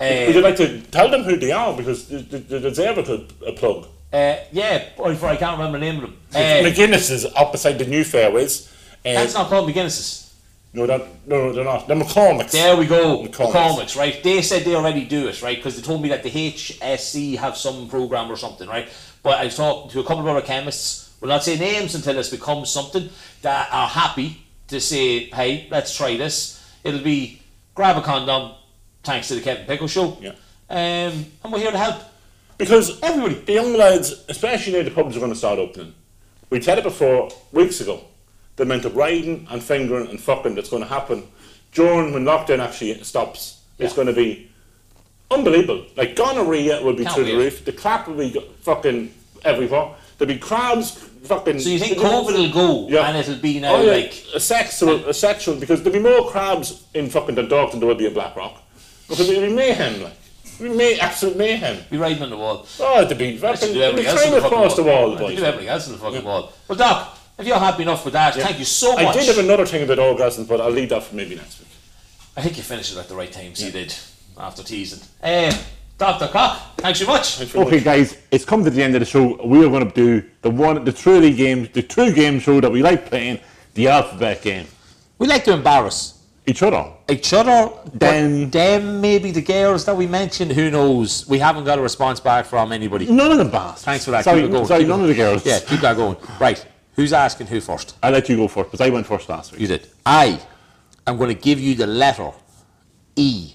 Would 0.00 0.34
you 0.34 0.42
like 0.42 0.56
to 0.56 0.80
tell 0.82 1.10
them 1.10 1.24
who 1.24 1.36
they 1.36 1.50
are 1.50 1.76
because 1.76 2.08
they, 2.08 2.22
deserve 2.22 2.98
a, 2.98 3.26
a 3.46 3.52
plug? 3.52 3.88
Uh, 4.12 4.36
yeah, 4.52 4.88
if 4.96 5.24
I 5.24 5.36
can't 5.36 5.58
remember 5.58 5.78
the 5.78 5.84
name 5.84 5.96
of 5.96 6.02
them. 6.02 6.16
Uh, 6.32 6.38
McGuinness 6.64 7.10
is 7.10 7.26
up 7.26 7.52
beside 7.52 7.78
the 7.78 7.86
new 7.86 8.04
fairways. 8.04 8.72
Uh, 9.04 9.14
that's 9.14 9.34
not 9.34 9.48
called 9.48 9.68
McGuinness's. 9.68 10.34
no, 10.72 10.86
that, 10.86 11.06
no, 11.26 11.48
no, 11.48 11.52
they're 11.52 11.64
not. 11.64 11.88
They're 11.88 11.96
McCormick's. 11.96 12.52
There 12.52 12.76
we 12.76 12.86
go, 12.86 13.24
McCormick's. 13.24 13.54
McCormick's, 13.54 13.96
right? 13.96 14.22
They 14.22 14.40
said 14.40 14.62
they 14.62 14.74
already 14.74 15.04
do 15.04 15.26
it, 15.28 15.42
right? 15.42 15.56
Because 15.56 15.76
they 15.76 15.82
told 15.82 16.00
me 16.00 16.08
that 16.10 16.22
the 16.22 16.30
HSC 16.30 17.36
have 17.36 17.56
some 17.56 17.88
program 17.88 18.30
or 18.30 18.36
something, 18.36 18.68
right? 18.68 18.88
But 19.22 19.40
I 19.40 19.44
was 19.44 19.56
talking 19.56 19.90
to 19.90 20.00
a 20.00 20.04
couple 20.04 20.20
of 20.20 20.28
other 20.28 20.46
chemists. 20.46 21.14
We'll 21.20 21.30
not 21.30 21.42
say 21.42 21.58
names 21.58 21.94
until 21.94 22.14
this 22.14 22.30
becomes 22.30 22.70
something 22.70 23.10
that 23.42 23.68
are 23.72 23.88
happy 23.88 24.46
to 24.68 24.80
say, 24.80 25.24
"Hey, 25.24 25.66
let's 25.70 25.94
try 25.94 26.16
this." 26.16 26.57
It'll 26.84 27.02
be 27.02 27.40
grab 27.74 27.96
a 27.96 28.02
condom, 28.02 28.52
thanks 29.02 29.28
to 29.28 29.34
the 29.34 29.40
Kevin 29.40 29.66
Pickle 29.66 29.88
Show. 29.88 30.18
Yeah. 30.20 30.30
Um, 30.70 31.24
and 31.44 31.52
we're 31.52 31.60
here 31.60 31.70
to 31.72 31.78
help. 31.78 32.02
Because 32.58 33.00
Everybody. 33.02 33.34
the 33.34 33.52
young 33.52 33.74
lads, 33.76 34.24
especially 34.28 34.72
now 34.74 34.82
the 34.82 34.90
pubs 34.90 35.16
are 35.16 35.20
going 35.20 35.32
to 35.32 35.38
start 35.38 35.58
opening. 35.58 35.94
We 36.50 36.60
said 36.60 36.78
it 36.78 36.84
before 36.84 37.30
weeks 37.52 37.80
ago. 37.80 38.00
The 38.56 38.64
amount 38.64 38.84
of 38.84 38.96
riding 38.96 39.46
and 39.50 39.62
fingering 39.62 40.08
and 40.08 40.20
fucking 40.20 40.56
that's 40.56 40.68
going 40.70 40.82
to 40.82 40.88
happen 40.88 41.28
during 41.72 42.12
when 42.12 42.24
lockdown 42.24 42.58
actually 42.58 43.00
stops. 43.04 43.60
It's 43.78 43.92
Yeah. 43.92 43.96
going 43.96 44.08
to 44.08 44.12
be 44.14 44.50
unbelievable. 45.30 45.86
Like 45.96 46.16
gonorrhea 46.16 46.82
will 46.82 46.94
be 46.94 47.04
Can't 47.04 47.14
through 47.14 47.24
the 47.26 47.36
roof. 47.36 47.64
The 47.64 47.72
clap 47.72 48.08
will 48.08 48.16
be 48.16 48.30
fucking 48.62 49.14
everywhere. 49.44 49.90
There'll 50.18 50.34
be 50.34 50.40
crowds 50.40 51.07
fucking. 51.24 51.60
So 51.60 51.68
you 51.68 51.78
think 51.78 51.98
COVID 51.98 52.34
will 52.34 52.52
go 52.52 52.88
Yeah. 52.88 53.08
and 53.08 53.16
it'll 53.16 53.36
be 53.36 53.60
now 53.60 53.76
Oh, 53.76 53.82
yeah, 53.82 53.92
like 53.92 54.24
a 54.34 54.40
sexual, 54.40 55.06
a 55.08 55.14
sexual, 55.14 55.56
because 55.56 55.82
there'll 55.82 55.98
be 55.98 56.02
more 56.08 56.30
crabs 56.30 56.82
in 56.94 57.08
fucking 57.10 57.34
Dundalk 57.34 57.70
than 57.72 57.80
there 57.80 57.88
will 57.88 57.94
be 57.96 58.06
in 58.06 58.14
Blackrock. 58.14 58.62
Because 59.08 59.28
it'll 59.30 59.42
be 59.48 59.52
mayhem, 59.54 60.02
like. 60.02 60.12
It'll 60.60 60.72
be 60.72 60.76
may- 60.76 60.98
absolute 60.98 61.36
mayhem. 61.36 61.78
be 61.90 61.96
riding 61.96 62.22
on 62.22 62.30
the 62.30 62.36
wall? 62.36 62.66
Oh, 62.80 63.02
it'll 63.02 63.16
be 63.16 63.36
fucking, 63.38 63.70
it'll 63.70 63.94
be 63.94 64.06
everything 64.06 64.06
else 64.06 64.26
on 64.26 64.30
the 64.32 64.40
fucking 64.40 64.58
across 64.58 64.76
the 64.76 64.82
wall, 64.82 65.16
boys. 65.16 65.36
do 65.38 65.44
everything 65.44 65.68
else 65.68 65.86
on 65.86 65.92
the 65.92 65.98
fucking 65.98 66.24
wall. 66.24 66.52
Well, 66.66 66.76
Doc, 66.78 67.18
if 67.38 67.46
you're 67.46 67.58
happy 67.58 67.82
enough 67.84 68.04
with 68.04 68.14
that, 68.14 68.34
thank 68.34 68.58
you 68.58 68.64
so 68.64 68.94
much. 68.94 69.04
I 69.06 69.12
did 69.12 69.26
have 69.26 69.38
another 69.38 69.64
thing 69.66 69.82
about 69.84 69.98
orgasms, 69.98 70.48
but 70.48 70.60
I'll 70.60 70.70
leave 70.70 70.88
that 70.90 71.04
for 71.04 71.14
maybe 71.14 71.36
next 71.36 71.60
week. 71.60 71.68
I 72.36 72.42
think 72.42 72.56
you 72.56 72.62
finished 72.62 72.92
it 72.92 72.98
at 72.98 73.08
the 73.08 73.14
right 73.16 73.30
time, 73.30 73.54
so 73.54 73.66
you 73.66 73.72
did, 73.72 73.94
after 74.36 74.62
teasing. 74.62 75.00
Um, 75.22 75.52
Dr. 75.98 76.28
Cock, 76.28 76.76
thanks 76.76 77.00
very 77.00 77.10
much. 77.12 77.36
Thanks 77.36 77.54
Okay, 77.56 77.76
much. 77.76 77.84
guys, 77.84 78.16
it's 78.30 78.44
come 78.44 78.62
to 78.64 78.70
the 78.70 78.82
end 78.82 78.94
of 78.94 79.00
the 79.00 79.04
show. 79.06 79.44
We 79.44 79.64
are 79.64 79.68
going 79.68 79.88
to 79.90 79.94
do 79.94 80.24
the 80.42 80.50
one, 80.50 80.84
the 80.84 80.92
truly 80.92 81.32
game, 81.34 81.68
the 81.72 81.82
true 81.82 82.12
game 82.12 82.38
show 82.38 82.60
that 82.60 82.70
we 82.70 82.82
like 82.82 83.06
playing, 83.06 83.40
the 83.74 83.88
alphabet 83.88 84.40
game. 84.42 84.66
We 85.18 85.26
like 85.26 85.42
to 85.44 85.52
embarrass 85.54 86.22
Each 86.46 86.62
other. 86.62 86.84
each 87.10 87.32
other, 87.32 87.68
Them. 87.94 88.44
but 88.44 88.52
them, 88.52 89.00
maybe 89.00 89.32
the 89.32 89.42
girls 89.42 89.84
that 89.86 89.96
we 89.96 90.06
mentioned, 90.06 90.52
who 90.52 90.70
knows? 90.70 91.26
We 91.28 91.40
haven't 91.40 91.64
got 91.64 91.80
a 91.80 91.82
response 91.82 92.20
back 92.20 92.46
from 92.46 92.70
anybody. 92.70 93.06
None 93.10 93.32
of 93.32 93.38
the 93.38 93.44
bastards. 93.46 93.82
Thanks 93.84 94.04
for 94.04 94.12
that. 94.12 94.22
Sorry, 94.22 94.42
keep 94.42 94.50
it 94.50 94.52
going. 94.52 94.66
sorry 94.66 94.80
keep 94.82 94.88
none 94.88 95.00
it- 95.00 95.02
of 95.02 95.08
the 95.08 95.14
girls. 95.16 95.44
Yeah, 95.44 95.58
keep 95.58 95.80
that 95.80 95.96
going. 95.96 96.16
Right, 96.40 96.64
who's 96.94 97.12
asking 97.12 97.48
who 97.48 97.60
first? 97.60 97.96
I'll 98.04 98.12
let 98.12 98.28
you 98.28 98.36
go 98.36 98.46
first, 98.46 98.70
because 98.70 98.86
I 98.86 98.90
went 98.90 99.04
first 99.06 99.28
last 99.28 99.50
week. 99.50 99.62
You 99.62 99.66
did. 99.66 99.88
I 100.06 100.40
am 101.08 101.16
going 101.18 101.34
to 101.34 101.42
give 101.42 101.58
you 101.58 101.74
the 101.74 101.88
letter 101.88 102.30
E. 103.16 103.54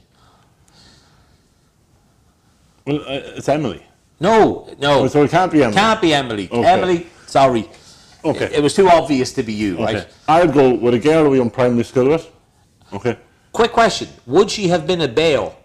Well, 2.85 2.99
uh, 3.01 3.37
it's 3.37 3.49
Emily. 3.49 3.83
No, 4.19 4.73
no. 4.79 5.01
Oh, 5.01 5.07
so 5.07 5.23
it 5.23 5.31
can't 5.31 5.51
be 5.51 5.63
Emily. 5.63 5.75
Can't 5.75 6.01
be 6.01 6.13
Emily. 6.13 6.49
Okay. 6.51 6.67
Emily, 6.67 7.07
sorry. 7.27 7.69
Okay. 8.23 8.45
It, 8.45 8.53
it 8.53 8.63
was 8.63 8.73
too 8.73 8.87
obvious 8.89 9.33
to 9.33 9.43
be 9.43 9.53
you, 9.53 9.75
okay. 9.75 9.95
right? 9.95 10.07
I'd 10.27 10.53
go 10.53 10.73
with 10.73 10.93
a 10.93 10.99
girl 10.99 11.29
we 11.29 11.41
in 11.41 11.49
primary 11.49 11.83
school 11.83 12.09
with. 12.09 12.29
Okay. 12.93 13.17
Quick 13.51 13.71
question. 13.71 14.07
Would 14.25 14.49
she 14.49 14.67
have 14.67 14.87
been 14.87 15.01
a 15.01 15.07
bail 15.07 15.57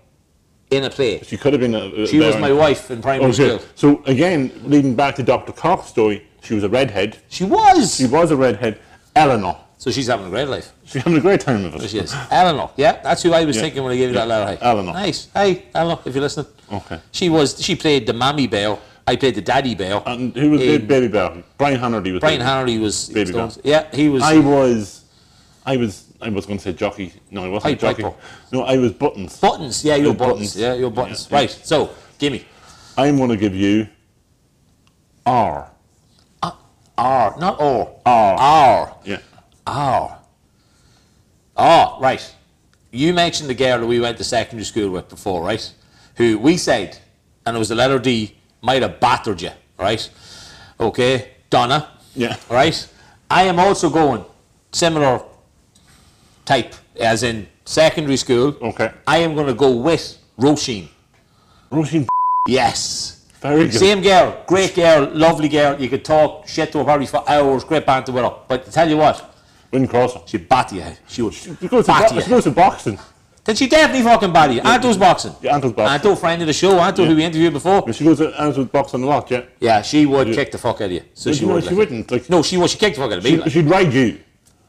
in 0.71 0.85
a 0.85 0.91
play? 0.91 1.21
She 1.23 1.37
could 1.37 1.53
have 1.53 1.61
been 1.61 1.75
a. 1.75 2.03
a 2.03 2.07
She 2.07 2.19
was 2.19 2.37
my 2.37 2.53
wife 2.53 2.91
in 2.91 3.01
primary 3.01 3.31
Okay. 3.31 3.57
school. 3.59 3.69
So 3.75 4.03
again, 4.05 4.53
leading 4.65 4.95
back 4.95 5.15
to 5.17 5.23
Dr. 5.23 5.53
Cock's 5.53 5.87
story, 5.87 6.27
she 6.43 6.55
was 6.55 6.65
a 6.65 6.69
redhead. 6.69 7.19
She 7.29 7.45
was. 7.45 7.97
She 7.97 8.07
was 8.07 8.31
a 8.31 8.37
redhead. 8.37 8.81
Eleanor. 9.15 9.59
So 9.79 9.91
she's 9.91 10.07
having 10.09 10.27
a 10.27 10.31
great 10.31 10.49
life. 10.49 10.73
She's 10.85 11.03
having 11.03 11.19
a 11.19 11.23
great 11.23 11.41
time 11.41 11.63
with 11.65 11.83
it. 11.83 11.89
She 11.89 11.99
is. 11.99 12.15
Eleanor. 12.31 12.71
Yeah, 12.77 13.01
that's 13.03 13.23
who 13.23 13.33
I 13.33 13.45
was 13.45 13.57
Yeah. 13.57 13.63
thinking 13.63 13.83
when 13.83 13.93
I 13.93 13.97
gave 13.97 14.09
you 14.11 14.15
that 14.15 14.29
Yeah. 14.29 14.39
letter. 14.39 14.51
Hey. 14.53 14.59
Eleanor. 14.61 14.93
Nice. 14.93 15.29
Hey, 15.33 15.65
Eleanor, 15.75 16.01
if 16.05 16.15
you're 16.15 16.23
listening. 16.23 16.47
Okay. 16.73 17.01
She 17.13 17.29
was. 17.31 17.63
She 17.63 17.75
played 17.77 18.07
the 18.07 18.13
mammy 18.13 18.47
bail. 18.47 18.81
I 19.07 19.17
played 19.17 19.37
the 19.37 19.41
daddy 19.41 19.75
bail. 19.75 20.03
And 20.05 20.37
who 20.37 20.51
was 20.51 20.61
In- 20.61 20.87
Baby 20.87 21.09
Bear? 21.09 21.43
Brian 21.57 21.81
Hannerty 21.81 22.13
was. 22.13 22.21
Brian. 22.21 22.43
Hanley 22.43 22.79
was. 22.79 23.09
Baby 23.09 23.33
Bell. 23.33 23.51
Yeah, 23.65 23.87
he 23.95 24.11
was. 24.11 24.23
I 24.23 24.39
was, 24.39 25.05
I 25.65 25.77
was, 25.79 26.05
I 26.21 26.29
was 26.29 26.45
going 26.45 26.59
to 26.59 26.65
say 26.65 26.73
jockey. 26.75 27.15
No, 27.31 27.45
I 27.45 27.49
wasn't 27.49 27.81
jockey. 27.81 28.03
Piper. 28.03 28.15
No, 28.53 28.63
I 28.65 28.77
was 28.77 28.93
buttons. 28.93 29.39
buttons. 29.39 29.83
Yeah, 29.85 29.95
your 29.97 30.11
Uh, 30.11 30.15
buttons. 30.15 30.55
buttons. 30.55 30.57
Yeah, 30.57 30.75
your 30.75 30.91
buttons. 30.91 31.27
Yeah. 31.31 31.37
Right. 31.39 31.51
So, 31.63 31.91
gimme. 32.19 32.45
I'm 32.99 33.17
going 33.17 33.31
to 33.31 33.37
give 33.37 33.55
you 33.55 33.87
R. 35.25 35.71
R, 36.99 37.37
not 37.39 37.61
O. 37.61 38.01
R. 38.05 38.37
R. 38.39 38.95
Yeah. 39.05 39.19
R. 39.69 40.19
Oh, 41.57 41.99
right. 42.01 42.35
You 42.91 43.13
mentioned 43.13 43.51
the 43.51 43.55
girl 43.55 43.81
that 43.81 43.87
we 43.87 44.01
went 44.01 44.17
to 44.19 44.25
secondary 44.25 44.65
school 44.65 44.91
with 44.91 45.09
before, 45.09 45.43
right? 45.43 45.73
Who 46.17 46.39
we 46.39 46.57
said, 46.57 46.99
and 47.45 47.57
it 47.57 47.59
was 47.59 47.69
the 47.69 47.75
letter 47.75 47.99
D, 47.99 48.35
might 48.63 48.83
have 48.83 49.01
battered 49.01 49.43
you, 49.43 49.51
right? 49.79 50.09
Okay, 50.81 51.31
Donna. 51.51 51.91
Yeah. 52.15 52.37
Right? 52.51 52.89
I 53.31 53.45
am 53.45 53.59
also 53.59 53.91
going 53.91 54.25
similar 54.73 55.23
type, 56.45 56.75
as 56.99 57.23
in 57.23 57.47
secondary 57.65 58.17
school. 58.17 58.57
Okay. 58.63 58.93
I 59.07 59.19
am 59.19 59.35
going 59.35 59.47
to 59.47 59.55
go 59.55 59.77
with 59.77 60.19
Roisin. 60.39 60.89
Roisin. 61.71 62.09
Yes. 62.49 63.27
Very 63.41 63.67
good. 63.67 63.75
Same 63.75 64.01
girl, 64.01 64.43
great 64.49 64.75
girl, 64.75 65.09
lovely 65.13 65.49
girl. 65.49 65.81
You 65.81 65.89
could 65.89 66.05
talk 66.05 66.49
shit 66.49 66.73
to 66.73 66.79
her 66.79 66.85
probably 66.85 67.07
for 67.07 67.23
hours, 67.29 67.63
great 67.63 67.87
banter 67.87 68.11
with 68.11 68.25
her. 68.25 68.35
But 68.49 68.67
tell 68.73 68.89
you 68.89 68.97
what, 68.97 69.28
Wouldn't 69.71 69.91
cross 69.91 70.15
her. 70.15 70.21
she'd 70.27 70.49
bat 70.49 70.73
you. 70.73 70.83
She 71.07 71.23
would 71.23 71.35
She 71.35 71.51
goes 71.69 71.85
to, 71.87 71.93
bat 71.93 72.09
bo- 72.11 72.17
you. 72.17 72.23
she 72.23 72.31
goes 72.31 72.45
to 72.45 72.51
boxing. 72.51 72.99
Then 73.45 73.57
she 73.57 73.67
definitely 73.67 74.03
fucking 74.03 74.33
bat 74.33 74.53
you. 74.53 74.61
Anto's 74.61 74.97
boxing. 74.99 75.35
Yeah, 75.41 75.55
Anto's 75.55 75.73
boxing. 75.73 75.95
Anto, 75.95 76.15
friend 76.17 76.41
of 76.43 76.47
the 76.47 76.53
show. 76.53 76.79
Anto, 76.79 77.05
who 77.05 77.17
we 77.17 77.25
interviewed 77.25 77.53
before. 77.55 77.91
She 77.93 78.05
goes 78.05 78.19
to 78.19 78.29
Anne's 78.41 78.59
boxing 78.69 79.03
a 79.03 79.07
lot, 79.07 79.31
yeah. 79.31 79.43
Yeah, 79.61 79.81
she 79.83 80.05
would 80.07 80.29
Yeah. 80.29 80.35
kick 80.35 80.53
the 80.53 80.59
fuck 80.59 80.77
out 80.77 80.87
of 80.87 80.93
you. 80.93 81.03
So 81.15 81.31
But 81.31 81.37
she 81.39 81.47
know, 81.47 81.55
would. 81.55 81.63
she 81.65 81.71
like- 81.71 81.79
wouldn't. 81.79 82.11
Like, 82.11 82.29
No, 82.31 82.43
she 82.43 82.57
would. 82.59 82.69
She 82.71 82.79
kicked 82.79 82.97
the 82.97 83.03
fuck 83.03 83.13
out 83.13 83.19
of 83.19 83.25
me. 83.25 83.31
she, 83.31 83.37
like. 83.39 83.51
she'd 83.51 83.67
ride 83.67 83.93
you. 83.93 84.19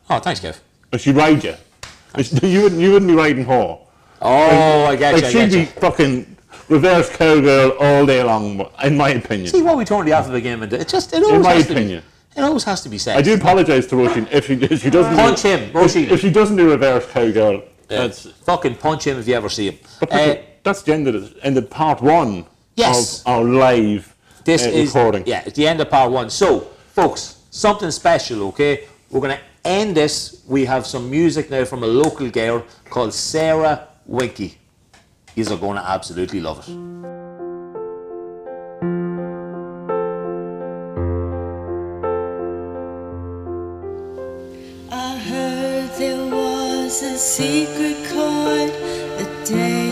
Oh, 0.09 0.19
thanks, 0.19 0.39
Kev. 0.39 0.55
She'd 0.99 1.15
ride 1.15 1.43
you. 1.43 1.55
You 2.41 2.63
wouldn't. 2.63 2.81
You 2.81 2.91
wouldn't 2.93 3.09
be 3.11 3.15
riding 3.15 3.45
her. 3.45 3.77
Oh, 4.21 4.85
I 4.85 4.95
get 4.95 5.13
Like 5.13 5.23
you. 5.25 5.29
She'd 5.29 5.51
be 5.51 5.59
you. 5.59 5.65
fucking 5.67 6.37
reverse 6.67 7.09
cowgirl 7.15 7.71
all 7.79 8.05
day 8.05 8.23
long, 8.23 8.65
in 8.83 8.97
my 8.97 9.09
opinion. 9.09 9.47
See 9.49 9.61
what 9.61 9.77
we 9.77 9.85
turned 9.85 10.07
the 10.07 10.13
alphabet 10.13 10.41
game 10.43 10.63
into. 10.63 10.79
It 10.79 10.87
just, 10.87 11.13
it 11.13 11.21
always 11.23 11.35
In 11.35 11.41
my 11.43 11.53
opinion. 11.53 11.99
Be, 12.01 12.05
it 12.39 12.43
always 12.43 12.63
has 12.63 12.81
to 12.83 12.89
be 12.89 12.97
said. 12.97 13.17
I 13.17 13.21
do 13.21 13.33
apologise 13.35 13.85
to 13.87 13.95
Roisin 13.95 14.27
if 14.31 14.47
she 14.47 14.53
if 14.53 14.81
she 14.81 14.89
doesn't 14.89 15.15
Punch 15.15 15.41
do, 15.43 15.49
him, 15.49 15.71
Roisin. 15.73 16.03
If, 16.05 16.11
if 16.13 16.19
she 16.21 16.31
doesn't 16.31 16.55
do 16.55 16.69
reverse 16.71 17.05
cowgirl, 17.11 17.63
Yeah. 17.89 18.07
that's 18.07 18.27
Fucking 18.45 18.75
punch 18.75 19.05
him 19.07 19.19
if 19.19 19.27
you 19.27 19.35
ever 19.35 19.49
see 19.49 19.67
him. 19.69 19.77
but 19.99 20.11
Uh, 20.11 20.35
that's 20.63 20.81
the 20.83 20.93
end 20.93 21.07
of 21.07 21.15
it. 21.15 21.37
End 21.43 21.57
of 21.57 21.69
part 21.69 22.01
one 22.01 22.45
Yes. 22.75 23.21
of 23.21 23.27
our 23.27 23.43
live 23.43 24.15
This 24.45 24.65
uh, 24.65 24.69
is 24.69 24.93
recording. 24.95 25.23
yeah, 25.27 25.43
it's 25.45 25.55
the 25.57 25.67
end 25.67 25.81
of 25.81 25.89
part 25.89 26.11
one. 26.11 26.29
So, 26.29 26.67
folks, 26.95 27.37
something 27.51 27.91
special, 27.91 28.43
okay? 28.49 28.85
We're 29.11 29.21
gonna 29.21 29.39
end 29.65 29.95
this. 29.95 30.41
We 30.47 30.65
have 30.65 30.85
some 30.87 31.09
music 31.09 31.49
now 31.49 31.65
from 31.65 31.83
a 31.83 31.87
local 31.87 32.29
girl 32.29 32.63
called 32.89 33.13
Sara 33.13 33.87
Winky. 34.05 34.57
You're 35.35 35.57
gonna 35.57 35.83
absolutely 35.85 36.39
love 36.41 36.59
it. 36.67 37.18
A 47.01 47.17
secret 47.17 47.95
chord 48.09 48.69
that 49.17 49.45
David 49.45 49.88